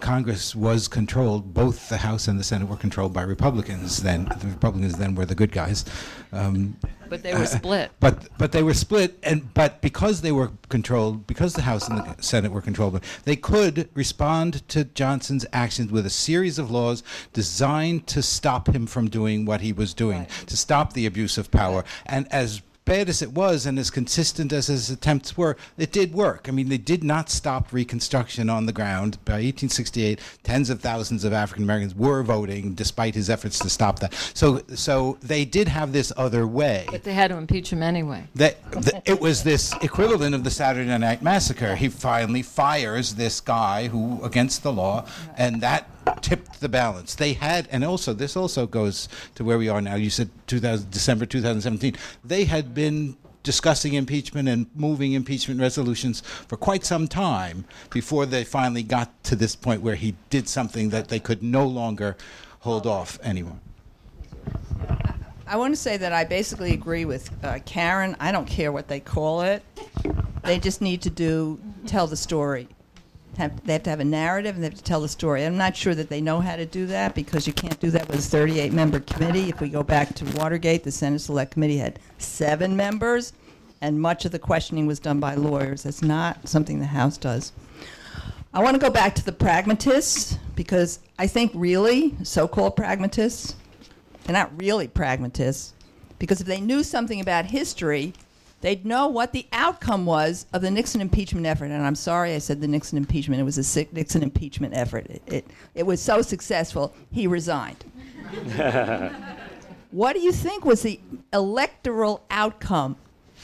Congress 0.00 0.54
was 0.54 0.86
controlled; 0.86 1.54
both 1.54 1.88
the 1.88 1.96
House 1.98 2.28
and 2.28 2.38
the 2.38 2.44
Senate 2.44 2.68
were 2.68 2.76
controlled 2.76 3.12
by 3.14 3.22
Republicans. 3.22 4.02
Then 4.02 4.26
the 4.40 4.48
Republicans 4.48 4.98
then 4.98 5.14
were 5.14 5.24
the 5.24 5.34
good 5.34 5.50
guys. 5.50 5.84
Um, 6.30 6.76
But 7.08 7.22
they 7.22 7.34
were 7.34 7.46
split. 7.46 7.90
but 7.98 8.28
but 8.36 8.52
they 8.52 8.62
were 8.62 8.74
split, 8.74 9.18
and 9.22 9.52
but 9.54 9.80
because 9.80 10.20
they 10.20 10.30
were 10.30 10.52
controlled, 10.68 11.26
because 11.26 11.54
the 11.54 11.62
House 11.62 11.88
and 11.88 11.98
the 11.98 12.22
Senate 12.22 12.52
were 12.52 12.60
controlled, 12.60 13.02
they 13.24 13.36
could 13.36 13.88
respond 13.94 14.68
to 14.68 14.84
Johnson's 14.84 15.46
actions 15.54 15.90
with 15.90 16.04
a 16.04 16.10
series 16.10 16.58
of 16.58 16.70
laws 16.70 17.02
designed 17.32 18.06
to 18.08 18.20
stop 18.22 18.68
him 18.68 18.86
from 18.86 19.08
doing 19.08 19.46
what 19.46 19.62
he 19.62 19.72
was 19.72 19.94
doing, 19.94 20.26
to 20.46 20.56
stop 20.56 20.92
the 20.92 21.06
abuse 21.06 21.38
of 21.38 21.50
power. 21.50 21.82
And 22.04 22.28
as 22.30 22.60
bad 22.88 23.08
as 23.08 23.20
it 23.20 23.32
was, 23.32 23.66
and 23.66 23.78
as 23.78 23.90
consistent 23.90 24.52
as 24.52 24.68
his 24.68 24.88
attempts 24.90 25.36
were, 25.36 25.56
it 25.76 25.92
did 25.92 26.12
work. 26.14 26.46
I 26.48 26.52
mean, 26.52 26.68
they 26.70 26.78
did 26.78 27.04
not 27.04 27.28
stop 27.28 27.72
Reconstruction 27.72 28.48
on 28.48 28.66
the 28.66 28.72
ground. 28.72 29.18
By 29.24 29.34
1868, 29.34 30.18
tens 30.42 30.70
of 30.70 30.80
thousands 30.80 31.24
of 31.24 31.32
African 31.32 31.64
Americans 31.64 31.94
were 31.94 32.22
voting, 32.22 32.74
despite 32.74 33.14
his 33.14 33.28
efforts 33.28 33.58
to 33.60 33.68
stop 33.68 33.98
that. 33.98 34.14
So 34.34 34.62
so 34.74 35.18
they 35.22 35.44
did 35.44 35.68
have 35.68 35.92
this 35.92 36.12
other 36.16 36.46
way 36.46 36.86
But 36.90 37.04
they 37.04 37.12
had 37.12 37.28
to 37.28 37.36
impeach 37.36 37.70
him 37.70 37.82
anyway. 37.82 38.24
that 38.34 38.56
th- 38.72 39.02
it 39.04 39.20
was 39.20 39.42
this 39.42 39.74
equivalent 39.82 40.34
of 40.34 40.44
the 40.44 40.50
Saturday 40.50 40.96
Night 40.96 41.22
Massacre. 41.22 41.76
He 41.76 41.88
finally 41.88 42.42
fires 42.42 43.14
this 43.14 43.40
guy 43.40 43.88
who 43.88 44.22
against 44.24 44.62
the 44.62 44.72
law, 44.72 45.04
and 45.36 45.60
that 45.60 45.88
tipped 46.20 46.60
the 46.60 46.68
balance. 46.68 47.14
They 47.14 47.32
had, 47.32 47.68
and 47.70 47.84
also 47.84 48.12
this 48.12 48.36
also 48.36 48.66
goes 48.66 49.08
to 49.34 49.44
where 49.44 49.58
we 49.58 49.68
are 49.68 49.80
now. 49.80 49.94
You 49.94 50.10
said 50.10 50.30
2000, 50.46 50.90
December 50.90 51.26
2017. 51.26 51.96
They 52.24 52.44
had 52.44 52.74
been 52.74 53.16
discussing 53.42 53.94
impeachment 53.94 54.48
and 54.48 54.66
moving 54.74 55.12
impeachment 55.12 55.60
resolutions 55.60 56.20
for 56.20 56.56
quite 56.56 56.84
some 56.84 57.08
time 57.08 57.64
before 57.90 58.26
they 58.26 58.44
finally 58.44 58.82
got 58.82 59.22
to 59.24 59.36
this 59.36 59.56
point 59.56 59.80
where 59.80 59.94
he 59.94 60.14
did 60.28 60.48
something 60.48 60.90
that 60.90 61.08
they 61.08 61.20
could 61.20 61.42
no 61.42 61.66
longer 61.66 62.16
hold 62.60 62.86
off 62.86 63.18
anymore. 63.22 63.58
I 65.46 65.56
want 65.56 65.72
to 65.72 65.80
say 65.80 65.96
that 65.96 66.12
I 66.12 66.24
basically 66.24 66.74
agree 66.74 67.06
with 67.06 67.30
uh, 67.42 67.58
Karen. 67.64 68.16
I 68.20 68.32
don't 68.32 68.46
care 68.46 68.70
what 68.70 68.88
they 68.88 69.00
call 69.00 69.40
it. 69.40 69.62
They 70.44 70.58
just 70.58 70.82
need 70.82 71.00
to 71.02 71.10
do 71.10 71.58
tell 71.86 72.06
the 72.06 72.16
story. 72.16 72.68
Have, 73.38 73.64
they 73.64 73.72
have 73.74 73.84
to 73.84 73.90
have 73.90 74.00
a 74.00 74.04
narrative 74.04 74.56
and 74.56 74.64
they 74.64 74.68
have 74.68 74.76
to 74.76 74.82
tell 74.82 75.00
the 75.00 75.08
story. 75.08 75.46
I'm 75.46 75.56
not 75.56 75.76
sure 75.76 75.94
that 75.94 76.08
they 76.08 76.20
know 76.20 76.40
how 76.40 76.56
to 76.56 76.66
do 76.66 76.86
that 76.86 77.14
because 77.14 77.46
you 77.46 77.52
can't 77.52 77.78
do 77.78 77.88
that 77.92 78.08
with 78.08 78.18
a 78.18 78.22
38 78.22 78.72
member 78.72 78.98
committee. 78.98 79.48
If 79.48 79.60
we 79.60 79.68
go 79.68 79.84
back 79.84 80.12
to 80.16 80.24
Watergate, 80.36 80.82
the 80.82 80.90
Senate 80.90 81.20
Select 81.20 81.52
Committee 81.52 81.78
had 81.78 82.00
seven 82.18 82.76
members, 82.76 83.32
and 83.80 84.00
much 84.00 84.24
of 84.24 84.32
the 84.32 84.40
questioning 84.40 84.88
was 84.88 84.98
done 84.98 85.20
by 85.20 85.36
lawyers. 85.36 85.84
That's 85.84 86.02
not 86.02 86.48
something 86.48 86.80
the 86.80 86.86
House 86.86 87.16
does. 87.16 87.52
I 88.52 88.60
want 88.60 88.74
to 88.74 88.80
go 88.80 88.90
back 88.90 89.14
to 89.14 89.24
the 89.24 89.30
pragmatists 89.30 90.36
because 90.56 90.98
I 91.16 91.28
think 91.28 91.52
really 91.54 92.16
so 92.24 92.48
called 92.48 92.74
pragmatists, 92.74 93.54
they're 94.24 94.32
not 94.32 94.50
really 94.60 94.88
pragmatists, 94.88 95.74
because 96.18 96.40
if 96.40 96.48
they 96.48 96.60
knew 96.60 96.82
something 96.82 97.20
about 97.20 97.44
history, 97.44 98.14
they'd 98.60 98.84
know 98.84 99.06
what 99.06 99.32
the 99.32 99.46
outcome 99.52 100.06
was 100.06 100.46
of 100.52 100.62
the 100.62 100.70
Nixon 100.70 101.00
impeachment 101.00 101.46
effort. 101.46 101.66
And 101.66 101.84
I'm 101.84 101.94
sorry 101.94 102.34
I 102.34 102.38
said 102.38 102.60
the 102.60 102.68
Nixon 102.68 102.98
impeachment. 102.98 103.40
It 103.40 103.44
was 103.44 103.58
a 103.58 103.64
sick 103.64 103.92
Nixon 103.92 104.22
impeachment 104.22 104.74
effort. 104.74 105.06
It, 105.06 105.22
it, 105.26 105.46
it 105.74 105.82
was 105.84 106.00
so 106.00 106.22
successful, 106.22 106.94
he 107.10 107.26
resigned. 107.26 107.84
what 109.90 110.12
do 110.14 110.20
you 110.20 110.32
think 110.32 110.64
was 110.64 110.82
the 110.82 111.00
electoral 111.32 112.24
outcome 112.30 112.96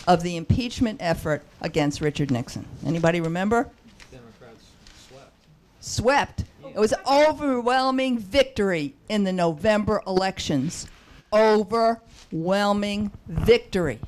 of 0.07 0.23
the 0.23 0.37
impeachment 0.37 1.01
effort 1.01 1.43
against 1.61 2.01
Richard 2.01 2.31
Nixon? 2.31 2.67
Anybody 2.85 3.21
remember? 3.21 3.71
Democrats 4.11 4.65
swept. 5.09 5.33
Swept. 5.81 6.45
It 6.75 6.81
was 6.81 6.93
an 6.93 7.01
overwhelming 7.09 8.19
victory 8.19 8.95
in 9.09 9.23
the 9.23 9.33
November 9.33 10.03
elections. 10.07 10.89
Overwhelming 11.33 13.13
victory. 13.29 14.01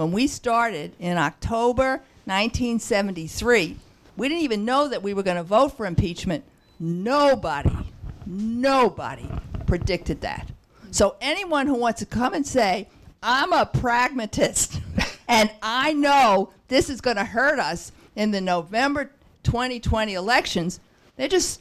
When 0.00 0.12
we 0.12 0.28
started 0.28 0.96
in 0.98 1.18
October 1.18 2.00
1973, 2.24 3.76
we 4.16 4.28
didn't 4.30 4.44
even 4.44 4.64
know 4.64 4.88
that 4.88 5.02
we 5.02 5.12
were 5.12 5.22
going 5.22 5.36
to 5.36 5.42
vote 5.42 5.76
for 5.76 5.84
impeachment. 5.84 6.42
Nobody, 6.78 7.76
nobody 8.24 9.28
predicted 9.66 10.22
that. 10.22 10.48
So 10.90 11.16
anyone 11.20 11.66
who 11.66 11.74
wants 11.74 11.98
to 11.98 12.06
come 12.06 12.32
and 12.32 12.46
say, 12.46 12.88
I'm 13.22 13.52
a 13.52 13.66
pragmatist 13.66 14.80
and 15.28 15.50
I 15.62 15.92
know 15.92 16.50
this 16.68 16.88
is 16.88 17.02
going 17.02 17.18
to 17.18 17.24
hurt 17.24 17.58
us 17.58 17.92
in 18.16 18.30
the 18.30 18.40
November 18.40 19.10
2020 19.42 20.14
elections, 20.14 20.80
they 21.16 21.28
just 21.28 21.60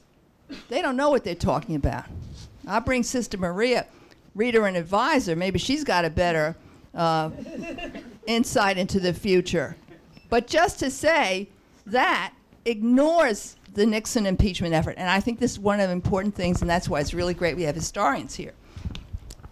they 0.70 0.82
don't 0.82 0.96
know 0.96 1.10
what 1.10 1.26
they're 1.26 1.36
talking 1.36 1.76
about. 1.76 2.06
I'll 2.66 2.80
bring 2.80 3.04
Sister 3.04 3.38
Maria, 3.38 3.86
reader 4.34 4.66
and 4.66 4.78
advisor. 4.78 5.36
Maybe 5.36 5.60
she's 5.60 5.84
got 5.84 6.06
a 6.06 6.10
better 6.10 6.56
uh, 6.96 7.32
insight 8.30 8.78
into 8.78 9.00
the 9.00 9.14
future. 9.14 9.76
But 10.30 10.48
just 10.48 10.80
to 10.80 10.92
say 10.92 11.50
that 11.88 12.34
ignores 12.66 13.58
the 13.74 13.86
Nixon 13.86 14.26
impeachment 14.26 14.74
effort. 14.74 14.96
And 14.98 15.10
I 15.10 15.20
think 15.20 15.40
this 15.40 15.54
is 15.54 15.60
one 15.60 15.80
of 15.80 15.88
the 15.88 15.94
important 15.94 16.36
things, 16.36 16.62
and 16.62 16.70
that's 16.70 16.88
why 16.88 17.00
it's 17.00 17.14
really 17.14 17.34
great 17.34 17.56
we 17.56 17.64
have 17.64 17.76
historians 17.76 18.36
here. 18.36 18.54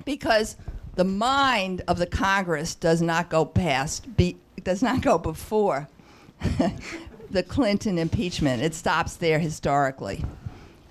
Because 0.05 0.55
the 0.95 1.03
mind 1.03 1.82
of 1.88 1.97
the 1.97 2.05
Congress 2.05 2.75
does 2.75 3.01
not 3.01 3.30
go 3.30 3.45
past, 3.45 4.15
be, 4.17 4.38
does 4.63 4.82
not 4.82 5.01
go 5.01 5.17
before 5.17 5.88
the 7.32 7.43
Clinton 7.43 7.97
impeachment. 7.97 8.63
It 8.63 8.73
stops 8.73 9.15
there 9.15 9.39
historically. 9.39 10.23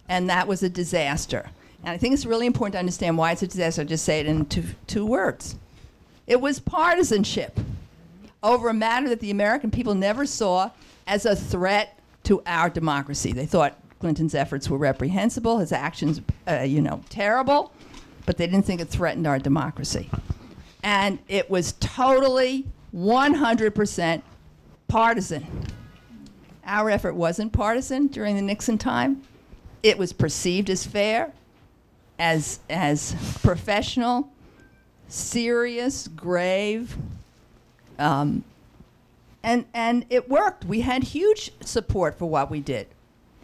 And 0.09 0.31
that 0.31 0.47
was 0.47 0.63
a 0.63 0.69
disaster. 0.69 1.51
And 1.83 1.91
I 1.91 1.99
think 1.99 2.15
it's 2.15 2.27
really 2.27 2.47
important 2.47 2.75
to 2.75 2.79
understand 2.79 3.19
why 3.19 3.33
it's 3.33 3.43
a 3.43 3.47
disaster. 3.47 3.83
I'll 3.83 3.89
just 3.89 4.05
say 4.05 4.21
it 4.21 4.27
in 4.27 4.47
two, 4.47 4.65
two 4.87 5.07
words. 5.07 5.57
It 6.27 6.41
was 6.41 6.59
partisanship 6.59 7.59
over 8.43 8.69
a 8.69 8.75
matter 8.75 9.09
that 9.09 9.21
the 9.21 9.31
American 9.31 9.71
people 9.71 9.95
never 9.95 10.27
saw 10.27 10.71
as 11.07 11.27
a 11.27 11.37
threat 11.37 11.99
to 12.25 12.43
our 12.47 12.69
democracy. 12.69 13.33
They 13.33 13.47
thought 13.47 13.79
Clinton's 14.01 14.35
efforts 14.35 14.69
were 14.69 14.79
reprehensible, 14.79 15.59
his 15.59 15.73
actions, 15.73 16.21
uh, 16.49 16.61
you 16.61 16.81
know, 16.81 17.01
terrible, 17.09 17.73
but 18.27 18.37
they 18.37 18.47
didn't 18.47 18.67
think 18.67 18.81
it 18.81 18.89
threatened 18.89 19.27
our 19.27 19.39
democracy. 19.39 20.11
And 20.83 21.19
it 21.29 21.51
was 21.51 21.73
totally 21.81 22.67
100% 22.95 24.23
partisan. 24.89 25.47
Our 26.65 26.91
effort 26.91 27.15
wasn't 27.15 27.53
partisan 27.53 28.09
during 28.09 28.37
the 28.37 28.43
Nixon 28.43 28.79
time. 28.79 29.23
It 29.83 29.99
was 29.99 30.13
perceived 30.13 30.69
as 30.69 30.85
fair, 30.85 31.33
as, 32.19 32.61
as 32.69 33.15
professional, 33.43 34.33
serious, 35.09 36.09
grave, 36.09 36.97
um, 37.99 38.45
and, 39.43 39.65
and 39.75 40.05
it 40.11 40.29
worked. 40.29 40.65
We 40.65 40.81
had 40.81 41.05
huge 41.05 41.53
support 41.61 42.19
for 42.19 42.29
what 42.29 42.51
we 42.51 42.61
did. 42.61 42.89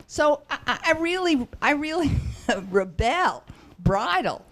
So 0.07 0.43
I, 0.51 0.79
I 0.85 0.93
really, 0.99 1.47
I 1.61 1.71
really 1.73 2.11
rebel, 2.71 3.45
bridle 3.79 4.45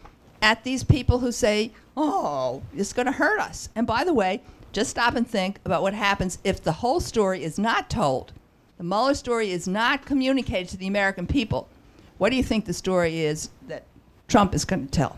at 0.42 0.64
these 0.64 0.84
people 0.84 1.18
who 1.18 1.32
say, 1.32 1.72
oh, 1.96 2.62
it's 2.74 2.92
going 2.92 3.06
to 3.06 3.12
hurt 3.12 3.40
us. 3.40 3.68
And 3.74 3.86
by 3.86 4.04
the 4.04 4.14
way, 4.14 4.42
just 4.72 4.90
stop 4.90 5.16
and 5.16 5.26
think 5.26 5.58
about 5.64 5.82
what 5.82 5.94
happens 5.94 6.38
if 6.44 6.62
the 6.62 6.72
whole 6.72 7.00
story 7.00 7.42
is 7.42 7.58
not 7.58 7.90
told. 7.90 8.32
The 8.78 8.84
Mueller 8.84 9.14
story 9.14 9.50
is 9.50 9.68
not 9.68 10.06
communicated 10.06 10.68
to 10.70 10.76
the 10.76 10.86
American 10.86 11.26
people. 11.26 11.68
What 12.18 12.30
do 12.30 12.36
you 12.36 12.42
think 12.42 12.64
the 12.64 12.72
story 12.72 13.20
is 13.20 13.50
that 13.66 13.84
Trump 14.28 14.54
is 14.54 14.64
going 14.64 14.86
to 14.86 14.90
tell? 14.90 15.16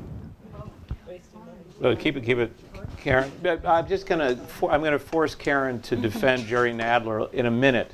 Well, 1.79 1.97
keep 1.97 2.17
it, 2.17 2.25
keep 2.25 2.39
it, 2.39 2.53
Karen. 3.03 3.33
I'm 3.65 3.89
just 3.89 4.07
going 4.07 4.21
to, 4.21 4.41
I'm 4.69 4.81
going 4.81 4.93
to 4.93 4.99
force 4.99 5.35
Karen 5.35 5.83
to 5.83 5.97
defend 5.97 6.47
Jerry 6.47 6.73
Nadler 6.73 7.33
in 7.35 7.47
a 7.47 7.51
minute. 7.51 7.93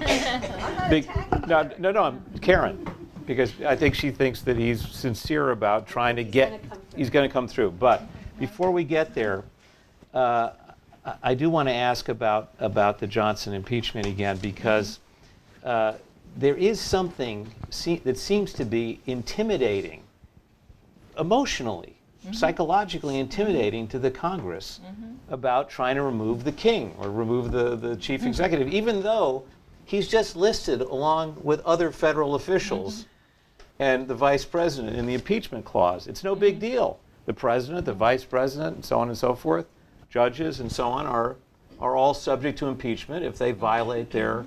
Big, 0.90 1.08
no, 1.48 1.70
no, 1.78 1.90
no, 1.90 2.02
I'm 2.02 2.22
Karen, 2.42 2.86
because 3.26 3.54
I 3.62 3.74
think 3.74 3.94
she 3.94 4.10
thinks 4.10 4.42
that 4.42 4.58
he's 4.58 4.86
sincere 4.86 5.52
about 5.52 5.88
trying 5.88 6.16
to 6.16 6.24
get. 6.24 6.62
He's 6.94 7.08
going 7.08 7.26
to 7.26 7.32
come 7.32 7.48
through. 7.48 7.70
But 7.72 8.02
before 8.38 8.70
we 8.70 8.84
get 8.84 9.14
there, 9.14 9.44
uh, 10.12 10.50
I 11.22 11.34
do 11.34 11.48
want 11.48 11.68
to 11.70 11.74
ask 11.74 12.10
about 12.10 12.52
about 12.58 12.98
the 12.98 13.06
Johnson 13.06 13.54
impeachment 13.54 14.06
again 14.06 14.36
because 14.38 14.98
uh, 15.64 15.94
there 16.36 16.56
is 16.56 16.80
something 16.80 17.50
se- 17.70 18.02
that 18.04 18.18
seems 18.18 18.52
to 18.54 18.66
be 18.66 19.00
intimidating, 19.06 20.02
emotionally, 21.18 21.96
mm-hmm. 22.22 22.32
psychologically 22.32 23.18
intimidating 23.18 23.88
to 23.88 23.98
the 23.98 24.10
Congress 24.10 24.80
mm-hmm. 24.84 25.32
about 25.32 25.70
trying 25.70 25.96
to 25.96 26.02
remove 26.02 26.44
the 26.44 26.52
king 26.52 26.94
or 26.98 27.10
remove 27.10 27.52
the, 27.52 27.76
the 27.76 27.96
chief 27.96 28.20
mm-hmm. 28.20 28.28
executive, 28.28 28.68
even 28.68 29.02
though 29.02 29.44
he's 29.84 30.08
just 30.08 30.36
listed 30.36 30.80
along 30.80 31.36
with 31.42 31.60
other 31.60 31.90
federal 31.90 32.34
officials 32.34 33.00
mm-hmm. 33.02 33.82
and 33.82 34.08
the 34.08 34.14
vice 34.14 34.44
president 34.44 34.96
in 34.96 35.06
the 35.06 35.14
impeachment 35.14 35.64
clause. 35.64 36.06
It's 36.06 36.24
no 36.24 36.34
big 36.34 36.60
deal. 36.60 37.00
The 37.26 37.34
president, 37.34 37.84
the 37.84 37.92
vice 37.92 38.24
president, 38.24 38.76
and 38.76 38.84
so 38.84 38.98
on 38.98 39.08
and 39.08 39.18
so 39.18 39.34
forth, 39.34 39.66
judges 40.10 40.60
and 40.60 40.70
so 40.70 40.88
on 40.88 41.06
are 41.06 41.36
are 41.80 41.96
all 41.96 42.12
subject 42.12 42.58
to 42.58 42.66
impeachment 42.66 43.24
if 43.24 43.38
they 43.38 43.52
violate 43.52 44.10
their 44.10 44.44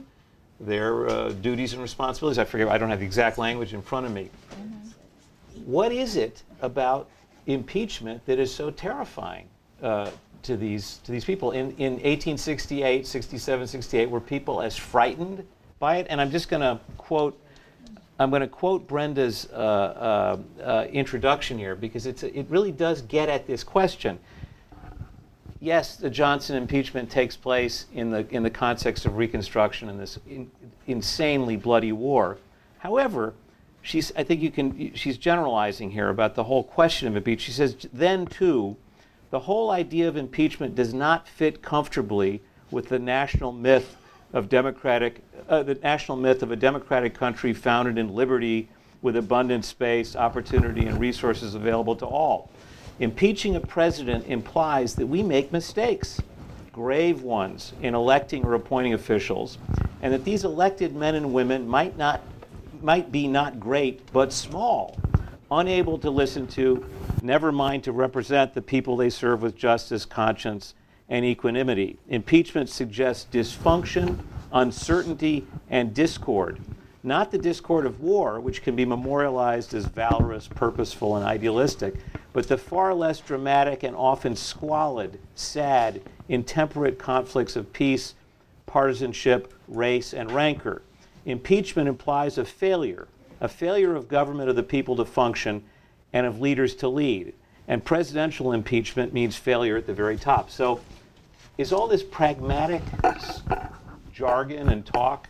their 0.60 1.08
uh, 1.10 1.30
duties 1.30 1.74
and 1.74 1.82
responsibilities. 1.82 2.38
I 2.38 2.46
forget. 2.46 2.68
I 2.68 2.78
don't 2.78 2.90
have 2.90 3.00
the 3.00 3.06
exact 3.06 3.38
language 3.38 3.74
in 3.74 3.82
front 3.82 4.06
of 4.06 4.12
me. 4.12 4.30
What 5.66 5.92
is 5.92 6.16
it 6.16 6.44
about 6.62 7.10
impeachment 7.48 8.26
that 8.26 8.40
is 8.40 8.54
so 8.54 8.72
terrifying 8.72 9.48
uh, 9.82 10.10
to 10.44 10.58
these 10.58 10.98
to 11.06 11.12
these 11.12 11.26
people? 11.26 11.52
In 11.52 11.72
in 11.78 11.94
1868, 11.94 13.06
67, 13.06 13.68
68, 13.68 14.10
were 14.10 14.22
people 14.22 14.62
as 14.62 14.76
frightened 14.78 15.46
by 15.80 15.98
it? 15.98 16.08
And 16.10 16.20
I'm 16.20 16.32
just 16.32 16.50
going 16.50 16.62
to 16.62 16.80
quote. 16.98 17.40
I'm 18.20 18.30
going 18.30 18.42
to 18.42 18.48
quote 18.48 18.88
Brenda's 18.88 19.50
uh, 19.52 19.58
uh, 19.58 20.38
uh, 20.64 20.86
introduction 20.92 21.58
here 21.58 21.76
because 21.76 22.06
it's 22.06 22.24
it 22.24 22.46
really 22.48 22.72
does 22.72 23.02
get 23.02 23.28
at 23.28 23.48
this 23.48 23.64
question 23.64 24.20
yes, 25.64 25.96
the 25.96 26.10
Johnson 26.10 26.58
impeachment 26.58 27.10
takes 27.10 27.38
place 27.38 27.86
in 27.94 28.12
the, 28.12 28.28
in 28.30 28.44
the 28.44 28.50
context 28.50 29.06
of 29.06 29.16
Reconstruction 29.16 29.90
and 29.90 30.00
this 30.00 30.20
in, 30.28 30.52
insanely 30.88 31.56
bloody 31.56 31.94
war. 31.94 32.38
However, 32.80 33.34
she's, 33.84 34.12
I 34.16 34.24
think 34.24 34.42
you 34.42 34.50
can, 34.50 34.96
she's 34.96 35.18
generalizing 35.18 35.92
here 35.92 36.10
about 36.10 36.34
the 36.34 36.46
whole 36.46 36.64
question 36.64 37.08
of 37.08 37.16
impeachment. 37.16 37.42
She 37.42 37.52
says, 37.52 37.76
then 37.94 38.26
too, 38.26 38.76
the 39.30 39.42
whole 39.42 39.70
idea 39.70 40.08
of 40.08 40.18
impeachment 40.18 40.74
does 40.74 40.94
not 40.94 41.28
fit 41.28 41.62
comfortably 41.62 42.42
with 42.72 42.90
the 42.90 42.98
national 42.98 43.52
myth 43.52 43.98
of 44.32 44.50
democratic, 44.50 45.22
uh, 45.48 45.62
the 45.62 45.76
national 45.76 46.18
myth 46.18 46.42
of 46.42 46.52
a 46.52 46.56
democratic 46.56 47.14
country 47.14 47.54
founded 47.54 48.00
in 48.00 48.16
liberty 48.16 48.70
with 49.04 49.18
abundant 49.18 49.66
space, 49.66 50.16
opportunity, 50.16 50.88
and 50.88 51.00
resources 51.00 51.54
available 51.54 51.96
to 51.96 52.06
all. 52.06 52.50
Impeaching 53.00 53.56
a 53.56 53.60
president 53.60 54.26
implies 54.28 54.96
that 54.96 55.06
we 55.06 55.22
make 55.22 55.52
mistakes, 55.52 56.22
grave 56.72 57.22
ones, 57.22 57.74
in 57.82 57.94
electing 57.94 58.46
or 58.46 58.54
appointing 58.54 58.94
officials, 58.94 59.58
and 60.02 60.14
that 60.14 60.24
these 60.24 60.46
elected 60.46 60.96
men 60.96 61.16
and 61.16 61.34
women 61.34 61.68
might 61.68 61.98
not 61.98 62.22
might 62.84 63.12
be 63.12 63.28
not 63.28 63.60
great 63.60 64.12
but 64.12 64.34
small, 64.34 64.98
unable 65.50 65.98
to 66.00 66.10
listen 66.10 66.46
to, 66.48 66.86
never 67.22 67.52
mind 67.52 67.84
to 67.84 67.92
represent 67.92 68.54
the 68.54 68.62
people 68.62 68.98
they 68.98 69.10
serve 69.10 69.42
with 69.42 69.56
justice, 69.56 70.06
conscience, 70.06 70.74
and 71.10 71.24
equanimity. 71.24 71.98
Impeachment 72.10 72.70
suggests 72.70 73.28
dysfunction, 73.32 74.18
uncertainty, 74.52 75.46
and 75.70 75.94
discord. 75.94 76.60
Not 77.04 77.32
the 77.32 77.38
discord 77.38 77.86
of 77.86 78.00
war, 78.00 78.40
which 78.40 78.64
can 78.64 78.76
be 78.76 78.86
memorialized 78.86 79.74
as 79.74 79.86
valorous, 79.86 80.48
purposeful, 80.48 81.18
and 81.18 81.26
idealistic, 81.26 81.96
but 82.32 82.48
the 82.48 82.58
far 82.58 82.94
less 82.94 83.20
dramatic 83.20 83.84
and 83.84 83.96
often 83.96 84.36
squalid, 84.36 85.20
sad, 85.36 86.02
intemperate 86.30 86.98
conflicts 86.98 87.56
of 87.56 87.72
peace, 87.74 88.16
partisanship, 88.66 89.54
race, 89.68 90.14
and 90.14 90.32
rancor. 90.32 90.82
Impeachment 91.26 91.88
implies 91.88 92.38
a 92.38 92.46
failure, 92.46 93.08
a 93.40 93.48
failure 93.48 93.96
of 93.96 94.08
government 94.08 94.50
of 94.50 94.56
the 94.56 94.64
people 94.64 94.96
to 94.98 95.06
function 95.06 95.64
and 96.12 96.26
of 96.26 96.42
leaders 96.42 96.76
to 96.76 96.88
lead. 96.88 97.34
And 97.68 97.84
presidential 97.84 98.52
impeachment 98.52 99.14
means 99.14 99.36
failure 99.36 99.78
at 99.78 99.88
the 99.88 99.94
very 99.94 100.18
top. 100.18 100.50
So, 100.50 100.82
is 101.58 101.72
all 101.72 101.88
this 101.88 102.04
pragmatic 102.04 102.82
jargon 104.14 104.70
and 104.70 104.86
talk 104.86 105.30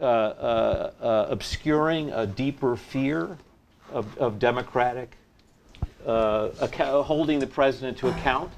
uh, 0.00 0.04
uh, 0.04 0.92
uh, 1.00 1.26
obscuring 1.28 2.10
a 2.10 2.26
deeper 2.26 2.76
fear 2.76 3.36
of, 3.90 4.16
of 4.18 4.38
democratic 4.38 5.16
uh, 6.06 6.48
holding 7.02 7.38
the 7.38 7.46
president 7.46 7.98
to 7.98 8.08
account? 8.08 8.50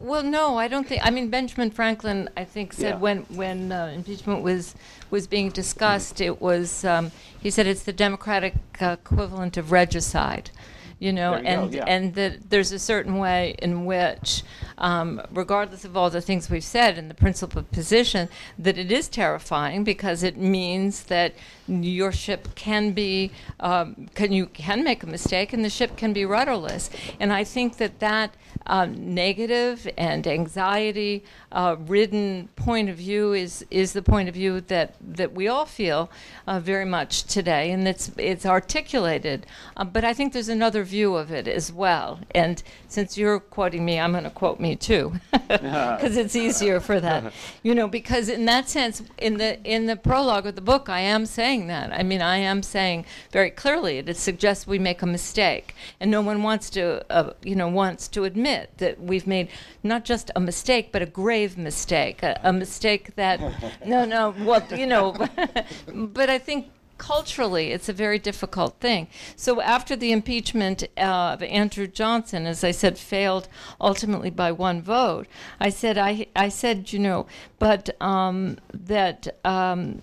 Well, 0.00 0.22
no, 0.22 0.58
I 0.58 0.68
don't 0.68 0.86
think. 0.86 1.00
I 1.04 1.10
mean, 1.10 1.30
Benjamin 1.30 1.70
Franklin, 1.70 2.28
I 2.36 2.44
think, 2.44 2.72
said 2.72 2.94
Yeah. 2.94 2.98
when 2.98 3.18
when 3.30 3.72
uh, 3.72 3.92
impeachment 3.94 4.42
was 4.42 4.74
was 5.10 5.26
being 5.26 5.50
discussed, 5.50 6.20
it 6.20 6.40
was 6.40 6.84
um, 6.84 7.12
he 7.40 7.50
said 7.50 7.66
it's 7.66 7.84
the 7.84 7.92
democratic 7.92 8.54
uh, 8.80 8.96
equivalent 9.00 9.56
of 9.56 9.72
regicide. 9.72 10.50
You 10.98 11.12
know, 11.12 11.36
you 11.36 11.42
go, 11.42 11.48
and 11.48 11.74
yeah. 11.74 11.84
and 11.86 12.14
that 12.14 12.50
there's 12.50 12.72
a 12.72 12.78
certain 12.78 13.18
way 13.18 13.54
in 13.60 13.84
which, 13.84 14.42
um, 14.78 15.20
regardless 15.30 15.84
of 15.84 15.96
all 15.96 16.10
the 16.10 16.20
things 16.20 16.50
we've 16.50 16.64
said 16.64 16.98
in 16.98 17.08
the 17.08 17.14
principal 17.14 17.62
position, 17.62 18.28
that 18.58 18.78
it 18.78 18.90
is 18.90 19.08
terrifying 19.08 19.84
because 19.84 20.22
it 20.22 20.36
means 20.36 21.04
that 21.04 21.34
your 21.66 22.12
ship 22.12 22.48
can 22.54 22.92
be, 22.92 23.30
um, 23.60 24.08
can 24.14 24.32
you 24.32 24.46
can 24.46 24.84
make 24.84 25.02
a 25.02 25.06
mistake, 25.06 25.52
and 25.52 25.64
the 25.64 25.70
ship 25.70 25.96
can 25.96 26.12
be 26.12 26.24
rudderless. 26.24 26.90
And 27.18 27.32
I 27.32 27.44
think 27.44 27.76
that 27.78 28.00
that 28.00 28.34
um, 28.66 29.14
negative 29.14 29.88
and 29.96 30.26
anxiety 30.26 31.24
uh, 31.52 31.76
ridden 31.78 32.48
point 32.56 32.88
of 32.88 32.96
view 32.96 33.32
is 33.32 33.64
is 33.70 33.92
the 33.92 34.02
point 34.02 34.28
of 34.28 34.34
view 34.34 34.60
that 34.60 34.94
that 35.00 35.32
we 35.32 35.48
all 35.48 35.66
feel 35.66 36.10
uh, 36.46 36.60
very 36.60 36.84
much 36.84 37.24
today, 37.24 37.70
and 37.70 37.86
it's 37.86 38.10
it's 38.18 38.44
articulated. 38.44 39.46
Uh, 39.76 39.84
but 39.84 40.04
I 40.04 40.12
think 40.12 40.32
there's 40.32 40.48
another 40.48 40.84
view 40.84 41.14
of 41.14 41.30
it 41.30 41.48
as 41.48 41.72
well. 41.72 42.20
And 42.34 42.62
since 42.88 43.16
you're 43.16 43.40
quoting 43.40 43.84
me, 43.84 43.98
I'm 43.98 44.12
going 44.12 44.24
to 44.24 44.30
quote 44.30 44.60
me 44.64 44.74
too, 44.76 45.12
because 45.48 46.16
it's 46.16 46.34
easier 46.34 46.80
for 46.80 46.98
that. 47.00 47.32
You 47.62 47.74
know, 47.74 47.88
because 47.88 48.28
in 48.28 48.44
that 48.46 48.68
sense, 48.68 49.02
in 49.18 49.38
the 49.38 49.50
in 49.64 49.86
the 49.86 49.96
prologue 49.96 50.46
of 50.46 50.54
the 50.54 50.60
book, 50.60 50.88
I 50.88 51.00
am 51.00 51.24
saying 51.24 51.66
that. 51.68 51.92
I 51.92 52.02
mean, 52.02 52.20
I 52.20 52.36
am 52.36 52.62
saying 52.62 53.06
very 53.32 53.50
clearly 53.50 54.00
that 54.00 54.10
it 54.10 54.16
suggests 54.16 54.66
we 54.66 54.78
make 54.78 55.00
a 55.02 55.06
mistake, 55.06 55.74
and 56.00 56.10
no 56.10 56.20
one 56.20 56.42
wants 56.42 56.68
to, 56.70 57.04
uh, 57.10 57.32
you 57.42 57.56
know, 57.56 57.68
wants 57.68 58.08
to 58.08 58.24
admit 58.24 58.70
that 58.78 59.00
we've 59.00 59.26
made 59.26 59.48
not 59.82 60.04
just 60.04 60.30
a 60.36 60.40
mistake, 60.40 60.92
but 60.92 61.00
a 61.02 61.06
grave 61.06 61.56
mistake, 61.56 62.22
a, 62.22 62.38
a 62.42 62.52
mistake 62.52 63.14
that, 63.16 63.40
no, 63.84 64.04
no, 64.04 64.34
well, 64.44 64.62
you 64.76 64.86
know, 64.86 65.12
but 65.94 66.28
I 66.30 66.38
think 66.38 66.66
culturally 66.98 67.72
it's 67.72 67.88
a 67.88 67.92
very 67.92 68.18
difficult 68.18 68.78
thing. 68.80 69.08
So 69.36 69.60
after 69.60 69.96
the 69.96 70.12
impeachment 70.12 70.84
uh, 70.96 71.34
of 71.34 71.42
Andrew 71.42 71.86
Johnson, 71.86 72.46
as 72.46 72.64
I 72.64 72.70
said, 72.70 72.98
failed 72.98 73.48
ultimately 73.80 74.30
by 74.30 74.52
one 74.52 74.82
vote, 74.82 75.26
I 75.60 75.70
said, 75.70 75.98
I, 75.98 76.26
I 76.36 76.48
said, 76.48 76.92
you 76.92 76.98
know, 76.98 77.26
but 77.58 77.90
um, 78.00 78.58
that. 78.72 79.36
Um, 79.44 80.02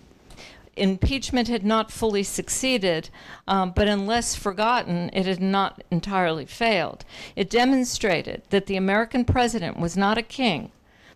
impeachment 0.78 1.50
had 1.50 1.66
not 1.66 1.92
fully 1.92 2.24
succeeded, 2.24 3.10
um, 3.48 3.72
but 3.76 3.90
unless 3.90 4.36
forgotten, 4.36 5.10
it 5.14 5.26
had 5.26 5.42
not 5.42 5.84
entirely 5.92 6.46
failed. 6.46 7.04
It 7.36 7.50
demonstrated 7.50 8.42
that 8.52 8.68
the 8.68 8.78
American 8.78 9.26
president 9.26 9.78
was 9.78 9.98
not 9.98 10.18
a 10.18 10.24
king, 10.24 10.72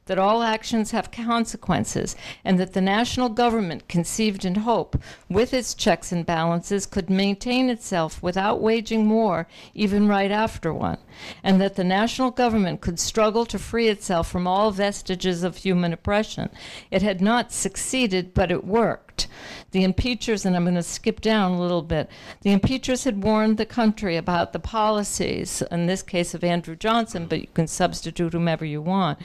that 0.06 0.20
all 0.20 0.43
actions 0.43 0.91
have 0.91 1.12
consequences, 1.12 2.16
and 2.43 2.60
that 2.60 2.74
the 2.74 2.82
national 2.82 3.30
government, 3.30 3.88
conceived 3.88 4.45
in 4.45 4.56
hope, 4.56 4.97
with 5.30 5.53
its 5.53 5.74
checks 5.74 6.12
and 6.12 6.26
balances, 6.26 6.86
could 6.86 7.10
maintain 7.10 7.70
itself 7.70 8.22
without 8.22 8.62
waging 8.62 9.10
war, 9.10 9.47
even 9.74 10.08
right 10.08 10.32
after 10.32 10.74
one, 10.74 10.97
and 11.43 11.60
that 11.60 11.76
the 11.76 11.84
national 11.84 12.32
government 12.32 12.82
could 12.82 12.99
struggle 12.99 13.45
to 13.45 13.60
free 13.60 13.88
itself 13.88 14.30
from 14.30 14.47
all 14.47 14.72
vestiges 14.72 15.43
of 15.43 15.58
human 15.58 15.93
oppression. 15.93 16.49
It 16.91 17.01
had 17.01 17.22
not 17.22 17.51
succeeded, 17.51 18.34
but 18.34 18.51
it 18.51 18.66
worked. 18.66 19.05
The 19.72 19.84
impeachers, 19.84 20.45
and 20.45 20.55
I'm 20.55 20.63
going 20.63 20.76
to 20.76 20.84
skip 20.84 21.20
down 21.20 21.51
a 21.51 21.59
little 21.59 21.82
bit, 21.82 22.09
the 22.41 22.51
impeachers 22.51 23.03
had 23.03 23.24
warned 23.24 23.57
the 23.57 23.66
country 23.66 24.16
about 24.16 24.53
the 24.53 24.59
policies, 24.59 25.61
in 25.70 25.86
this 25.86 26.01
case 26.01 26.34
of 26.34 26.43
Andrew 26.43 26.76
Johnson, 26.76 27.26
but 27.26 27.41
you 27.41 27.47
can 27.53 27.68
substitute 27.68 28.32
whomever 28.32 28.63
you 28.63 28.82
want, 28.82 29.20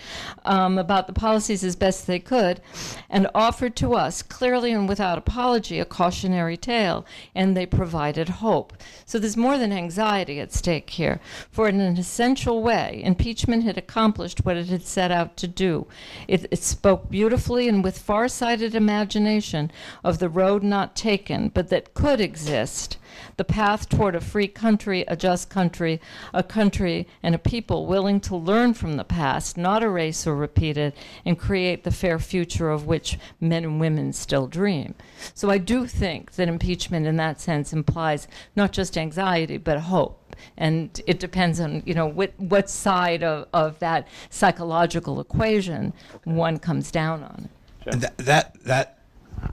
um, 0.45 0.76
about 0.76 1.07
the 1.07 1.12
policies 1.12 1.62
as 1.62 1.76
best 1.76 2.07
they 2.07 2.18
could, 2.18 2.61
and 3.09 3.28
offered 3.32 3.76
to 3.76 3.95
us, 3.95 4.22
clearly 4.22 4.72
and 4.72 4.88
without 4.88 5.18
apology, 5.18 5.78
a 5.78 5.84
cautionary 5.84 6.57
tale, 6.57 7.07
and 7.34 7.57
they 7.57 7.66
provided 7.66 8.28
hope. 8.28 8.72
So 9.05 9.18
there's 9.18 9.36
more 9.36 9.57
than 9.57 9.72
anxiety 9.72 10.41
at 10.41 10.53
stake 10.53 10.91
here. 10.91 11.20
For 11.51 11.68
in 11.68 11.80
an 11.80 11.97
essential 11.97 12.62
way, 12.62 13.01
impeachment 13.05 13.64
had 13.64 13.78
accomplished 13.78 14.45
what 14.45 14.57
it 14.57 14.66
had 14.66 14.82
set 14.82 15.12
out 15.12 15.36
to 15.36 15.47
do. 15.47 15.86
It, 16.26 16.47
it 16.51 16.62
spoke 16.62 17.09
beautifully 17.09 17.68
and 17.68 17.84
with 17.84 17.99
far-sighted 17.99 18.74
imagination 18.74 19.70
of 20.05 20.18
the 20.18 20.28
road 20.28 20.62
not 20.62 20.97
taken, 20.97 21.49
but 21.49 21.68
that 21.68 21.95
could 21.95 22.20
exist, 22.20 22.97
the 23.37 23.45
path 23.45 23.89
toward 23.89 24.14
a 24.14 24.20
free 24.20 24.49
country, 24.49 25.05
a 25.09 25.16
just 25.16 25.51
country, 25.51 26.01
a 26.33 26.43
country 26.43 27.07
and 27.22 27.35
a 27.35 27.39
people 27.39 27.87
willing 27.87 28.20
to 28.20 28.37
learn 28.37 28.74
from 28.74 28.97
the 28.97 29.05
past, 29.05 29.57
not 29.57 29.83
erase 29.83 30.26
or 30.26 30.35
repeat 30.35 30.76
it, 30.76 30.95
and 31.24 31.39
create 31.39 31.85
the 31.85 31.91
fair 31.91 32.18
future 32.18 32.70
of 32.70 32.87
which 32.87 33.18
men 33.41 33.64
and 33.64 33.81
women 33.81 34.12
still 34.12 34.47
dream. 34.47 34.95
So 35.35 35.51
I 35.51 35.59
do 35.59 35.87
think 35.87 36.33
that 36.33 36.49
impeachment 36.49 37.07
in 37.07 37.16
that 37.16 37.41
sense 37.41 37.72
implies 37.72 38.28
not 38.57 38.72
just 38.72 38.97
anxiety, 38.97 39.57
but 39.57 39.78
hope 39.81 40.20
and 40.57 41.01
it 41.07 41.18
depends 41.18 41.61
on 41.61 41.83
you 41.85 41.95
know 41.95 42.07
what 42.07 42.33
what 42.39 42.70
side 42.70 43.22
of, 43.22 43.47
of 43.53 43.78
that 43.78 44.07
psychological 44.31 45.20
equation 45.20 45.93
one 46.24 46.59
comes 46.59 46.91
down 46.91 47.22
on. 47.22 47.49
That, 47.87 48.16
that 48.18 48.64
that 48.64 48.99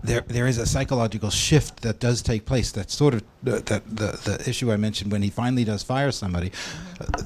there 0.03 0.21
there 0.21 0.47
is 0.47 0.57
a 0.57 0.65
psychological 0.65 1.29
shift 1.29 1.81
that 1.81 1.99
does 1.99 2.21
take 2.21 2.45
place. 2.45 2.71
That's 2.71 2.93
sort 2.93 3.13
of 3.13 3.23
the, 3.43 3.51
the 3.51 3.81
the 3.87 4.37
the 4.37 4.49
issue 4.49 4.71
I 4.71 4.77
mentioned 4.77 5.11
when 5.11 5.21
he 5.21 5.29
finally 5.29 5.63
does 5.63 5.83
fire 5.83 6.11
somebody. 6.11 6.51
Uh, 6.99 7.23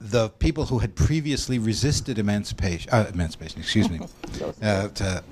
the 0.00 0.30
people 0.30 0.64
who 0.66 0.78
had 0.78 0.94
previously 0.94 1.58
resisted 1.58 2.18
emancipation, 2.18 2.90
uh, 2.90 3.10
emancipation, 3.12 3.60
excuse 3.60 3.90
me, 3.90 4.00
uh, 4.62 4.88
to, 4.88 5.04
uh, 5.06 5.22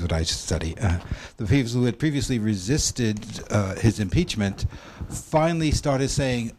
what 0.00 0.12
I 0.12 0.22
study. 0.22 0.76
Uh, 0.78 0.98
the 1.38 1.46
people 1.46 1.72
who 1.72 1.84
had 1.84 1.98
previously 1.98 2.38
resisted 2.38 3.18
uh, 3.50 3.74
his 3.76 3.98
impeachment 4.00 4.66
finally 5.08 5.70
started 5.70 6.08
saying, 6.10 6.52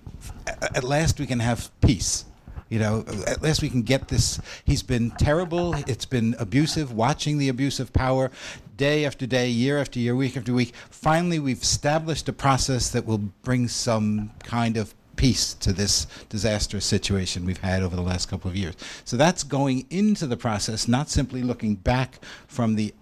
"At 0.61 0.83
last 0.83 1.19
we 1.19 1.27
can 1.27 1.39
have 1.39 1.69
peace." 1.81 2.25
You 2.69 2.79
know, 2.79 3.05
at 3.25 3.41
last 3.41 3.61
we 3.61 3.69
can 3.69 3.83
get 3.83 4.09
this. 4.09 4.41
He's 4.65 4.83
been 4.83 5.11
terrible. 5.11 5.73
It's 5.88 6.05
been 6.05 6.35
abusive, 6.38 6.91
watching 6.91 7.38
the 7.38 7.47
abuse 7.47 7.79
of 7.79 7.93
power 7.93 8.29
day 8.78 9.05
after 9.05 9.25
day, 9.25 9.49
year 9.49 9.80
after 9.80 9.99
year, 9.99 10.15
week 10.15 10.38
after 10.38 10.53
week. 10.53 10.73
Finally, 10.89 11.39
we've 11.39 11.61
established 11.61 12.30
a 12.30 12.34
process 12.34 12.89
that 12.91 13.05
will 13.05 13.17
bring 13.17 13.67
some 13.67 14.32
kind 14.43 14.78
of 14.78 14.93
peace 15.15 15.55
to 15.55 15.73
this 15.73 16.05
disastrous 16.30 16.86
situation 16.86 17.45
we've 17.45 17.57
had 17.57 17.84
over 17.84 17.95
the 17.95 18.01
last 18.01 18.30
couple 18.30 18.49
of 18.49 18.55
years. 18.55 18.75
So 19.03 19.17
that's 19.17 19.43
going 19.43 19.86
into 19.89 20.28
the 20.28 20.38
process, 20.38 20.88
not 20.88 21.09
simply 21.09 21.41
looking 21.41 21.75
back 21.75 22.19
from 22.47 22.75
the 22.75 22.93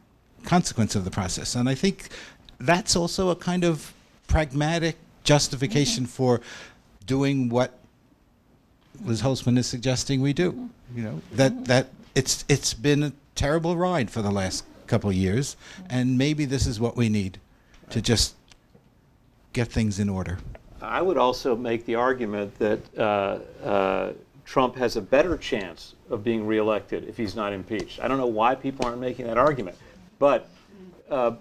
consequence 0.46 0.96
of 0.96 1.04
the 1.04 1.12
process. 1.12 1.56
And 1.56 1.68
I 1.68 1.76
think 1.76 2.10
that's 2.60 2.96
also 2.96 3.30
a 3.30 3.36
kind 3.36 3.64
of 3.64 3.94
pragmatic 4.28 4.96
justification 5.24 6.06
mm-hmm. 6.06 6.12
for 6.12 6.42
doing 7.06 7.50
what 7.50 7.78
Liz 9.04 9.22
Holtzman 9.22 9.58
is 9.58 9.68
suggesting 9.68 10.22
we 10.22 10.34
do. 10.34 10.70
You 10.96 11.04
know 11.04 11.22
that 11.34 11.52
mm-hmm. 11.52 11.64
that 11.66 11.90
it's 12.14 12.46
it's 12.48 12.74
been 12.74 13.04
a 13.04 13.12
terrible 13.34 13.76
ride 13.76 14.10
for 14.10 14.22
the 14.22 14.32
last 14.32 14.64
couple 14.88 15.10
of 15.10 15.16
years, 15.16 15.58
and 15.90 16.18
maybe 16.18 16.46
this 16.46 16.66
is 16.68 16.80
what 16.80 16.96
we 16.96 17.10
need 17.10 17.40
to 17.90 18.02
just 18.02 18.36
get 19.54 19.68
things 19.68 20.00
in 20.00 20.10
order. 20.10 20.38
I 20.82 21.02
would 21.02 21.18
also 21.18 21.56
make 21.56 21.86
the 21.86 21.96
argument 21.96 22.58
that 22.60 22.98
uh, 22.98 23.40
uh, 23.64 24.14
Trump 24.46 24.76
has 24.76 24.96
a 24.96 25.02
better 25.02 25.38
chance 25.38 25.96
of 26.10 26.24
being 26.24 26.46
reelected 26.46 27.08
if 27.08 27.18
he's 27.18 27.36
not 27.36 27.54
impeached. 27.54 28.00
I 28.00 28.08
don't 28.08 28.18
know 28.18 28.28
why 28.28 28.56
people 28.56 28.86
aren't 28.86 29.00
making 29.00 29.26
that 29.28 29.38
argument, 29.38 29.78
but 30.20 30.50
uh, 31.10 31.32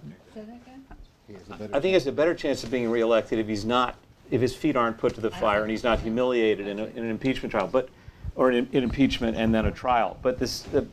I 1.28 1.80
think 1.80 1.84
he 1.84 1.92
has 1.92 2.07
a 2.07 2.12
better 2.12 2.34
chance 2.34 2.64
of 2.64 2.70
being 2.70 2.90
reelected 2.90 3.38
if 3.38 3.47
he's 3.47 3.64
not, 3.64 3.97
if 4.30 4.40
his 4.40 4.55
feet 4.55 4.76
aren't 4.76 4.99
put 4.99 5.14
to 5.16 5.20
the 5.20 5.30
fire 5.30 5.62
and 5.62 5.70
he's 5.70 5.84
not 5.84 6.01
humiliated 6.01 6.66
in, 6.66 6.78
a, 6.78 6.84
in 6.84 6.99
an 6.99 7.11
impeachment 7.11 7.51
trial, 7.51 7.68
but 7.70 7.88
or 8.36 8.51
in, 8.51 8.68
in 8.72 8.82
impeachment 8.82 9.36
and 9.36 9.55
then 9.55 9.66
a 9.66 9.70
trial. 9.70 10.18
But 10.22 10.38
this, 10.38 10.62
the, 10.62 10.86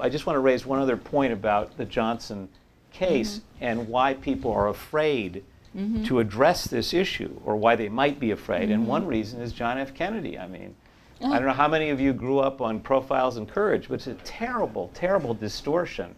I 0.00 0.08
just 0.08 0.26
want 0.26 0.36
to 0.36 0.40
raise 0.40 0.66
one 0.66 0.80
other 0.80 0.96
point 0.96 1.32
about 1.32 1.76
the 1.76 1.84
Johnson 1.84 2.48
case 2.92 3.38
mm-hmm. 3.38 3.64
and 3.64 3.88
why 3.88 4.14
people 4.14 4.52
are 4.52 4.68
afraid 4.68 5.44
mm-hmm. 5.76 6.04
to 6.04 6.20
address 6.20 6.64
this 6.64 6.94
issue 6.94 7.38
or 7.44 7.56
why 7.56 7.76
they 7.76 7.88
might 7.88 8.18
be 8.18 8.30
afraid. 8.30 8.70
And 8.70 8.86
one 8.86 9.02
mm-hmm. 9.02 9.10
reason 9.10 9.40
is 9.40 9.52
John 9.52 9.78
F. 9.78 9.94
Kennedy. 9.94 10.38
I 10.38 10.46
mean, 10.46 10.74
oh. 11.20 11.32
I 11.32 11.38
don't 11.38 11.46
know 11.46 11.54
how 11.54 11.68
many 11.68 11.90
of 11.90 12.00
you 12.00 12.12
grew 12.12 12.38
up 12.38 12.60
on 12.60 12.80
Profiles 12.80 13.36
in 13.36 13.46
Courage, 13.46 13.88
but 13.88 13.94
it's 13.94 14.06
a 14.06 14.14
terrible, 14.24 14.90
terrible 14.94 15.34
distortion 15.34 16.14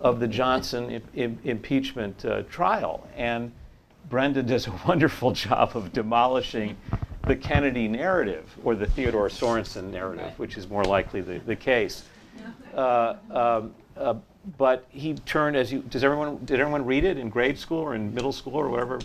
of 0.00 0.20
the 0.20 0.28
Johnson 0.28 0.90
im- 0.90 1.02
im- 1.14 1.38
impeachment 1.44 2.24
uh, 2.24 2.42
trial. 2.42 3.06
And 3.16 3.52
Brenda 4.08 4.42
does 4.42 4.66
a 4.66 4.72
wonderful 4.86 5.32
job 5.32 5.76
of 5.76 5.92
demolishing 5.92 6.76
the 7.26 7.36
Kennedy 7.36 7.86
narrative 7.86 8.52
or 8.64 8.74
the 8.74 8.86
Theodore 8.86 9.28
Sorensen 9.28 9.90
narrative, 9.90 10.32
which 10.38 10.56
is 10.56 10.68
more 10.68 10.84
likely 10.84 11.20
the, 11.20 11.38
the 11.38 11.54
case. 11.56 12.04
Uh, 12.74 13.14
um, 13.30 13.74
uh, 13.96 14.14
but 14.58 14.86
he 14.88 15.14
turned 15.14 15.56
as 15.56 15.72
you 15.72 15.80
does 15.80 16.02
everyone 16.02 16.38
did 16.44 16.58
everyone 16.58 16.84
read 16.84 17.04
it 17.04 17.18
in 17.18 17.28
grade 17.28 17.58
school 17.58 17.78
or 17.78 17.94
in 17.94 18.12
middle 18.14 18.32
school 18.32 18.54
or 18.54 18.68
whatever 18.68 19.00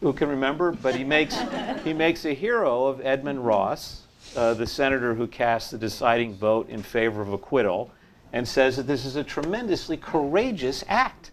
who 0.00 0.12
can 0.12 0.28
remember 0.28 0.72
but 0.72 0.94
he 0.94 1.04
makes 1.04 1.38
he 1.84 1.92
makes 1.92 2.24
a 2.24 2.34
hero 2.34 2.86
of 2.86 3.00
edmund 3.04 3.44
ross 3.44 4.02
uh, 4.36 4.54
the 4.54 4.66
senator 4.66 5.14
who 5.14 5.26
cast 5.26 5.70
the 5.70 5.78
deciding 5.78 6.34
vote 6.34 6.68
in 6.68 6.82
favor 6.82 7.22
of 7.22 7.32
acquittal 7.32 7.90
and 8.32 8.46
says 8.46 8.76
that 8.76 8.86
this 8.86 9.04
is 9.04 9.16
a 9.16 9.24
tremendously 9.24 9.96
courageous 9.96 10.84
act 10.88 11.30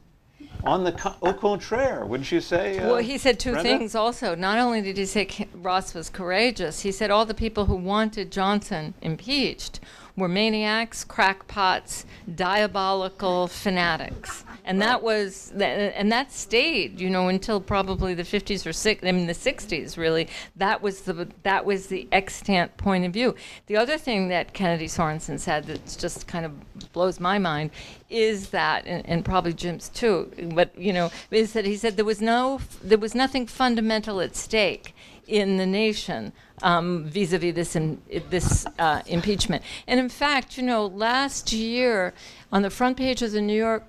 on 0.63 0.83
the 0.83 0.91
co- 0.91 1.15
au 1.21 1.33
contraire 1.33 2.05
wouldn't 2.05 2.31
you 2.31 2.41
say 2.41 2.79
uh, 2.79 2.87
Well, 2.87 2.97
he 2.97 3.17
said 3.17 3.39
two 3.39 3.51
Brenda? 3.51 3.69
things 3.69 3.95
also. 3.95 4.33
Not 4.35 4.57
only 4.57 4.81
did 4.81 4.97
he 4.97 5.05
say 5.05 5.27
Ross 5.53 5.93
was 5.93 6.09
courageous, 6.09 6.81
he 6.81 6.91
said 6.91 7.11
all 7.11 7.25
the 7.25 7.35
people 7.35 7.65
who 7.65 7.75
wanted 7.75 8.31
Johnson 8.31 8.95
impeached 9.01 9.79
were 10.17 10.27
maniacs, 10.27 11.03
crackpots, 11.03 12.05
diabolical 12.35 13.47
fanatics. 13.47 14.43
And 14.65 14.81
that 14.81 15.01
was, 15.01 15.53
and 15.57 16.11
that 16.11 16.29
stayed, 16.33 16.99
you 16.99 17.09
know, 17.09 17.29
until 17.29 17.61
probably 17.61 18.13
the 18.13 18.23
50s 18.23 18.65
or 18.65 19.07
I 19.07 19.11
mean 19.13 19.27
the 19.27 19.33
60s. 19.33 19.95
Really, 19.95 20.27
that 20.57 20.81
was 20.81 21.01
the 21.01 21.29
that 21.43 21.63
was 21.63 21.87
the 21.87 22.05
extant 22.11 22.75
point 22.75 23.05
of 23.05 23.13
view. 23.13 23.33
The 23.67 23.77
other 23.77 23.97
thing 23.97 24.27
that 24.27 24.53
Kennedy 24.53 24.87
Sorensen 24.87 25.39
said 25.39 25.67
that 25.67 25.97
just 25.97 26.27
kind 26.27 26.45
of 26.45 26.91
blows 26.91 27.21
my 27.21 27.37
mind 27.37 27.71
is 28.09 28.49
that, 28.49 28.85
and, 28.85 29.07
and 29.07 29.23
probably 29.23 29.53
Jim's 29.53 29.87
too, 29.87 30.31
but 30.53 30.77
you 30.77 30.91
know, 30.91 31.11
is 31.31 31.53
that 31.53 31.63
he 31.63 31.77
said 31.77 31.95
there 31.95 32.03
was 32.03 32.21
no, 32.21 32.59
there 32.83 32.97
was 32.97 33.15
nothing 33.15 33.47
fundamental 33.47 34.19
at 34.19 34.35
stake 34.35 34.93
in 35.27 35.57
the 35.57 35.65
nation 35.65 36.33
vis-a-vis 36.61 37.53
this 37.53 37.75
in, 37.75 38.01
this 38.29 38.65
uh, 38.79 39.01
impeachment. 39.05 39.63
And 39.87 39.99
in 39.99 40.09
fact, 40.09 40.57
you 40.57 40.63
know, 40.63 40.87
last 40.87 41.53
year 41.53 42.13
on 42.51 42.61
the 42.61 42.69
front 42.69 42.97
page 42.97 43.21
of 43.21 43.31
the 43.31 43.41
New 43.41 43.57
York 43.57 43.83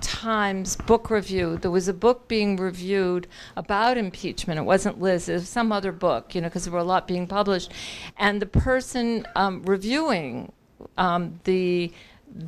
Times 0.00 0.76
book 0.76 1.10
review. 1.10 1.56
There 1.58 1.70
was 1.70 1.88
a 1.88 1.92
book 1.92 2.28
being 2.28 2.56
reviewed 2.56 3.28
about 3.56 3.96
impeachment. 3.96 4.58
It 4.58 4.62
wasn't 4.62 5.00
Liz, 5.00 5.28
it 5.28 5.34
was 5.34 5.48
some 5.48 5.72
other 5.72 5.92
book, 5.92 6.34
you 6.34 6.40
know, 6.40 6.48
because 6.48 6.64
there 6.64 6.72
were 6.72 6.80
a 6.80 6.84
lot 6.84 7.06
being 7.06 7.26
published. 7.26 7.72
And 8.18 8.42
the 8.42 8.46
person 8.46 9.26
um, 9.36 9.62
reviewing 9.62 10.52
um, 10.98 11.40
the 11.44 11.92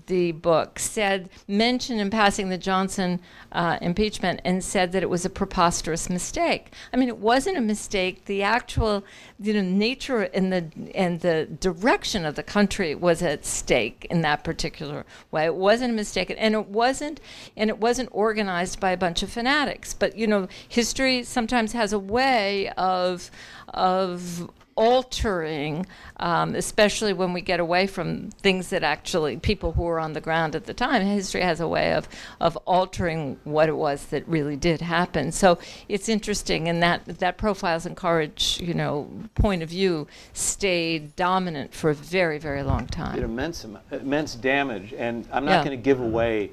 the 0.06 0.32
book 0.32 0.78
said 0.78 1.28
mentioned 1.46 2.00
in 2.00 2.10
passing 2.10 2.48
the 2.48 2.58
Johnson 2.58 3.20
uh, 3.52 3.78
impeachment 3.80 4.40
and 4.44 4.62
said 4.62 4.92
that 4.92 5.02
it 5.02 5.10
was 5.10 5.24
a 5.24 5.30
preposterous 5.30 6.08
mistake. 6.08 6.72
I 6.92 6.96
mean, 6.96 7.08
it 7.08 7.18
wasn't 7.18 7.56
a 7.56 7.60
mistake. 7.60 8.24
The 8.24 8.42
actual, 8.42 9.04
you 9.38 9.54
know, 9.54 9.62
nature 9.62 10.22
and 10.22 10.52
the 10.52 10.70
and 10.94 11.20
the 11.20 11.46
direction 11.60 12.24
of 12.24 12.34
the 12.34 12.42
country 12.42 12.94
was 12.94 13.22
at 13.22 13.44
stake 13.44 14.06
in 14.10 14.22
that 14.22 14.44
particular 14.44 15.04
way. 15.30 15.44
It 15.44 15.54
wasn't 15.54 15.92
a 15.92 15.96
mistake, 15.96 16.34
and 16.36 16.54
it 16.54 16.68
wasn't 16.68 17.20
and 17.56 17.70
it 17.70 17.78
wasn't 17.78 18.08
organized 18.12 18.80
by 18.80 18.90
a 18.92 18.96
bunch 18.96 19.22
of 19.22 19.30
fanatics. 19.30 19.94
But 19.94 20.16
you 20.16 20.26
know, 20.26 20.48
history 20.68 21.22
sometimes 21.22 21.72
has 21.72 21.92
a 21.92 21.98
way 21.98 22.70
of 22.70 23.30
of 23.72 24.50
altering, 24.76 25.86
um, 26.18 26.54
especially 26.54 27.12
when 27.12 27.32
we 27.32 27.40
get 27.40 27.60
away 27.60 27.86
from 27.86 28.30
things 28.30 28.70
that 28.70 28.82
actually 28.82 29.36
people 29.36 29.72
who 29.72 29.82
were 29.82 30.00
on 30.00 30.12
the 30.12 30.20
ground 30.20 30.54
at 30.54 30.64
the 30.64 30.74
time. 30.74 31.02
History 31.02 31.42
has 31.42 31.60
a 31.60 31.68
way 31.68 31.92
of 31.94 32.08
of 32.40 32.56
altering 32.66 33.38
what 33.44 33.68
it 33.68 33.76
was 33.76 34.06
that 34.06 34.26
really 34.28 34.56
did 34.56 34.80
happen. 34.80 35.32
So 35.32 35.58
it's 35.88 36.08
interesting, 36.08 36.68
and 36.68 36.82
that 36.82 37.04
that 37.06 37.38
profiles 37.38 37.86
and 37.86 37.96
courage, 37.96 38.58
you 38.60 38.74
know, 38.74 39.08
point 39.34 39.62
of 39.62 39.68
view 39.68 40.06
stayed 40.32 41.14
dominant 41.16 41.74
for 41.74 41.90
a 41.90 41.94
very 41.94 42.38
very 42.38 42.62
long 42.62 42.80
did 42.80 42.92
time. 42.92 43.18
immense 43.22 43.66
immense 43.90 44.34
damage, 44.34 44.92
and 44.96 45.26
I'm 45.32 45.44
not 45.44 45.52
Yeah. 45.52 45.64
going 45.64 45.78
to 45.78 45.82
give 45.82 46.00
away 46.00 46.50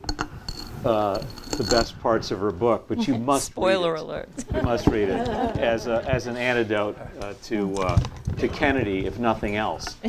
uh, 0.85 1.23
the 1.51 1.63
best 1.65 1.99
parts 2.01 2.31
of 2.31 2.39
her 2.39 2.51
book, 2.51 2.85
but 2.87 3.07
you 3.07 3.17
must 3.31 3.47
Spoiler 3.47 3.93
read 3.93 3.99
it. 3.99 4.03
alert. 4.03 4.29
You 4.55 4.61
must 4.61 4.87
read 4.87 5.09
it 5.09 5.27
as 5.57 5.87
a, 5.87 6.03
as 6.09 6.27
an 6.27 6.37
antidote 6.37 6.97
uh, 7.19 7.33
to 7.43 7.75
uh, 7.77 7.99
to 8.37 8.47
Kennedy, 8.47 9.05
if 9.05 9.19
nothing 9.19 9.55
else. 9.55 9.95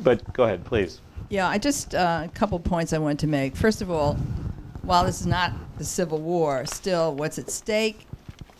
But 0.00 0.32
go 0.32 0.44
ahead, 0.44 0.64
please. 0.64 1.00
Yeah, 1.28 1.48
I 1.48 1.58
just 1.58 1.94
uh, 1.94 2.22
a 2.24 2.28
couple 2.28 2.58
points 2.60 2.92
I 2.92 2.98
wanted 2.98 3.18
to 3.20 3.26
make. 3.26 3.56
First 3.56 3.82
of 3.82 3.90
all, 3.90 4.14
while 4.82 5.04
this 5.04 5.20
is 5.20 5.26
not 5.26 5.52
the 5.76 5.84
Civil 5.84 6.20
War, 6.20 6.64
still 6.66 7.14
what's 7.14 7.38
at 7.38 7.50
stake 7.50 8.06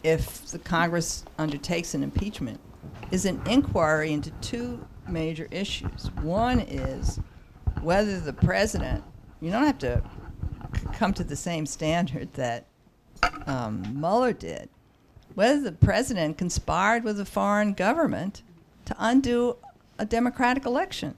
if 0.02 0.46
the 0.48 0.58
Congress 0.58 1.24
undertakes 1.38 1.94
an 1.94 2.02
impeachment 2.02 2.58
is 3.10 3.24
an 3.24 3.40
inquiry 3.46 4.12
into 4.12 4.30
two 4.40 4.84
major 5.08 5.46
issues. 5.50 6.10
One 6.22 6.60
is 6.60 7.20
whether 7.82 8.18
the 8.20 8.32
president, 8.32 9.04
you 9.40 9.50
don't 9.50 9.64
have 9.64 9.78
to 9.78 10.02
c- 10.04 10.17
come 10.92 11.12
to 11.14 11.24
the 11.24 11.36
same 11.36 11.66
standard 11.66 12.32
that 12.34 12.66
um, 13.46 14.00
Mueller 14.00 14.32
did, 14.32 14.68
whether 15.34 15.60
the 15.60 15.72
president 15.72 16.38
conspired 16.38 17.04
with 17.04 17.20
a 17.20 17.24
foreign 17.24 17.72
government 17.72 18.42
to 18.84 18.94
undo 18.98 19.56
a 19.98 20.04
democratic 20.04 20.64
election. 20.64 21.14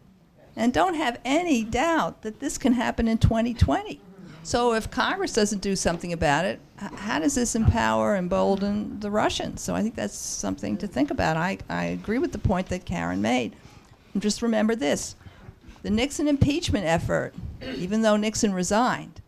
And 0.57 0.73
don't 0.73 0.95
have 0.95 1.21
any 1.25 1.65
doubt 1.65 2.23
that 2.23 2.41
this 2.41 2.59
can 2.59 2.73
happen 2.73 3.09
in 3.09 3.19
2020. 3.19 4.01
So 4.43 4.73
if 4.75 4.91
Congress 4.91 5.33
doesn't 5.33 5.61
do 5.61 5.77
something 5.77 6.13
about 6.13 6.45
it, 6.45 6.61
how 6.77 7.19
does 7.19 7.35
this 7.35 7.55
empower, 7.55 8.17
embolden 8.17 9.01
the 9.01 9.11
Russians? 9.11 9.61
So 9.61 9.75
I 9.75 9.83
think 9.83 9.95
that's 9.95 10.17
something 10.17 10.77
to 10.79 10.87
think 10.87 11.11
about. 11.11 11.37
I, 11.37 11.59
I 11.69 11.85
agree 11.85 12.19
with 12.19 12.33
the 12.33 12.39
point 12.39 12.69
that 12.69 12.85
Karen 12.85 13.21
made. 13.21 13.55
And 14.13 14.23
just 14.23 14.43
remember 14.43 14.75
this 14.75 15.15
the 15.83 15.91
Nixon 15.91 16.29
impeachment 16.29 16.85
effort, 16.85 17.35
even 17.77 18.03
though 18.03 18.17
Nixon 18.17 18.53
resigned, 18.53 19.21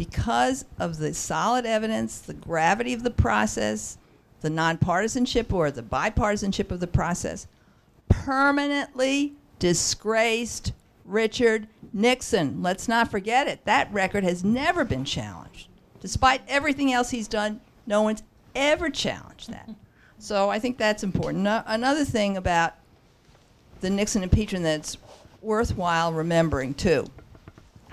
because 0.00 0.64
of 0.78 0.96
the 0.96 1.12
solid 1.12 1.66
evidence, 1.66 2.20
the 2.20 2.32
gravity 2.32 2.94
of 2.94 3.02
the 3.02 3.10
process, 3.10 3.98
the 4.40 4.48
nonpartisanship 4.48 5.52
or 5.52 5.70
the 5.70 5.82
bipartisanship 5.82 6.70
of 6.70 6.80
the 6.80 6.86
process, 6.86 7.46
permanently 8.08 9.34
disgraced 9.58 10.72
Richard 11.04 11.66
Nixon. 11.92 12.62
Let's 12.62 12.88
not 12.88 13.10
forget 13.10 13.46
it. 13.46 13.62
That 13.66 13.92
record 13.92 14.24
has 14.24 14.42
never 14.42 14.86
been 14.86 15.04
challenged. 15.04 15.68
Despite 16.00 16.40
everything 16.48 16.90
else 16.90 17.10
he's 17.10 17.28
done, 17.28 17.60
no 17.86 18.00
one's 18.00 18.22
ever 18.54 18.88
challenged 18.88 19.50
that. 19.50 19.68
So 20.18 20.50
I 20.50 20.58
think 20.58 20.76
that's 20.76 21.02
important. 21.02 21.44
No- 21.44 21.62
another 21.66 22.04
thing 22.04 22.36
about 22.36 22.74
the 23.80 23.88
Nixon 23.88 24.22
impeachment 24.22 24.64
that's 24.64 24.98
worthwhile 25.40 26.12
remembering, 26.12 26.74
too, 26.74 27.06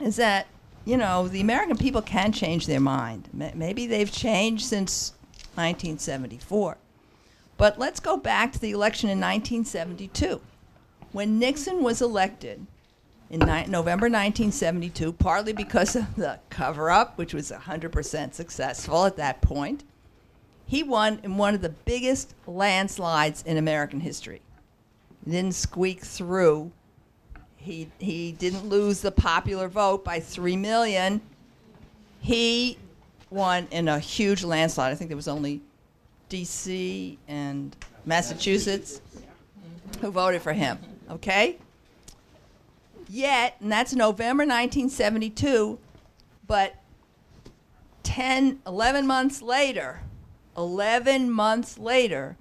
is 0.01 0.17
that, 0.17 0.47
you 0.87 0.95
know, 0.95 1.27
the 1.27 1.41
American 1.41 1.75
people 1.75 2.01
can 2.01 2.31
change 2.31 2.65
their 2.65 2.79
mind. 2.79 3.27
Maybe 3.33 3.87
they've 3.87 4.09
changed 4.09 4.65
since 4.65 5.11
1974. 5.55 6.77
But 7.57 7.77
let's 7.77 7.99
go 7.99 8.15
back 8.15 8.53
to 8.53 8.59
the 8.59 8.71
election 8.71 9.09
in 9.09 9.17
1972. 9.17 10.39
When 11.11 11.39
Nixon 11.39 11.83
was 11.83 12.01
elected 12.01 12.65
in 13.29 13.41
ni- 13.41 13.65
November 13.65 14.05
1972, 14.05 15.11
partly 15.11 15.51
because 15.51 15.97
of 15.97 16.15
the 16.15 16.39
cover 16.49 16.89
up, 16.89 17.17
which 17.17 17.33
was 17.33 17.51
100% 17.51 18.33
successful 18.33 19.03
at 19.03 19.17
that 19.17 19.41
point, 19.41 19.83
he 20.65 20.83
won 20.83 21.19
in 21.21 21.35
one 21.35 21.53
of 21.53 21.61
the 21.61 21.69
biggest 21.69 22.33
landslides 22.45 23.43
in 23.45 23.57
American 23.57 23.99
history. 23.99 24.41
He 25.25 25.31
didn't 25.31 25.55
squeak 25.55 26.05
through. 26.05 26.71
He, 27.67 27.89
he 27.99 28.31
didn't 28.31 28.69
lose 28.69 29.01
the 29.01 29.11
popular 29.11 29.67
vote 29.67 30.05
by 30.05 30.21
3 30.21 30.55
million. 30.55 31.19
He 32.21 32.77
won 33.29 33.67
in 33.71 33.89
a 33.89 33.99
huge 33.99 34.45
landslide. 34.45 34.93
I 34.93 34.95
think 34.95 35.09
there 35.09 35.17
was 35.17 35.27
only 35.27 35.59
D.C. 36.29 37.19
and 37.27 37.75
Massachusetts 38.05 39.01
who 39.99 40.11
voted 40.11 40.41
for 40.41 40.53
him. 40.53 40.79
Okay? 41.11 41.57
Yet, 43.09 43.57
and 43.59 43.69
that's 43.69 43.93
November 43.93 44.43
1972, 44.43 45.77
but 46.47 46.73
10, 48.03 48.61
11 48.65 49.05
months 49.05 49.41
later, 49.41 49.99
11 50.55 51.29
months 51.29 51.77
later, 51.77 52.37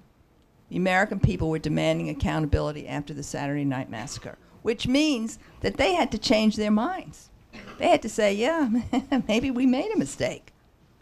the 0.69 0.77
American 0.77 1.19
people 1.19 1.49
were 1.49 1.59
demanding 1.59 2.07
accountability 2.07 2.87
after 2.87 3.13
the 3.13 3.23
Saturday 3.23 3.65
Night 3.65 3.89
Massacre, 3.89 4.37
which 4.67 4.85
means 4.85 5.39
that 5.61 5.77
they 5.77 5.93
had 5.93 6.11
to 6.11 6.17
change 6.17 6.57
their 6.57 6.69
minds. 6.69 7.29
They 7.77 7.87
had 7.87 8.01
to 8.01 8.09
say, 8.09 8.33
yeah, 8.33 8.69
maybe 9.29 9.49
we 9.49 9.65
made 9.65 9.93
a 9.93 9.97
mistake. 9.97 10.51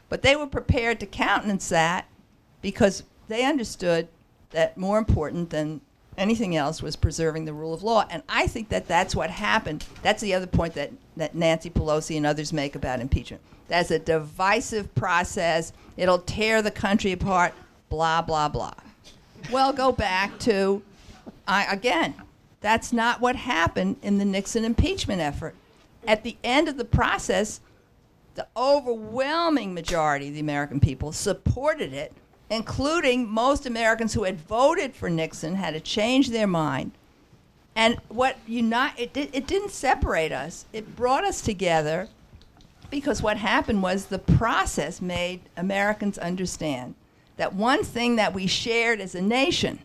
But 0.07 0.21
they 0.21 0.35
were 0.35 0.45
prepared 0.45 0.99
to 0.99 1.07
countenance 1.07 1.69
that 1.69 2.05
because 2.61 3.01
they 3.27 3.43
understood 3.43 4.07
that 4.51 4.77
more 4.77 4.99
important 4.99 5.49
than 5.49 5.81
Anything 6.17 6.55
else 6.55 6.81
was 6.81 6.95
preserving 6.95 7.43
the 7.43 7.53
rule 7.53 7.73
of 7.73 7.83
law. 7.83 8.05
And 8.09 8.23
I 8.29 8.47
think 8.47 8.69
that 8.69 8.87
that's 8.87 9.15
what 9.15 9.29
happened. 9.29 9.85
That's 10.01 10.21
the 10.21 10.33
other 10.33 10.47
point 10.47 10.73
that, 10.75 10.91
that 11.17 11.35
Nancy 11.35 11.69
Pelosi 11.69 12.15
and 12.15 12.25
others 12.25 12.53
make 12.53 12.73
about 12.75 13.01
impeachment. 13.01 13.41
That's 13.67 13.91
a 13.91 13.99
divisive 13.99 14.95
process. 14.95 15.73
It'll 15.97 16.19
tear 16.19 16.61
the 16.61 16.71
country 16.71 17.11
apart, 17.11 17.53
blah, 17.89 18.21
blah, 18.21 18.47
blah. 18.47 18.75
Well, 19.51 19.73
go 19.73 19.91
back 19.91 20.39
to, 20.39 20.81
I, 21.47 21.65
again, 21.65 22.15
that's 22.65 22.91
not 22.91 23.21
what 23.21 23.35
happened 23.35 23.95
in 24.01 24.17
the 24.17 24.25
Nixon 24.25 24.65
impeachment 24.65 25.21
effort. 25.21 25.53
At 26.07 26.23
the 26.23 26.35
end 26.43 26.67
of 26.67 26.77
the 26.77 26.83
process, 26.83 27.59
the 28.33 28.47
overwhelming 28.57 29.75
majority 29.75 30.29
of 30.29 30.33
the 30.33 30.39
American 30.39 30.79
people 30.79 31.11
supported 31.11 31.93
it, 31.93 32.11
including 32.49 33.29
most 33.29 33.67
Americans 33.67 34.15
who 34.15 34.23
had 34.23 34.39
voted 34.39 34.95
for 34.95 35.11
Nixon 35.11 35.57
had 35.57 35.75
to 35.75 35.79
change 35.79 36.31
their 36.31 36.47
mind. 36.47 36.93
And 37.75 37.99
what 38.07 38.37
unite 38.47 38.93
it, 38.97 39.13
did, 39.13 39.29
it 39.31 39.45
didn't 39.45 39.69
separate 39.69 40.31
us. 40.31 40.65
It 40.73 40.95
brought 40.95 41.23
us 41.23 41.41
together 41.41 42.07
because 42.89 43.21
what 43.21 43.37
happened 43.37 43.83
was 43.83 44.07
the 44.07 44.17
process 44.17 45.03
made 45.03 45.41
Americans 45.55 46.17
understand 46.17 46.95
that 47.37 47.53
one 47.53 47.83
thing 47.83 48.15
that 48.15 48.33
we 48.33 48.47
shared 48.47 48.99
as 48.99 49.13
a 49.13 49.21
nation 49.21 49.81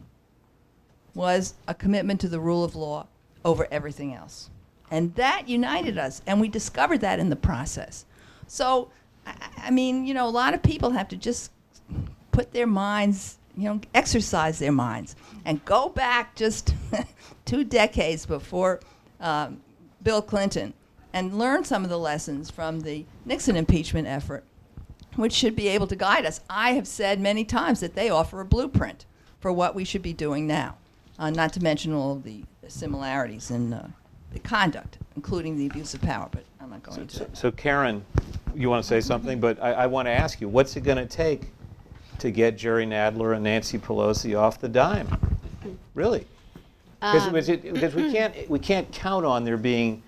was 1.15 1.55
a 1.67 1.75
commitment 1.75 2.21
to 2.21 2.29
the 2.29 2.41
rule 2.41 2.65
of 2.65 2.75
law 2.75 3.07
over 3.45 3.67
everything 3.71 4.15
else. 4.15 4.51
And 4.91 5.15
that 5.15 5.49
united 5.49 5.99
us, 5.99 6.21
and 6.27 6.41
we 6.41 6.49
discovered 6.49 7.01
that 7.01 7.19
in 7.19 7.31
the 7.31 7.37
process. 7.37 8.05
So, 8.47 8.91
I, 9.27 9.35
I 9.59 9.71
mean, 9.71 10.05
you 10.05 10.15
know, 10.15 10.27
a 10.27 10.31
lot 10.31 10.55
of 10.55 10.63
people 10.63 10.91
have 10.91 11.09
to 11.09 11.17
just 11.17 11.53
put 12.33 12.53
their 12.53 12.67
minds, 12.67 13.39
you 13.57 13.65
know, 13.65 13.81
exercise 13.95 14.59
their 14.59 14.73
minds, 14.73 15.15
and 15.45 15.65
go 15.65 15.89
back 15.89 16.35
just 16.35 16.75
two 17.45 17.65
decades 17.65 18.27
before 18.27 18.81
um, 19.21 19.61
Bill 20.03 20.23
Clinton 20.23 20.75
and 21.13 21.39
learn 21.39 21.65
some 21.65 21.85
of 21.85 21.91
the 21.91 21.99
lessons 21.99 22.51
from 22.51 22.81
the 22.81 23.05
Nixon 23.25 23.57
impeachment 23.57 24.07
effort, 24.07 24.45
which 25.17 25.33
should 25.33 25.57
be 25.57 25.69
able 25.69 25.87
to 25.89 25.97
guide 25.97 26.25
us. 26.25 26.41
I 26.49 26.73
have 26.73 26.87
said 26.87 27.21
many 27.21 27.45
times 27.45 27.81
that 27.81 27.95
they 27.95 28.11
offer 28.11 28.41
a 28.41 28.45
blueprint 28.45 29.07
for 29.41 29.53
what 29.53 29.75
we 29.75 29.85
should 29.85 30.03
be 30.03 30.13
doing 30.13 30.47
now, 30.47 30.77
uh, 31.21 31.31
not 31.31 31.53
to 31.53 31.62
mention 31.62 31.93
all 31.93 32.12
of 32.12 32.25
the 32.25 32.43
similarities 32.66 33.51
in 33.51 33.73
uh, 33.73 33.89
the 34.33 34.41
conduct, 34.41 34.99
including 35.14 35.57
the 35.57 35.66
abuse 35.66 35.93
of 35.95 36.01
power, 36.01 36.29
but 36.33 36.43
I'm 36.61 36.71
not 36.71 36.83
going 36.83 37.07
to. 37.07 37.14
So, 37.14 37.31
so 37.35 37.51
Karen, 37.53 38.05
you 38.55 38.71
want 38.71 38.83
to 38.83 38.89
say 38.89 39.01
something, 39.01 39.39
but 39.39 39.62
I, 39.62 39.73
I 39.73 39.87
want 39.87 40.07
to 40.07 40.12
ask 40.12 40.41
you, 40.41 40.49
what's 40.49 40.77
it 40.77 40.81
going 40.81 40.97
to 40.97 41.07
take 41.07 41.49
to 42.18 42.31
get 42.31 42.57
Jerry 42.57 42.87
Nadler 42.87 43.35
and 43.35 43.45
Nancy 43.45 43.79
Pelosi 43.79 44.39
off 44.39 44.61
the 44.61 44.68
dime? 44.68 45.09
Really? 45.95 46.27
Because 47.62 47.95
we 47.95 48.12
can't 48.12 48.51
we 48.51 48.59
can't 48.59 48.91
count 48.93 49.25
on 49.25 49.45
there 49.45 49.57
being 49.57 50.03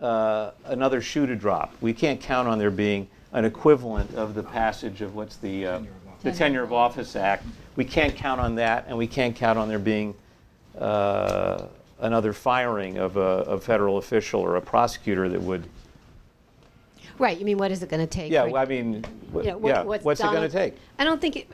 uh, 0.00 0.52
another 0.66 1.00
shoe 1.00 1.26
to 1.26 1.36
drop. 1.36 1.72
We 1.80 1.92
can't 1.92 2.20
count 2.20 2.48
on 2.48 2.58
there 2.58 2.70
being 2.70 3.08
an 3.32 3.44
equivalent 3.44 4.14
of 4.14 4.34
the 4.34 4.42
passage 4.42 5.02
of 5.02 5.14
what's 5.14 5.36
the 5.36 5.66
uh, 5.66 5.80
the 6.22 6.32
Tenure 6.32 6.62
of 6.62 6.72
Office 6.72 7.16
Act. 7.16 7.44
We 7.74 7.84
can't 7.84 8.14
count 8.14 8.40
on 8.40 8.56
that, 8.56 8.84
and 8.86 8.98
we 8.98 9.06
can't 9.06 9.34
count 9.34 9.58
on 9.58 9.68
there 9.68 9.78
being 9.78 10.14
uh, 10.78 11.66
another 12.00 12.32
firing 12.32 12.98
of 12.98 13.16
a, 13.16 13.20
a 13.20 13.58
federal 13.60 13.98
official 13.98 14.40
or 14.40 14.56
a 14.56 14.60
prosecutor 14.62 15.28
that 15.28 15.40
would. 15.40 15.68
Right. 17.18 17.38
You 17.38 17.44
mean 17.44 17.58
what 17.58 17.70
is 17.70 17.82
it 17.82 17.88
going 17.88 18.00
to 18.00 18.06
take? 18.06 18.32
Yeah, 18.32 18.44
well, 18.44 18.56
I 18.62 18.64
mean, 18.64 19.04
you 19.34 19.42
know, 19.42 19.58
what- 19.58 19.68
yeah. 19.68 19.82
what's 19.82 20.04
What's 20.04 20.20
it 20.20 20.24
going 20.24 20.42
to 20.42 20.48
take 20.48 20.74
I 20.98 21.04
don't 21.04 21.20
think 21.20 21.36
it, 21.36 21.48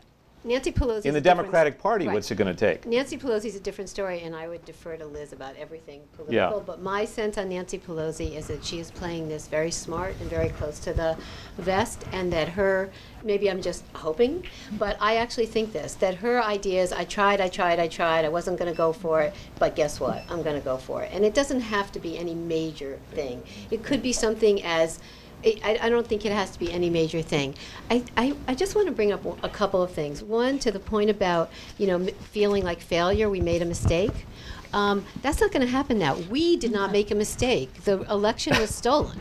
Nancy 0.49 0.73
Pelosi. 0.73 1.05
in 1.05 1.15
the 1.15 1.21
Democratic 1.21 1.79
Party? 1.79 2.07
right. 2.07 2.15
What's 2.15 2.31
it 2.31 2.37
going 2.37 2.55
to 2.55 2.59
take? 2.59 2.87
Nancy 2.87 3.19
Pelosi's 3.19 3.55
a 3.55 3.61
different 3.61 3.91
story, 3.91 4.23
and 4.23 4.35
I 4.35 4.49
would 4.49 4.65
defer 4.65 4.97
to 4.97 5.07
Liz 5.07 5.33
about 5.33 5.55
everything 5.57 6.01
political. 6.15 6.59
Yeah. 6.59 6.63
But 6.65 6.83
my 6.83 7.05
sense 7.05 7.37
on 7.37 7.51
Nancy 7.51 7.79
Pelosi 7.79 8.35
is 8.35 8.47
that 8.49 8.65
she 8.65 8.79
is 8.79 8.91
playing 8.91 9.29
this 9.29 9.47
very 9.47 9.71
smart 9.71 10.17
and 10.21 10.31
very 10.31 10.49
close 10.49 10.79
to 10.81 10.93
the 10.95 11.17
vest, 11.59 12.05
and 12.13 12.33
that 12.33 12.49
her, 12.49 12.91
maybe 13.23 13.51
I'm 13.51 13.61
just 13.61 13.85
hoping, 13.95 14.45
but 14.79 14.97
I 15.01 15.17
actually 15.17 15.47
think 15.47 15.73
this, 15.73 15.95
that 15.95 16.15
her 16.17 16.43
ideas, 16.43 16.93
I 16.93 17.05
tried, 17.05 17.41
I 17.41 17.49
tried, 17.49 17.79
I 17.79 17.89
tried, 17.89 18.25
I 18.25 18.29
wasn't 18.31 18.59
going 18.59 18.71
to 18.71 18.77
go 18.77 18.93
for 18.93 19.21
it, 19.21 19.35
but 19.59 19.77
guess 19.77 20.01
what? 20.01 20.25
I'm 20.31 20.43
going 20.43 20.59
to 20.59 20.65
go 20.65 20.79
for 20.79 21.03
it. 21.03 21.11
And 21.13 21.25
it 21.25 21.35
doesn't 21.35 21.61
have 21.61 21.93
to 21.93 22.01
be 22.01 22.19
any 22.19 22.35
major 22.35 22.99
thing. 23.13 23.43
It 23.71 23.85
could 23.85 24.03
be 24.03 24.13
something 24.13 24.63
as 24.65 24.99
I, 25.45 25.79
I 25.83 25.89
don't 25.89 26.07
think 26.07 26.27
it 26.27 26.33
has 26.33 26.51
to 26.51 26.59
be 26.59 26.73
any 26.73 26.91
major 26.91 27.23
thing. 27.23 27.55
I, 27.91 28.05
I, 28.17 28.35
I 28.49 28.55
just 28.55 28.75
want 28.75 28.89
to 28.89 28.93
bring 28.93 29.13
up 29.13 29.25
a 29.45 29.49
couple 29.49 29.83
of 29.83 29.93
things. 29.93 30.23
One, 30.23 30.59
to 30.61 30.73
the 30.73 30.81
point 30.81 31.11
about, 31.11 31.51
you 31.79 31.87
know, 31.87 32.07
feeling 32.33 32.65
like 32.65 32.81
failure, 32.81 33.31
we 33.31 33.41
made 33.41 33.63
a 33.63 33.65
mistake. 33.65 34.27
Um, 34.73 35.05
that's 35.23 35.41
not 35.41 35.51
going 35.51 35.65
to 35.65 35.71
happen 35.71 35.99
now. 35.99 36.17
We 36.31 36.57
did 36.57 36.73
not 36.73 36.93
make 36.93 37.11
a 37.11 37.15
mistake. 37.15 37.85
The 37.85 38.01
election 38.11 38.59
was 38.59 38.75
stolen. 38.75 39.19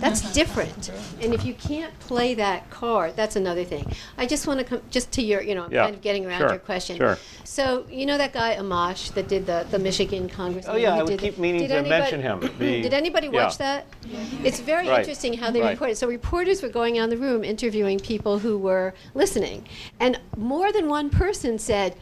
That's 0.00 0.32
different. 0.32 0.90
And 1.20 1.34
if 1.34 1.44
you 1.44 1.54
can't 1.54 1.98
play 2.00 2.34
that 2.34 2.70
card, 2.70 3.16
that's 3.16 3.36
another 3.36 3.64
thing. 3.64 3.90
I 4.16 4.26
just 4.26 4.46
want 4.46 4.60
to 4.60 4.64
come 4.64 4.82
just 4.90 5.10
to 5.12 5.22
your, 5.22 5.42
you 5.42 5.54
know, 5.54 5.66
Yeah, 5.70 5.84
kind 5.84 5.96
of 5.96 6.00
getting 6.00 6.26
around 6.26 6.40
sure, 6.40 6.50
your 6.50 6.58
question. 6.58 6.96
sure. 6.96 7.18
So 7.44 7.86
you 7.90 8.06
know 8.06 8.18
that 8.18 8.32
guy 8.32 8.56
Amash 8.56 9.12
that 9.14 9.26
did 9.28 9.46
the, 9.46 9.66
the 9.70 9.78
Michigan 9.78 10.28
congressman. 10.28 10.74
Oh, 10.74 10.78
yeah, 10.78 10.94
I 10.94 11.02
would 11.02 11.18
keep 11.18 11.38
meaning 11.38 11.66
to 11.68 11.74
anybody- 11.74 11.88
mention 11.88 12.22
him. 12.22 12.40
The- 12.40 12.48
did 12.82 12.94
anybody 12.94 13.28
yeah. 13.28 13.44
watch 13.44 13.58
that? 13.58 13.86
It's 14.44 14.60
very 14.60 14.88
Right, 14.88 15.00
interesting 15.00 15.34
how 15.34 15.50
they 15.50 15.60
right. 15.60 15.70
reported. 15.70 15.96
So 15.96 16.06
reporters 16.06 16.62
were 16.62 16.68
going 16.68 16.98
around 16.98 17.10
the 17.10 17.16
room 17.16 17.42
interviewing 17.44 17.98
people 17.98 18.38
who 18.38 18.58
were 18.58 18.94
listening, 19.14 19.66
and 19.98 20.20
more 20.36 20.72
than 20.72 20.88
one 20.88 21.10
person 21.10 21.58
said, 21.58 21.96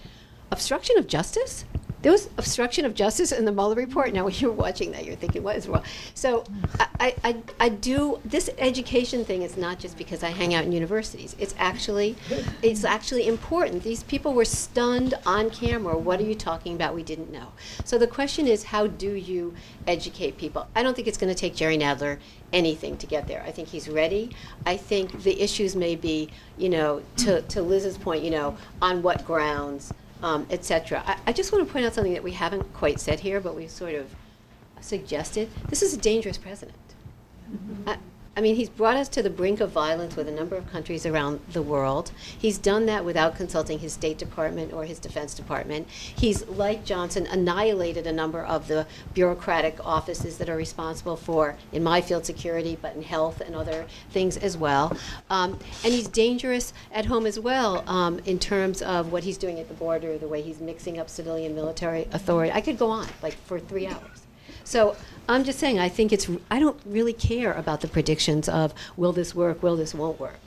"Obstruction 0.51 0.99
of 0.99 1.07
justice." 1.07 1.65
There 2.03 2.11
was 2.11 2.29
obstruction 2.37 2.85
of 2.85 2.95
justice 2.95 3.31
in 3.31 3.45
the 3.45 3.53
Mueller 3.53 3.77
report. 3.77 4.13
Now, 4.13 4.25
when 4.27 4.35
you're 4.35 4.53
watching 4.53 4.93
that, 4.93 5.05
you're 5.05 5.17
thinking, 5.17 5.43
"What 5.43 5.57
is 5.57 5.69
wrong?" 5.69 5.85
So, 6.15 6.45
I, 6.79 7.15
I, 7.25 7.37
I, 7.59 7.69
do 7.69 8.21
this 8.25 8.51
education 8.59 9.25
thing 9.25 9.43
is 9.43 9.57
not 9.57 9.79
just 9.79 9.97
because 9.97 10.23
I 10.23 10.31
hang 10.31 10.55
out 10.55 10.65
in 10.65 10.73
universities. 10.73 11.35
It's 11.39 11.55
actually, 11.59 12.17
it's 12.63 12.85
actually 12.85 13.27
important. 13.27 13.83
These 13.83 14.03
people 14.05 14.35
were 14.35 14.45
stunned 14.45 15.15
on 15.27 15.51
camera. 15.51 15.97
What 15.97 16.21
are 16.21 16.25
you 16.25 16.35
talking 16.35 16.75
about? 16.75 16.95
We 16.95 17.03
didn't 17.03 17.31
know. 17.33 17.49
So 17.85 17.99
the 17.99 18.07
question 18.07 18.47
is, 18.47 18.65
how 18.65 18.87
do 18.87 19.13
you 19.13 19.55
educate 19.87 20.39
people? 20.39 20.67
I 20.75 20.83
don't 20.83 20.95
think 20.95 21.09
it's 21.09 21.19
going 21.19 21.33
to 21.33 21.39
take 21.39 21.55
Jerry 21.55 21.79
Nadler 21.79 22.19
anything 22.53 22.97
to 22.99 23.07
get 23.07 23.27
there. 23.27 23.43
I 23.47 23.51
think 23.51 23.69
he's 23.69 23.89
ready. 23.89 24.31
I 24.67 24.77
think 24.77 25.23
the 25.23 25.41
issues 25.41 25.75
may 25.75 25.97
be, 25.97 26.29
you 26.59 26.69
know, 26.69 27.03
to, 27.19 27.43
to 27.43 27.63
Liz's 27.63 27.97
point, 27.97 28.23
you 28.23 28.31
know, 28.31 28.57
on 28.81 29.03
what 29.03 29.25
grounds, 29.25 29.93
um, 30.23 30.47
et 30.51 30.65
cetera. 30.65 31.03
I, 31.07 31.19
I 31.27 31.33
just 31.33 31.53
want 31.53 31.67
to 31.67 31.73
point 31.73 31.85
out 31.85 31.95
something 31.95 32.13
that 32.15 32.23
we 32.23 32.33
haven't 32.33 32.73
quite 32.73 33.01
said 33.01 33.21
here, 33.21 33.41
but 33.41 33.55
we've 33.55 33.71
sort 33.71 33.95
of 33.95 34.15
suggested. 34.81 35.49
This 35.69 35.83
is 35.83 35.95
a 35.95 35.99
dangerous 35.99 36.39
president. 36.39 36.77
I, 37.87 37.99
I 38.35 38.41
mean, 38.41 38.57
he's 38.57 38.71
brought 38.71 38.97
us 38.97 39.11
to 39.11 39.23
the 39.23 39.29
brink 39.29 39.61
of 39.61 39.71
violence 39.73 40.17
with 40.17 40.27
a 40.27 40.33
number 40.33 40.57
of 40.57 40.71
countries 40.73 41.05
around 41.05 41.41
the 41.53 41.61
world. 41.61 42.13
He's 42.39 42.57
done 42.57 42.87
that 42.87 43.05
without 43.05 43.37
consulting 43.37 43.81
his 43.81 43.93
State 43.93 44.17
Department 44.17 44.73
or 44.73 44.87
his 44.87 44.99
Defense 44.99 45.35
Department. 45.35 45.87
He's, 45.91 46.47
like 46.49 46.83
Johnson, 46.83 47.27
annihilated 47.27 48.07
a 48.07 48.13
number 48.13 48.43
of 48.43 48.69
the 48.69 48.87
bureaucratic 49.13 49.85
offices 49.85 50.39
that 50.39 50.49
are 50.49 50.57
responsible 50.57 51.17
for, 51.17 51.57
in 51.73 51.83
my 51.83 52.01
field, 52.01 52.25
security, 52.25 52.79
but 52.81 52.97
in 52.97 53.03
health 53.03 53.43
and 53.43 53.55
other 53.55 53.85
things 54.13 54.39
as 54.39 54.57
well. 54.57 54.97
Um, 55.29 55.59
and 55.85 55.93
he's 55.93 56.09
dangerous 56.09 56.73
at 56.91 57.05
home 57.05 57.27
as 57.27 57.39
well 57.39 57.85
um, 57.87 58.19
in 58.25 58.39
terms 58.39 58.81
of 58.81 59.13
what 59.13 59.25
he's 59.25 59.37
doing 59.37 59.61
at 59.61 59.69
the 59.69 59.75
border, 59.75 60.17
the 60.17 60.29
way 60.29 60.41
he's 60.41 60.59
mixing 60.59 60.99
up 60.99 61.11
civilian 61.11 61.55
military 61.55 62.09
authority. 62.13 62.51
I 62.51 62.63
could 62.63 62.79
go 62.79 62.89
on, 62.89 63.09
like, 63.23 63.35
for 63.35 63.61
three 63.61 63.87
hours. 63.87 64.22
So 64.65 64.97
I'm 65.29 65.45
just 65.45 65.59
saying, 65.59 65.79
I 65.79 65.89
think 65.89 66.13
it's, 66.13 66.29
I 66.51 66.59
don't 66.59 66.81
really 66.85 67.13
care 67.13 67.53
about 67.53 67.81
the 67.81 67.89
predictions 67.89 68.49
of 68.49 68.75
will 68.97 69.13
this 69.13 69.35
work, 69.35 69.63
will 69.63 69.77
this 69.77 69.95
won't 69.95 70.19
work. 70.19 70.41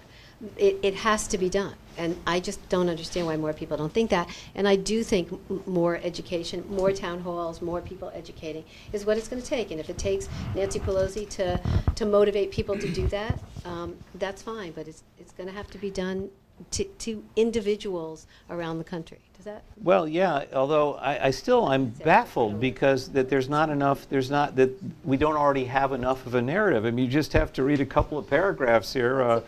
It, 0.58 0.80
it 0.84 0.96
has 0.96 1.28
to 1.30 1.38
be 1.38 1.50
done. 1.50 1.76
And 1.98 2.18
I 2.28 2.42
just 2.42 2.68
don't 2.68 2.90
understand 2.90 3.26
why 3.26 3.38
more 3.38 3.54
people 3.54 3.78
don't 3.78 3.94
think 3.94 4.10
that. 4.10 4.28
And 4.54 4.68
I 4.68 4.76
do 4.76 5.02
think 5.02 5.32
m- 5.32 5.64
more 5.66 5.96
education, 6.04 6.66
more 6.70 6.92
town 6.92 7.22
halls, 7.22 7.62
more 7.62 7.80
people 7.80 8.12
educating 8.14 8.66
is 8.92 9.06
what 9.06 9.18
it's 9.18 9.30
going 9.30 9.42
to 9.42 9.48
take. 9.48 9.72
And 9.72 9.80
if 9.80 9.90
it 9.90 9.98
takes 9.98 10.28
Nancy 10.56 10.80
Pelosi 10.80 11.30
to, 11.30 11.62
to 11.96 12.06
motivate 12.06 12.52
people 12.52 12.78
to 12.78 12.90
do 12.92 13.08
that, 13.08 13.40
um, 13.64 13.96
that's 14.16 14.42
fine. 14.42 14.74
But 14.74 14.90
it's, 14.90 15.04
it's 15.18 15.32
going 15.32 15.48
to 15.48 15.56
have 15.56 15.70
to 15.72 15.78
be 15.78 15.90
done 15.90 16.30
to, 16.72 16.84
to 16.84 17.24
individuals 17.38 18.28
around 18.50 18.78
the 18.78 18.84
country. 18.84 19.20
Does 19.46 19.54
that? 19.54 19.64
Well, 19.84 20.08
yeah, 20.08 20.46
although 20.54 20.96
I, 20.96 21.28
I 21.28 21.32
still, 21.32 21.68
I'm 21.68 21.86
baffled 21.86 22.60
because 22.60 23.10
that 23.10 23.30
there's 23.30 23.48
not 23.48 23.70
enough, 23.70 24.10
there's 24.10 24.32
not, 24.32 24.56
that 24.56 24.72
we 25.04 25.18
don't 25.18 25.36
already 25.36 25.66
have 25.66 25.94
enough 25.94 26.26
of 26.26 26.34
a 26.34 26.42
narrative. 26.42 26.84
I 26.84 26.90
mean, 26.90 27.06
you 27.06 27.12
just 27.12 27.34
have 27.34 27.54
to 27.54 27.64
read 27.64 27.80
a 27.80 27.86
couple 27.86 28.18
of 28.18 28.28
paragraphs 28.28 28.92
here. 28.92 29.22
uh, 29.22 29.42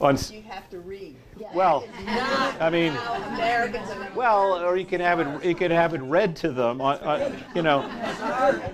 on 0.00 0.14
s- 0.14 0.32
You 0.32 0.42
have 0.42 0.68
to 0.70 0.80
read. 0.80 1.14
Well, 1.52 1.86
I 2.60 2.70
mean, 2.70 2.92
well, 4.14 4.64
or 4.64 4.76
you 4.76 4.84
can 4.84 5.00
have 5.00 5.20
it. 5.20 5.44
You 5.44 5.54
can 5.54 5.70
have 5.70 5.94
it 5.94 6.00
read 6.02 6.36
to 6.36 6.52
them 6.52 6.80
on, 6.80 6.98
on 6.98 7.36
you 7.54 7.62
know, 7.62 7.80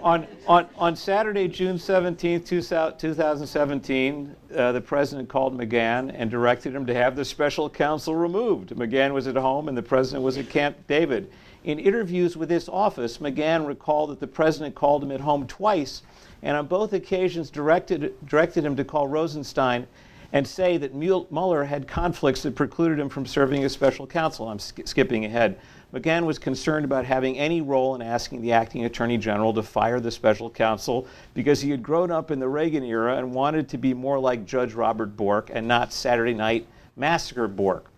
on 0.03 0.27
on 0.47 0.67
on 0.77 0.97
Saturday, 0.97 1.49
June 1.49 1.79
seventeenth, 1.79 2.47
two 2.47 2.63
thousand 2.63 3.47
seventeen. 3.47 4.37
Uh, 4.55 4.73
the 4.73 4.81
president 4.81 5.29
called 5.29 5.57
McGahn 5.57 6.13
and 6.15 6.31
directed 6.31 6.75
him 6.75 6.85
to 6.87 6.95
have 6.95 7.17
the 7.17 7.25
special 7.25 7.71
counsel 7.71 8.15
removed. 8.15 8.71
McGahn 8.71 9.13
was 9.13 9.27
at 9.27 9.37
home, 9.37 9.69
and 9.69 9.77
the 9.77 9.83
president 9.83 10.23
was 10.23 10.37
at 10.37 10.49
Camp 10.51 10.77
David. 10.87 11.31
In 11.65 11.79
interviews 11.79 12.37
with 12.37 12.49
this 12.49 12.69
office, 12.69 13.19
McGahn 13.19 13.67
recalled 13.67 14.11
that 14.11 14.21
the 14.21 14.27
president 14.27 14.75
called 14.75 15.03
him 15.03 15.13
at 15.13 15.21
home 15.21 15.47
twice, 15.47 16.03
and 16.43 16.57
on 16.57 16.67
both 16.67 16.93
occasions 16.93 17.51
directed 17.51 18.15
directed 18.27 18.65
him 18.65 18.77
to 18.77 18.85
call 18.85 19.09
Rosenstein 19.09 19.87
and 20.33 20.47
say 20.47 20.77
that 20.77 20.95
Mueller 20.95 21.65
had 21.65 21.89
conflicts 21.89 22.43
that 22.43 22.55
precluded 22.55 22.99
him 22.99 23.09
from 23.09 23.27
serving 23.27 23.65
as 23.65 23.73
special 23.73 24.07
counsel. 24.07 24.49
I'm 24.49 24.59
sk- 24.59 24.87
skipping 24.87 25.25
ahead. 25.25 25.59
McGahn 25.93 26.25
was 26.25 26.39
concerned 26.39 26.85
about 26.85 27.05
having 27.05 27.37
any 27.37 27.61
role 27.61 27.97
in 27.97 28.03
asking 28.03 28.43
the 28.43 28.53
acting 28.53 28.85
attorney 28.85 29.19
general 29.19 29.53
to 29.55 29.63
fire 29.63 29.99
the 29.99 30.11
special 30.11 30.49
counsel 30.49 31.09
because 31.35 31.61
he 31.61 31.71
had 31.71 31.83
grown 31.83 32.13
up 32.13 32.31
in 32.31 32.39
the 32.39 32.49
Reagan 32.49 32.85
era 32.85 33.17
and 33.17 33.35
wanted 33.35 33.69
to 33.71 33.79
be 33.79 33.93
more 33.93 34.19
like 34.19 34.47
Judge 34.47 34.73
Robert 34.73 35.17
Bork 35.17 35.51
and 35.53 35.67
not 35.67 35.93
Saturday 35.93 36.35
Night 36.35 36.67
Massacre 36.97 37.49
Bork. 37.49 37.91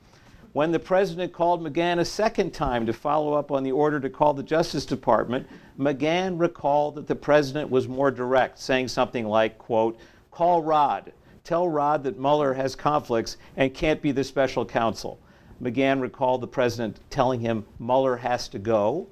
When 0.55 0.73
the 0.73 0.79
president 0.79 1.33
called 1.33 1.63
McGahn 1.63 1.99
a 1.99 2.05
second 2.05 2.53
time 2.53 2.87
to 2.87 2.93
follow 2.93 3.35
up 3.35 3.51
on 3.51 3.63
the 3.63 3.73
order 3.73 4.01
to 4.01 4.11
call 4.11 4.33
the 4.33 4.43
Justice 4.43 4.87
Department, 4.87 5.47
McGahn 5.79 6.39
recalled 6.39 6.95
that 6.95 7.07
the 7.07 7.15
president 7.15 7.71
was 7.71 7.89
more 7.89 8.11
direct, 8.11 8.59
saying 8.59 8.89
something 8.89 9.27
like, 9.27 9.59
quote, 9.59 9.99
call 10.31 10.63
Rod, 10.63 11.13
Tell 11.45 11.69
Rod 11.69 12.05
that 12.05 12.19
Mueller 12.19 12.55
has 12.55 12.77
conflicts 12.77 13.37
and 13.57 13.75
can't 13.75 14.01
be 14.01 14.13
the 14.13 14.23
special 14.23 14.65
counsel. 14.65 15.19
McGahn 15.61 16.01
recalled 16.01 16.41
the 16.41 16.47
president 16.47 16.99
telling 17.11 17.41
him 17.41 17.65
Mueller 17.79 18.17
has 18.17 18.49
to 18.49 18.59
go 18.59 19.09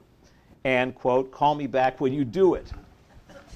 and, 0.64 0.94
quote, 0.94 1.32
call 1.32 1.54
me 1.54 1.66
back 1.66 2.00
when 2.00 2.12
you 2.12 2.24
do 2.24 2.54
it. 2.54 2.66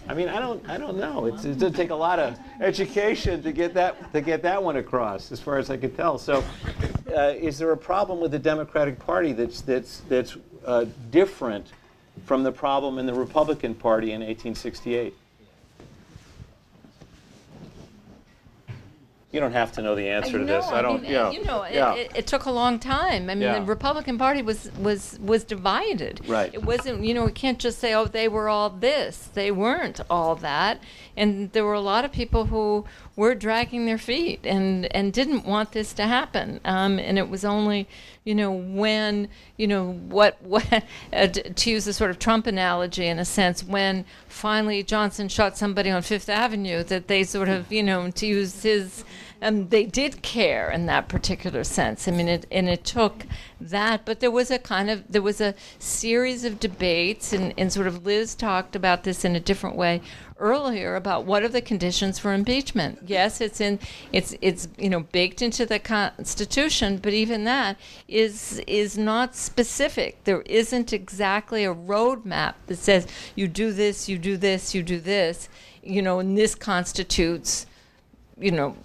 I 0.08 0.14
mean, 0.14 0.28
I 0.28 0.38
don't, 0.38 0.68
I 0.68 0.76
don't 0.76 0.98
know. 0.98 1.26
It's, 1.26 1.44
it 1.44 1.58
does 1.58 1.72
take 1.72 1.90
a 1.90 1.94
lot 1.94 2.18
of 2.18 2.38
education 2.60 3.42
to 3.42 3.52
get 3.52 3.74
that, 3.74 4.12
to 4.12 4.20
get 4.20 4.42
that 4.42 4.62
one 4.62 4.76
across, 4.76 5.32
as 5.32 5.40
far 5.40 5.56
as 5.56 5.70
I 5.70 5.76
could 5.76 5.96
tell. 5.96 6.18
So, 6.18 6.44
uh, 7.16 7.32
is 7.36 7.58
there 7.58 7.70
a 7.70 7.76
problem 7.76 8.20
with 8.20 8.30
the 8.30 8.38
Democratic 8.38 8.98
Party 8.98 9.32
that's, 9.32 9.62
that's, 9.62 10.02
that's 10.08 10.36
uh, 10.66 10.86
different 11.10 11.68
from 12.26 12.42
the 12.42 12.52
problem 12.52 12.98
in 12.98 13.06
the 13.06 13.14
Republican 13.14 13.74
Party 13.74 14.08
in 14.08 14.20
1868? 14.20 15.14
You 19.34 19.40
don't 19.40 19.52
have 19.52 19.72
to 19.72 19.82
know 19.82 19.96
the 19.96 20.08
answer 20.10 20.38
to 20.38 20.44
this. 20.44 20.64
I 20.66 20.80
don't. 20.80 21.02
mean, 21.02 21.10
yeah. 21.10 21.28
You 21.32 21.42
know, 21.42 21.66
yeah. 21.66 21.94
it, 21.94 22.12
it, 22.12 22.16
it 22.18 22.26
took 22.28 22.44
a 22.44 22.52
long 22.52 22.78
time. 22.78 23.28
I 23.28 23.34
mean, 23.34 23.42
Yeah. 23.42 23.58
the 23.58 23.66
Republican 23.66 24.16
Party 24.16 24.42
was 24.42 24.70
was 24.78 25.18
was 25.20 25.42
divided. 25.42 26.20
Right. 26.28 26.54
It 26.54 26.62
wasn't. 26.62 27.02
You 27.04 27.14
know, 27.14 27.24
we 27.24 27.32
can't 27.32 27.58
just 27.58 27.80
say, 27.80 27.92
"Oh, 27.94 28.04
they 28.04 28.28
were 28.28 28.48
all 28.48 28.70
this." 28.70 29.28
They 29.34 29.50
weren't 29.50 30.00
all 30.08 30.36
that, 30.36 30.80
and 31.16 31.50
there 31.50 31.64
were 31.64 31.74
a 31.74 31.80
lot 31.80 32.04
of 32.04 32.12
people 32.12 32.46
who 32.46 32.84
were 33.16 33.34
dragging 33.34 33.86
their 33.86 33.98
feet 33.98 34.38
and 34.44 34.86
and 34.94 35.12
didn't 35.12 35.44
want 35.44 35.72
this 35.72 35.92
to 35.94 36.04
happen. 36.04 36.60
Um, 36.64 37.00
and 37.00 37.18
it 37.18 37.28
was 37.28 37.44
only, 37.44 37.88
you 38.22 38.36
know, 38.36 38.52
when 38.52 39.26
you 39.56 39.66
know 39.66 39.94
what 39.94 40.40
what 40.42 40.64
uh, 41.12 41.26
t- 41.26 41.42
to 41.42 41.70
use 41.70 41.88
a 41.88 41.92
sort 41.92 42.10
of 42.12 42.20
Trump 42.20 42.46
analogy 42.46 43.08
in 43.08 43.18
a 43.18 43.24
sense, 43.24 43.64
when 43.64 44.04
finally 44.28 44.84
Johnson 44.84 45.28
shot 45.28 45.58
somebody 45.58 45.90
on 45.90 46.02
Fifth 46.02 46.28
Avenue, 46.28 46.84
that 46.84 47.08
they 47.08 47.24
sort 47.24 47.48
of, 47.48 47.72
you 47.72 47.82
know, 47.82 48.12
to 48.12 48.26
use 48.26 48.62
his 48.62 49.02
and 49.44 49.68
they 49.68 49.84
did 49.84 50.22
care 50.22 50.70
in 50.70 50.86
that 50.86 51.06
particular 51.06 51.64
sense. 51.64 52.08
I 52.08 52.12
mean, 52.12 52.28
it, 52.28 52.46
and 52.50 52.66
it 52.66 52.82
took 52.82 53.26
that, 53.60 54.06
but 54.06 54.20
there 54.20 54.30
was 54.30 54.50
a 54.50 54.58
kind 54.58 54.88
of 54.88 55.04
there 55.06 55.20
was 55.20 55.38
a 55.38 55.54
series 55.78 56.44
of 56.44 56.58
debates, 56.58 57.30
and, 57.34 57.52
and 57.58 57.70
sort 57.70 57.86
of 57.86 58.06
Liz 58.06 58.34
talked 58.34 58.74
about 58.74 59.04
this 59.04 59.22
in 59.22 59.36
a 59.36 59.40
different 59.40 59.76
way 59.76 60.00
earlier 60.38 60.96
about 60.96 61.26
what 61.26 61.42
are 61.42 61.48
the 61.48 61.60
conditions 61.60 62.18
for 62.18 62.32
impeachment. 62.32 63.00
Yes, 63.06 63.42
it's 63.42 63.60
in 63.60 63.78
it's 64.12 64.34
it's 64.40 64.66
you 64.78 64.88
know 64.88 65.00
baked 65.00 65.42
into 65.42 65.66
the 65.66 65.78
Constitution, 65.78 66.96
but 66.96 67.12
even 67.12 67.44
that 67.44 67.76
is 68.08 68.62
is 68.66 68.96
not 68.96 69.36
specific. 69.36 70.24
There 70.24 70.40
isn't 70.46 70.90
exactly 70.90 71.66
a 71.66 71.74
roadmap 71.74 72.54
that 72.66 72.76
says 72.76 73.06
you 73.34 73.46
do 73.46 73.72
this, 73.72 74.08
you 74.08 74.16
do 74.16 74.38
this, 74.38 74.74
you 74.74 74.82
do 74.82 74.98
this. 74.98 75.50
You 75.82 76.00
know, 76.00 76.18
and 76.18 76.38
this 76.38 76.54
constitutes 76.54 77.66
you 78.38 78.50
know 78.50 78.76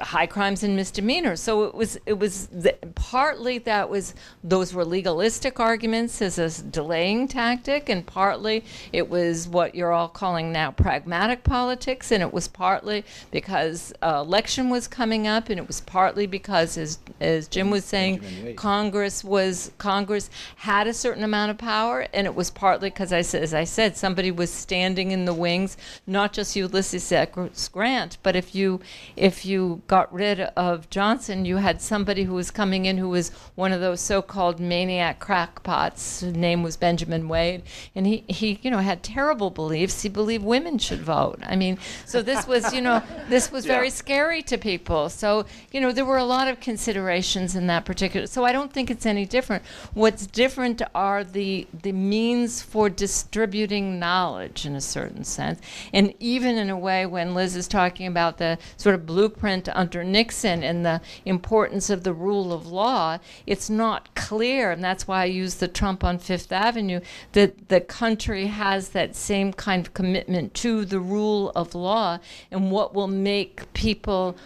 high 0.00 0.26
crimes 0.26 0.62
and 0.62 0.76
misdemeanors 0.76 1.40
so 1.40 1.64
it 1.64 1.74
was 1.74 1.98
it 2.06 2.18
was 2.18 2.48
th- 2.62 2.78
partly 2.94 3.58
that 3.58 3.88
was 3.88 4.14
those 4.42 4.72
were 4.72 4.84
legalistic 4.84 5.60
arguments 5.60 6.22
as 6.22 6.38
a 6.38 6.62
delaying 6.62 7.28
tactic 7.28 7.88
and 7.88 8.06
partly 8.06 8.64
it 8.92 9.08
was 9.08 9.48
what 9.48 9.74
you're 9.74 9.92
all 9.92 10.08
calling 10.08 10.52
now 10.52 10.70
pragmatic 10.70 11.42
politics 11.44 12.12
and 12.12 12.22
it 12.22 12.32
was 12.32 12.48
partly 12.48 13.04
because 13.30 13.92
uh, 14.02 14.22
election 14.24 14.70
was 14.70 14.86
coming 14.86 15.26
up 15.26 15.48
and 15.48 15.58
it 15.58 15.66
was 15.66 15.80
partly 15.80 16.26
because 16.26 16.78
as 16.78 16.98
as 17.20 17.48
Jim 17.48 17.70
was 17.70 17.84
saying 17.84 18.54
Congress 18.56 19.24
was 19.24 19.72
Congress 19.78 20.30
had 20.56 20.86
a 20.86 20.94
certain 20.94 21.24
amount 21.24 21.50
of 21.50 21.58
power 21.58 22.06
and 22.14 22.26
it 22.26 22.34
was 22.34 22.50
partly 22.50 22.88
because 22.88 23.12
I 23.12 23.18
as 23.18 23.52
I 23.52 23.64
said 23.64 23.96
somebody 23.96 24.30
was 24.30 24.50
standing 24.50 25.10
in 25.10 25.24
the 25.24 25.34
wings 25.34 25.76
not 26.06 26.32
just 26.32 26.54
Ulysses 26.56 27.10
S. 27.10 27.68
Grant 27.68 28.18
but 28.22 28.36
if 28.36 28.54
you 28.54 28.80
if 29.16 29.44
you 29.44 29.57
got 29.86 30.12
rid 30.12 30.40
of 30.40 30.88
Johnson, 30.90 31.44
you 31.44 31.56
had 31.56 31.80
somebody 31.80 32.24
who 32.24 32.34
was 32.34 32.50
coming 32.50 32.86
in 32.86 32.98
who 32.98 33.08
was 33.08 33.30
one 33.54 33.72
of 33.72 33.80
those 33.80 34.00
so-called 34.00 34.60
maniac 34.60 35.18
crackpots. 35.18 36.20
His 36.20 36.34
name 36.34 36.62
was 36.62 36.76
Benjamin 36.76 37.28
Wade, 37.28 37.62
and 37.94 38.06
he, 38.06 38.24
he 38.28 38.58
you 38.62 38.70
know 38.70 38.78
had 38.78 39.02
terrible 39.02 39.50
beliefs. 39.50 40.02
He 40.02 40.08
believed 40.08 40.44
women 40.44 40.78
should 40.78 41.00
vote. 41.00 41.38
I 41.44 41.56
mean, 41.56 41.78
so 42.04 42.22
this 42.22 42.46
was 42.46 42.72
you 42.72 42.80
know 42.80 43.02
this 43.28 43.50
was 43.50 43.66
very 43.66 43.90
scary 43.90 44.42
to 44.42 44.58
people. 44.58 45.08
So 45.08 45.46
you 45.72 45.80
know 45.80 45.92
there 45.92 46.04
were 46.04 46.18
a 46.18 46.24
lot 46.24 46.48
of 46.48 46.60
considerations 46.60 47.54
in 47.54 47.66
that 47.66 47.84
particular. 47.84 48.26
So 48.26 48.44
I 48.44 48.52
don't 48.52 48.72
think 48.72 48.90
it's 48.90 49.06
any 49.06 49.26
different. 49.26 49.64
What's 49.94 50.26
different 50.26 50.82
are 50.94 51.24
the 51.24 51.66
the 51.82 51.92
means 51.92 52.62
for 52.62 52.88
distributing 52.88 53.98
knowledge 53.98 54.66
in 54.66 54.74
a 54.74 54.80
certain 54.80 55.24
sense, 55.24 55.60
and 55.92 56.14
even 56.20 56.56
in 56.56 56.70
a 56.70 56.78
way 56.78 57.06
when 57.06 57.34
Liz 57.34 57.56
is 57.56 57.68
talking 57.68 58.06
about 58.06 58.38
the 58.38 58.58
sort 58.76 58.94
of 58.94 59.06
blueprint 59.06 59.47
under 59.48 60.04
Nixon 60.04 60.62
and 60.62 60.84
the 60.84 61.00
importance 61.24 61.90
of 61.90 62.04
the 62.04 62.12
rule 62.12 62.52
of 62.52 62.66
law, 62.66 63.18
it's 63.46 63.70
not 63.70 64.14
clear, 64.14 64.70
and 64.70 64.84
that's 64.84 65.08
why 65.08 65.22
I 65.22 65.26
use 65.26 65.56
the 65.56 65.68
Trump 65.68 66.04
on 66.04 66.18
Fifth 66.18 66.52
Avenue, 66.52 67.00
that 67.32 67.68
the 67.68 67.80
country 67.80 68.46
has 68.46 68.90
that 68.90 69.16
same 69.16 69.52
kind 69.52 69.86
of 69.86 69.94
commitment 69.94 70.54
to 70.54 70.84
the 70.84 71.00
rule 71.00 71.50
of 71.54 71.74
law 71.74 72.18
and 72.50 72.70
what 72.70 72.94
will 72.94 73.08
make 73.08 73.72
people 73.72 74.36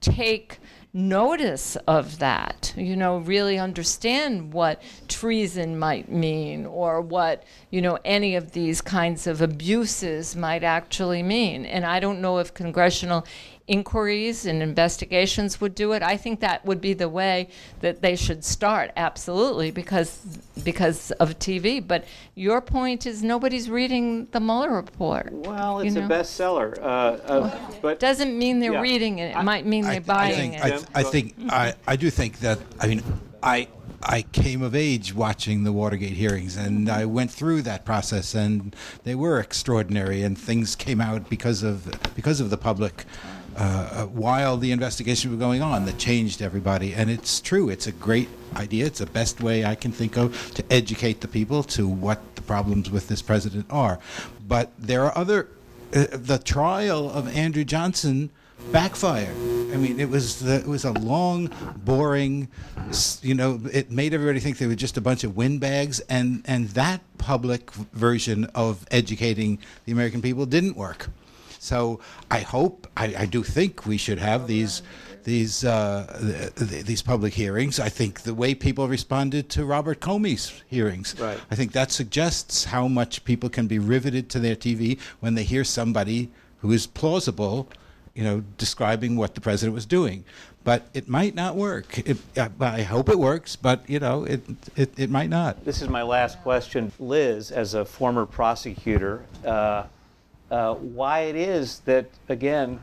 take 0.00 0.58
notice 0.92 1.76
of 1.86 2.18
that, 2.18 2.74
you 2.76 2.96
know, 2.96 3.18
really 3.18 3.58
understand 3.58 4.52
what 4.52 4.82
treason 5.06 5.78
might 5.78 6.10
mean 6.10 6.66
or 6.66 7.00
what, 7.00 7.44
you 7.70 7.80
know, 7.80 7.96
any 8.04 8.34
of 8.34 8.50
these 8.52 8.80
kinds 8.80 9.28
of 9.28 9.40
abuses 9.40 10.34
might 10.34 10.64
actually 10.64 11.22
mean. 11.22 11.64
And 11.64 11.84
I 11.84 12.00
don't 12.00 12.20
know 12.20 12.38
if 12.38 12.52
congressional 12.52 13.24
inquiries 13.70 14.46
and 14.46 14.62
investigations 14.64 15.60
would 15.60 15.76
do 15.76 15.92
it. 15.92 16.02
I 16.02 16.16
think 16.16 16.40
that 16.40 16.66
would 16.66 16.80
be 16.80 16.92
the 16.92 17.08
way 17.08 17.48
that 17.80 18.02
they 18.02 18.16
should 18.16 18.44
start, 18.44 18.90
absolutely, 18.96 19.70
because 19.70 20.18
because 20.64 21.12
of 21.12 21.38
TV. 21.38 21.80
But 21.86 22.04
your 22.34 22.60
point 22.60 23.06
is 23.06 23.22
nobody's 23.22 23.70
reading 23.70 24.26
the 24.32 24.40
Mueller 24.40 24.72
report. 24.72 25.32
Well, 25.32 25.82
you 25.84 25.88
it's 25.88 25.96
a 25.96 26.00
bestseller, 26.00 26.76
uh, 26.78 26.82
uh, 26.82 27.58
but 27.80 28.00
Doesn't 28.00 28.36
mean 28.36 28.58
they're 28.58 28.72
Yeah. 28.72 28.80
reading 28.80 29.20
it. 29.20 29.30
It 29.30 29.36
I- 29.36 29.42
might 29.42 29.64
mean 29.64 29.84
I, 29.84 30.00
they're 30.00 30.14
I 30.14 30.18
buying 30.18 30.34
think, 30.34 30.54
it. 30.56 30.64
I, 30.64 30.70
th- 30.70 30.82
I 30.96 31.02
think 31.04 31.34
I, 31.48 31.74
I 31.86 31.94
do 31.96 32.10
think 32.10 32.40
that 32.40 32.58
I 32.80 32.88
mean 32.88 33.02
I 33.42 33.68
I 34.02 34.22
came 34.22 34.62
of 34.62 34.74
age 34.74 35.14
watching 35.14 35.62
the 35.62 35.72
Watergate 35.72 36.14
hearings 36.14 36.56
and 36.56 36.88
I 36.88 37.04
went 37.04 37.30
through 37.30 37.62
that 37.62 37.84
process 37.84 38.34
and 38.34 38.74
they 39.04 39.14
were 39.14 39.38
extraordinary 39.38 40.22
and 40.22 40.36
things 40.36 40.74
came 40.74 41.00
out 41.00 41.28
because 41.30 41.62
of 41.62 41.88
because 42.16 42.40
of 42.40 42.50
the 42.50 42.56
public 42.56 43.04
uh, 43.56 44.06
while 44.06 44.56
the 44.56 44.72
investigation 44.72 45.30
was 45.30 45.38
going 45.38 45.62
on 45.62 45.84
that 45.86 45.98
changed 45.98 46.42
everybody. 46.42 46.94
And 46.94 47.10
it's 47.10 47.40
true. 47.40 47.68
It's 47.68 47.86
a 47.86 47.92
great 47.92 48.28
idea. 48.56 48.86
It's 48.86 49.00
the 49.00 49.06
best 49.06 49.40
way 49.42 49.64
I 49.64 49.74
can 49.74 49.92
think 49.92 50.16
of 50.16 50.54
to 50.54 50.64
educate 50.70 51.20
the 51.20 51.28
people 51.28 51.62
to 51.64 51.86
what 51.86 52.36
the 52.36 52.42
problems 52.42 52.90
with 52.90 53.08
this 53.08 53.22
president 53.22 53.66
are. 53.70 53.98
But 54.46 54.70
there 54.78 55.04
are 55.04 55.16
other 55.16 55.48
uh, 55.94 56.06
the 56.12 56.38
trial 56.38 57.10
of 57.10 57.34
Andrew 57.36 57.64
Johnson 57.64 58.30
backfired. 58.70 59.34
I 59.72 59.76
mean, 59.76 59.98
it 59.98 60.08
was 60.08 60.40
the, 60.40 60.56
it 60.56 60.66
was 60.66 60.84
a 60.84 60.92
long, 60.92 61.50
boring, 61.84 62.48
you 63.22 63.34
know, 63.34 63.60
it 63.72 63.90
made 63.90 64.14
everybody 64.14 64.40
think 64.40 64.58
they 64.58 64.66
were 64.66 64.74
just 64.74 64.96
a 64.96 65.00
bunch 65.00 65.24
of 65.24 65.36
windbags, 65.36 66.00
and 66.00 66.42
and 66.46 66.68
that 66.70 67.00
public 67.18 67.72
version 67.72 68.46
of 68.54 68.86
educating 68.90 69.58
the 69.84 69.92
American 69.92 70.22
people 70.22 70.46
didn't 70.46 70.76
work. 70.76 71.08
So 71.60 72.00
I 72.30 72.40
hope, 72.40 72.86
I, 72.96 73.14
I 73.18 73.26
do 73.26 73.42
think 73.42 73.84
we 73.84 73.98
should 73.98 74.18
have 74.18 74.46
these 74.46 74.82
these 75.24 75.62
uh, 75.62 76.50
th- 76.56 76.70
th- 76.70 76.84
these 76.86 77.02
public 77.02 77.34
hearings. 77.34 77.78
I 77.78 77.90
think 77.90 78.22
the 78.22 78.32
way 78.32 78.54
people 78.54 78.88
responded 78.88 79.50
to 79.50 79.66
Robert 79.66 80.00
Comey's 80.00 80.62
hearings. 80.68 81.14
Right. 81.20 81.38
I 81.50 81.54
think 81.54 81.72
that 81.72 81.90
suggests 81.92 82.64
how 82.64 82.88
much 82.88 83.24
people 83.24 83.50
can 83.50 83.66
be 83.66 83.78
riveted 83.78 84.30
to 84.30 84.38
their 84.38 84.56
TV 84.56 84.98
when 85.20 85.34
they 85.34 85.42
hear 85.42 85.62
somebody 85.62 86.30
who 86.62 86.72
is 86.72 86.86
plausible, 86.86 87.68
you 88.14 88.24
know, 88.24 88.42
describing 88.56 89.16
what 89.16 89.34
the 89.34 89.42
president 89.42 89.74
was 89.74 89.84
doing. 89.84 90.24
But 90.64 90.88
it 90.94 91.08
might 91.08 91.34
not 91.34 91.56
work. 91.56 91.98
It, 91.98 92.16
uh, 92.38 92.48
I 92.58 92.82
hope 92.82 93.10
it 93.10 93.18
works, 93.18 93.54
but 93.54 93.88
you 93.88 93.98
know, 93.98 94.24
it, 94.24 94.40
it 94.76 94.98
it 94.98 95.10
might 95.10 95.28
not. 95.28 95.62
This 95.66 95.82
is 95.82 95.90
my 95.90 96.02
last 96.02 96.40
question. 96.42 96.90
Liz, 96.98 97.50
as 97.50 97.74
a 97.74 97.84
former 97.84 98.24
prosecutor, 98.24 99.22
uh, 99.44 99.84
uh, 100.50 100.74
why 100.74 101.20
it 101.20 101.36
is 101.36 101.80
that, 101.80 102.06
again, 102.28 102.80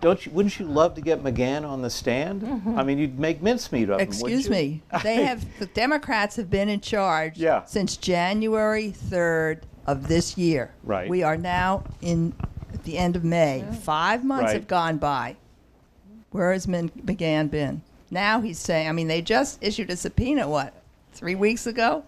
don't 0.00 0.24
you, 0.24 0.32
wouldn't 0.32 0.58
you 0.58 0.66
love 0.66 0.94
to 0.94 1.00
get 1.00 1.22
McGahn 1.22 1.68
on 1.68 1.82
the 1.82 1.90
stand? 1.90 2.44
I 2.76 2.82
mean, 2.84 2.98
you'd 2.98 3.18
make 3.18 3.42
mincemeat 3.42 3.90
of 3.90 4.00
him. 4.00 4.06
Excuse 4.06 4.48
me. 4.48 4.82
They 5.02 5.22
have 5.24 5.44
the 5.58 5.66
Democrats 5.66 6.36
have 6.36 6.50
been 6.50 6.68
in 6.68 6.80
charge 6.80 7.36
Yeah. 7.38 7.64
since 7.64 7.96
January 7.96 8.92
3rd 8.92 9.62
of 9.86 10.06
this 10.06 10.36
year. 10.38 10.72
Right. 10.84 11.08
We 11.08 11.22
are 11.22 11.36
now 11.36 11.84
in 12.00 12.34
at 12.72 12.84
the 12.84 12.98
end 12.98 13.16
of 13.16 13.24
May. 13.24 13.64
Five 13.82 14.22
months 14.24 14.44
Right. 14.46 14.54
have 14.54 14.68
gone 14.68 14.98
by. 14.98 15.36
Where 16.30 16.52
has 16.52 16.68
Min- 16.68 16.90
McGahn 16.90 17.50
been? 17.50 17.82
Now 18.10 18.40
he's 18.40 18.58
saying. 18.58 18.88
I 18.88 18.92
mean, 18.92 19.08
they 19.08 19.22
just 19.22 19.58
issued 19.62 19.90
a 19.90 19.96
subpoena. 19.96 20.48
What? 20.48 20.74
Three 21.12 21.34
weeks 21.34 21.66
ago. 21.66 22.04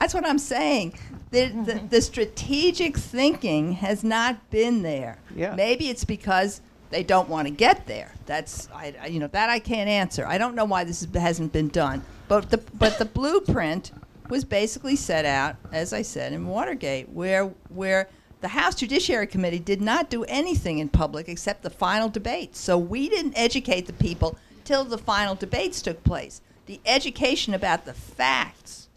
That's 0.00 0.14
what 0.14 0.26
I'm 0.26 0.38
saying. 0.38 0.94
The, 1.30 1.46
the, 1.46 1.72
mm-hmm. 1.72 1.88
the 1.88 2.00
strategic 2.00 2.96
thinking 2.96 3.72
has 3.72 4.02
not 4.02 4.50
been 4.50 4.82
there. 4.82 5.18
Yeah. 5.34 5.54
Maybe 5.54 5.88
it's 5.88 6.04
because 6.04 6.60
they 6.90 7.02
don't 7.02 7.28
want 7.28 7.48
to 7.48 7.52
get 7.52 7.86
there. 7.86 8.12
That's 8.26 8.68
I, 8.74 8.94
I- 9.02 9.06
you 9.08 9.18
know 9.20 9.26
that 9.28 9.50
I 9.50 9.58
can't 9.58 9.88
answer. 9.88 10.26
I 10.26 10.38
don't 10.38 10.54
know 10.54 10.64
why 10.64 10.84
this 10.84 11.02
is- 11.02 11.14
hasn't 11.14 11.52
been 11.52 11.68
done. 11.68 12.02
But 12.28 12.50
the 12.50 12.58
but 12.74 12.98
the 12.98 13.04
blueprint 13.04 13.92
was 14.28 14.44
basically 14.44 14.96
set 14.96 15.24
out, 15.24 15.56
as 15.72 15.92
I 15.92 16.02
said, 16.02 16.32
in 16.32 16.46
Watergate, 16.46 17.08
where 17.10 17.46
where 17.68 18.08
the 18.40 18.48
House 18.48 18.74
Judiciary 18.74 19.26
Committee 19.26 19.58
did 19.58 19.80
not 19.80 20.10
do 20.10 20.24
anything 20.24 20.78
in 20.78 20.88
public 20.88 21.28
except 21.28 21.62
the 21.62 21.70
final 21.70 22.08
debates. 22.08 22.60
So 22.60 22.78
we 22.78 23.08
didn't 23.08 23.36
educate 23.36 23.86
the 23.86 23.92
people 23.92 24.38
till 24.64 24.84
the 24.84 24.98
final 24.98 25.34
debates 25.34 25.82
took 25.82 26.04
place. 26.04 26.40
The 26.66 26.80
education 26.86 27.54
about 27.54 27.84
the 27.84 27.94
facts 27.94 28.87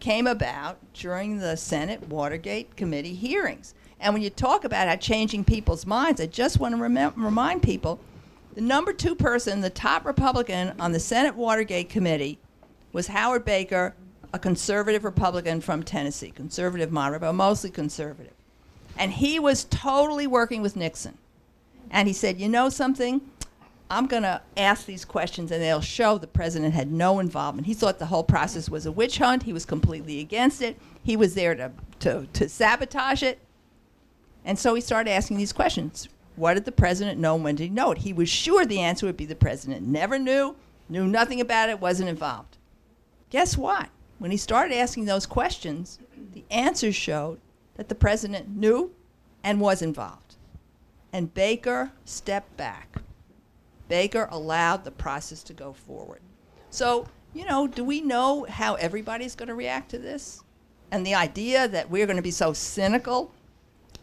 came 0.00 0.26
about 0.26 0.78
during 0.94 1.38
the 1.38 1.56
Senate 1.56 2.08
Watergate 2.08 2.76
Committee 2.76 3.14
hearings. 3.14 3.74
And 4.00 4.14
when 4.14 4.22
you 4.22 4.30
talk 4.30 4.64
about 4.64 4.88
how 4.88 4.96
changing 4.96 5.44
people's 5.44 5.86
minds, 5.86 6.20
I 6.20 6.26
just 6.26 6.60
want 6.60 6.74
to 6.74 6.80
remem- 6.80 7.16
remind 7.16 7.62
people 7.62 8.00
the 8.54 8.60
number 8.60 8.92
two 8.92 9.14
person, 9.14 9.60
the 9.60 9.70
top 9.70 10.04
Republican 10.04 10.74
on 10.80 10.92
the 10.92 11.00
Senate 11.00 11.34
Watergate 11.34 11.88
Committee, 11.88 12.38
was 12.92 13.06
Howard 13.06 13.44
Baker, 13.44 13.94
a 14.32 14.38
conservative 14.38 15.04
Republican 15.04 15.60
from 15.60 15.82
Tennessee, 15.82 16.30
conservative 16.30 16.90
moderate, 16.90 17.20
but 17.20 17.32
mostly 17.34 17.70
conservative. 17.70 18.32
And 18.96 19.12
he 19.12 19.38
was 19.38 19.64
totally 19.64 20.26
working 20.26 20.62
with 20.62 20.76
Nixon. 20.76 21.16
And 21.90 22.08
he 22.08 22.14
said, 22.14 22.40
You 22.40 22.48
know 22.48 22.68
something? 22.68 23.20
I'm 23.90 24.06
going 24.06 24.22
to 24.22 24.42
ask 24.56 24.84
these 24.84 25.04
questions 25.04 25.50
and 25.50 25.62
they'll 25.62 25.80
show 25.80 26.18
the 26.18 26.26
president 26.26 26.74
had 26.74 26.92
no 26.92 27.20
involvement. 27.20 27.66
He 27.66 27.74
thought 27.74 27.98
the 27.98 28.06
whole 28.06 28.24
process 28.24 28.68
was 28.68 28.84
a 28.84 28.92
witch 28.92 29.18
hunt. 29.18 29.44
He 29.44 29.52
was 29.52 29.64
completely 29.64 30.20
against 30.20 30.60
it. 30.60 30.78
He 31.02 31.16
was 31.16 31.34
there 31.34 31.54
to, 31.54 31.72
to, 32.00 32.26
to 32.34 32.48
sabotage 32.48 33.22
it. 33.22 33.38
And 34.44 34.58
so 34.58 34.74
he 34.74 34.80
started 34.80 35.10
asking 35.10 35.38
these 35.38 35.52
questions. 35.52 36.08
What 36.36 36.54
did 36.54 36.66
the 36.66 36.72
president 36.72 37.18
know 37.18 37.34
when 37.34 37.56
did 37.56 37.64
he 37.64 37.70
know 37.70 37.92
it? 37.92 37.98
He 37.98 38.12
was 38.12 38.28
sure 38.28 38.64
the 38.64 38.80
answer 38.80 39.06
would 39.06 39.16
be 39.16 39.26
the 39.26 39.34
president 39.34 39.86
never 39.86 40.18
knew, 40.18 40.54
knew 40.88 41.06
nothing 41.06 41.40
about 41.40 41.70
it, 41.70 41.80
wasn't 41.80 42.08
involved. 42.08 42.58
Guess 43.30 43.56
what? 43.56 43.88
When 44.18 44.30
he 44.30 44.36
started 44.36 44.76
asking 44.76 45.06
those 45.06 45.26
questions, 45.26 45.98
the 46.32 46.44
answers 46.50 46.94
showed 46.94 47.40
that 47.76 47.88
the 47.88 47.94
president 47.94 48.48
knew 48.48 48.92
and 49.42 49.60
was 49.60 49.82
involved. 49.82 50.36
And 51.12 51.32
Baker 51.32 51.92
stepped 52.04 52.56
back. 52.56 52.98
Baker 53.88 54.28
allowed 54.30 54.84
the 54.84 54.90
process 54.90 55.42
to 55.44 55.52
go 55.52 55.72
forward. 55.72 56.20
So, 56.70 57.08
you 57.34 57.46
know, 57.46 57.66
do 57.66 57.84
we 57.84 58.00
know 58.00 58.46
how 58.48 58.74
everybody's 58.74 59.34
going 59.34 59.48
to 59.48 59.54
react 59.54 59.90
to 59.90 59.98
this? 59.98 60.42
And 60.90 61.06
the 61.06 61.14
idea 61.14 61.68
that 61.68 61.90
we're 61.90 62.06
going 62.06 62.16
to 62.16 62.22
be 62.22 62.30
so 62.30 62.52
cynical 62.52 63.32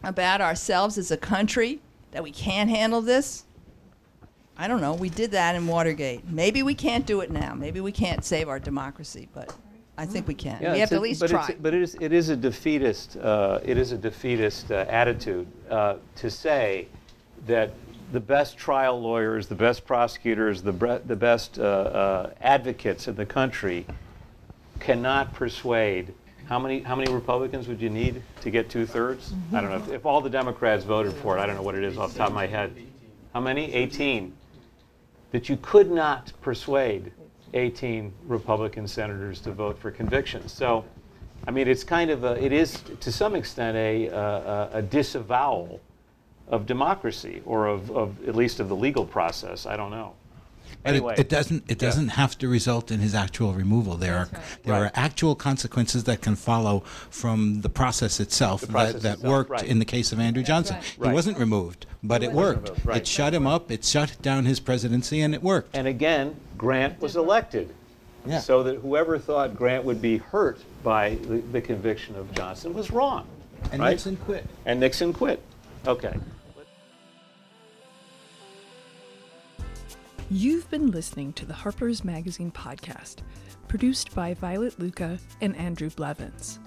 about 0.02 0.40
ourselves 0.40 0.98
as 0.98 1.10
a 1.10 1.16
country 1.16 1.80
that 2.12 2.22
we 2.22 2.30
can't 2.30 2.70
handle 2.70 3.00
this? 3.00 3.44
I 4.56 4.68
don't 4.68 4.80
know. 4.80 4.94
We 4.94 5.10
did 5.10 5.32
that 5.32 5.54
in 5.54 5.66
Watergate. 5.66 6.28
Maybe 6.28 6.62
we 6.62 6.74
can't 6.74 7.04
do 7.04 7.20
it 7.20 7.30
now. 7.30 7.54
Maybe 7.54 7.80
we 7.80 7.92
can't 7.92 8.24
save 8.24 8.48
our 8.48 8.58
democracy, 8.58 9.28
but 9.34 9.54
I 9.98 10.06
think 10.06 10.26
we 10.26 10.34
can. 10.34 10.60
we 10.60 10.78
have 10.78 10.88
to 10.90 10.94
at 10.94 11.02
least 11.02 11.20
but 11.20 11.30
try. 11.30 11.46
It's, 11.48 11.60
but 11.60 11.74
it 11.74 11.82
is, 11.82 11.96
it 12.00 12.12
is 12.12 12.28
a 12.30 12.36
defeatist, 12.36 13.16
uh, 13.16 13.60
it 13.62 13.76
is 13.76 13.92
a 13.92 13.98
defeatist 13.98 14.70
uh, 14.70 14.86
attitude 14.88 15.46
uh, 15.70 15.96
to 16.16 16.30
say 16.30 16.88
that 17.46 17.72
the 18.12 18.20
best 18.20 18.56
trial 18.56 19.00
lawyers, 19.00 19.48
the 19.48 19.54
best 19.54 19.86
prosecutors, 19.86 20.62
the, 20.62 20.72
bre- 20.72 20.98
the 21.04 21.16
best 21.16 21.58
uh, 21.58 21.62
uh, 21.62 22.30
advocates 22.40 23.08
in 23.08 23.16
the 23.16 23.26
country 23.26 23.86
cannot 24.78 25.34
persuade. 25.34 26.14
How 26.46 26.58
many, 26.58 26.80
how 26.80 26.94
many 26.94 27.12
Republicans 27.12 27.66
would 27.66 27.80
you 27.80 27.90
need 27.90 28.22
to 28.42 28.50
get 28.50 28.70
two 28.70 28.86
thirds? 28.86 29.32
I 29.52 29.60
don't 29.60 29.70
know. 29.70 29.76
If, 29.76 29.88
if 29.90 30.06
all 30.06 30.20
the 30.20 30.30
Democrats 30.30 30.84
voted 30.84 31.12
for 31.14 31.36
it, 31.36 31.40
I 31.40 31.46
don't 31.46 31.56
know 31.56 31.62
what 31.62 31.74
it 31.74 31.82
is 31.82 31.98
off 31.98 32.12
the 32.12 32.18
top 32.18 32.28
of 32.28 32.34
my 32.34 32.46
head. 32.46 32.74
How 33.32 33.40
many? 33.40 33.72
18. 33.72 34.32
That 35.32 35.48
you 35.48 35.56
could 35.56 35.90
not 35.90 36.32
persuade 36.40 37.10
18 37.54 38.12
Republican 38.26 38.86
senators 38.86 39.40
to 39.40 39.52
vote 39.52 39.78
for 39.78 39.90
convictions. 39.90 40.52
So, 40.52 40.84
I 41.48 41.50
mean, 41.50 41.66
it's 41.66 41.82
kind 41.82 42.10
of 42.10 42.22
a, 42.22 42.42
it 42.42 42.52
is 42.52 42.80
to 43.00 43.10
some 43.10 43.34
extent 43.34 43.76
a, 43.76 44.06
a, 44.06 44.70
a 44.74 44.82
disavowal 44.82 45.80
of 46.48 46.66
democracy 46.66 47.42
or 47.44 47.66
of, 47.66 47.90
of 47.90 48.28
at 48.28 48.34
least 48.36 48.60
of 48.60 48.68
the 48.68 48.76
legal 48.76 49.04
process. 49.04 49.66
I 49.66 49.76
don't 49.76 49.90
know. 49.90 50.12
But 50.82 50.90
it- 50.94 50.96
Anyway, 50.98 51.14
it, 51.18 51.28
doesn't. 51.28 51.64
It 51.68 51.78
doesn't 51.78 52.08
have 52.08 52.38
to 52.38 52.48
result 52.48 52.90
in 52.92 53.00
his 53.00 53.14
actual 53.14 53.52
removal. 53.54 53.96
There 53.96 54.16
are 54.16 54.28
there 54.62 54.74
Right. 54.74 54.82
are 54.82 54.90
actual 54.94 55.34
consequences 55.34 56.04
that 56.04 56.20
can 56.22 56.36
follow 56.36 56.80
from 57.10 57.60
the 57.62 57.68
process 57.68 58.20
itself 58.20 58.60
The 58.60 58.66
process 58.68 58.92
that, 58.94 59.02
that 59.02 59.12
itself, 59.14 59.30
worked 59.32 59.50
right. 59.50 59.64
in 59.64 59.78
the 59.80 59.84
case 59.84 60.12
of 60.12 60.20
Andrew 60.20 60.42
Johnson. 60.44 60.76
He 61.02 61.08
wasn't 61.08 61.38
removed, 61.38 61.86
but 62.04 62.22
it 62.22 62.30
wasn't 62.32 62.68
worked. 62.68 62.84
right. 62.84 62.96
It 62.98 63.06
shut 63.06 63.34
him 63.34 63.46
up. 63.46 63.70
It 63.72 63.84
shut 63.84 64.16
down 64.22 64.44
his 64.44 64.60
presidency, 64.60 65.20
and 65.22 65.34
it 65.34 65.42
worked. 65.42 65.76
And 65.76 65.88
again, 65.88 66.36
Grant 66.56 67.00
was 67.00 67.16
elected. 67.16 67.72
Yeah. 68.24 68.40
So 68.40 68.64
that 68.64 68.78
whoever 68.78 69.18
thought 69.18 69.56
Grant 69.56 69.84
would 69.84 70.02
be 70.02 70.18
hurt 70.18 70.58
by 70.82 71.14
the, 71.14 71.38
the 71.52 71.60
conviction 71.60 72.16
of 72.16 72.32
Johnson 72.34 72.74
was 72.74 72.90
wrong. 72.90 73.24
And 73.72 73.80
right? 73.80 73.90
Nixon 73.90 74.16
quit. 74.16 74.44
And 74.64 74.80
Nixon 74.80 75.12
quit. 75.12 75.40
Okay. 75.86 76.14
You've 80.28 80.68
been 80.70 80.90
listening 80.90 81.32
to 81.34 81.46
the 81.46 81.54
Harper's 81.54 82.02
Magazine 82.02 82.50
podcast, 82.50 83.18
produced 83.68 84.12
by 84.12 84.34
Violet 84.34 84.76
Lucca 84.80 85.20
and 85.40 85.54
Andrew 85.54 85.88
Blevins. 85.88 86.58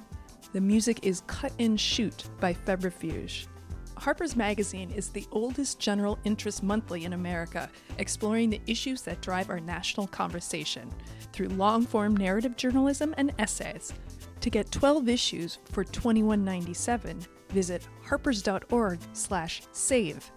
The 0.53 0.61
music 0.61 0.99
is 1.03 1.23
Cut 1.27 1.51
and 1.59 1.77
Shoot 1.77 2.23
by 2.39 2.53
Febrifuge. 2.53 3.47
Harper's 3.97 4.37
Magazine 4.37 4.91
is 4.91 5.09
the 5.09 5.27
oldest 5.33 5.77
general 5.77 6.17
interest 6.23 6.63
monthly 6.63 7.03
in 7.03 7.11
America, 7.11 7.69
exploring 7.97 8.49
the 8.49 8.61
issues 8.65 9.01
that 9.01 9.21
drive 9.21 9.49
our 9.49 9.59
national 9.59 10.07
conversation 10.07 10.89
through 11.33 11.49
long-form 11.49 12.15
narrative 12.15 12.55
journalism 12.55 13.13
and 13.17 13.33
essays. 13.39 13.91
To 14.39 14.49
get 14.49 14.71
12 14.71 15.09
issues 15.09 15.57
for 15.65 15.83
$21.97, 15.83 17.27
visit 17.49 17.85
harpers.org/save. 18.03 20.31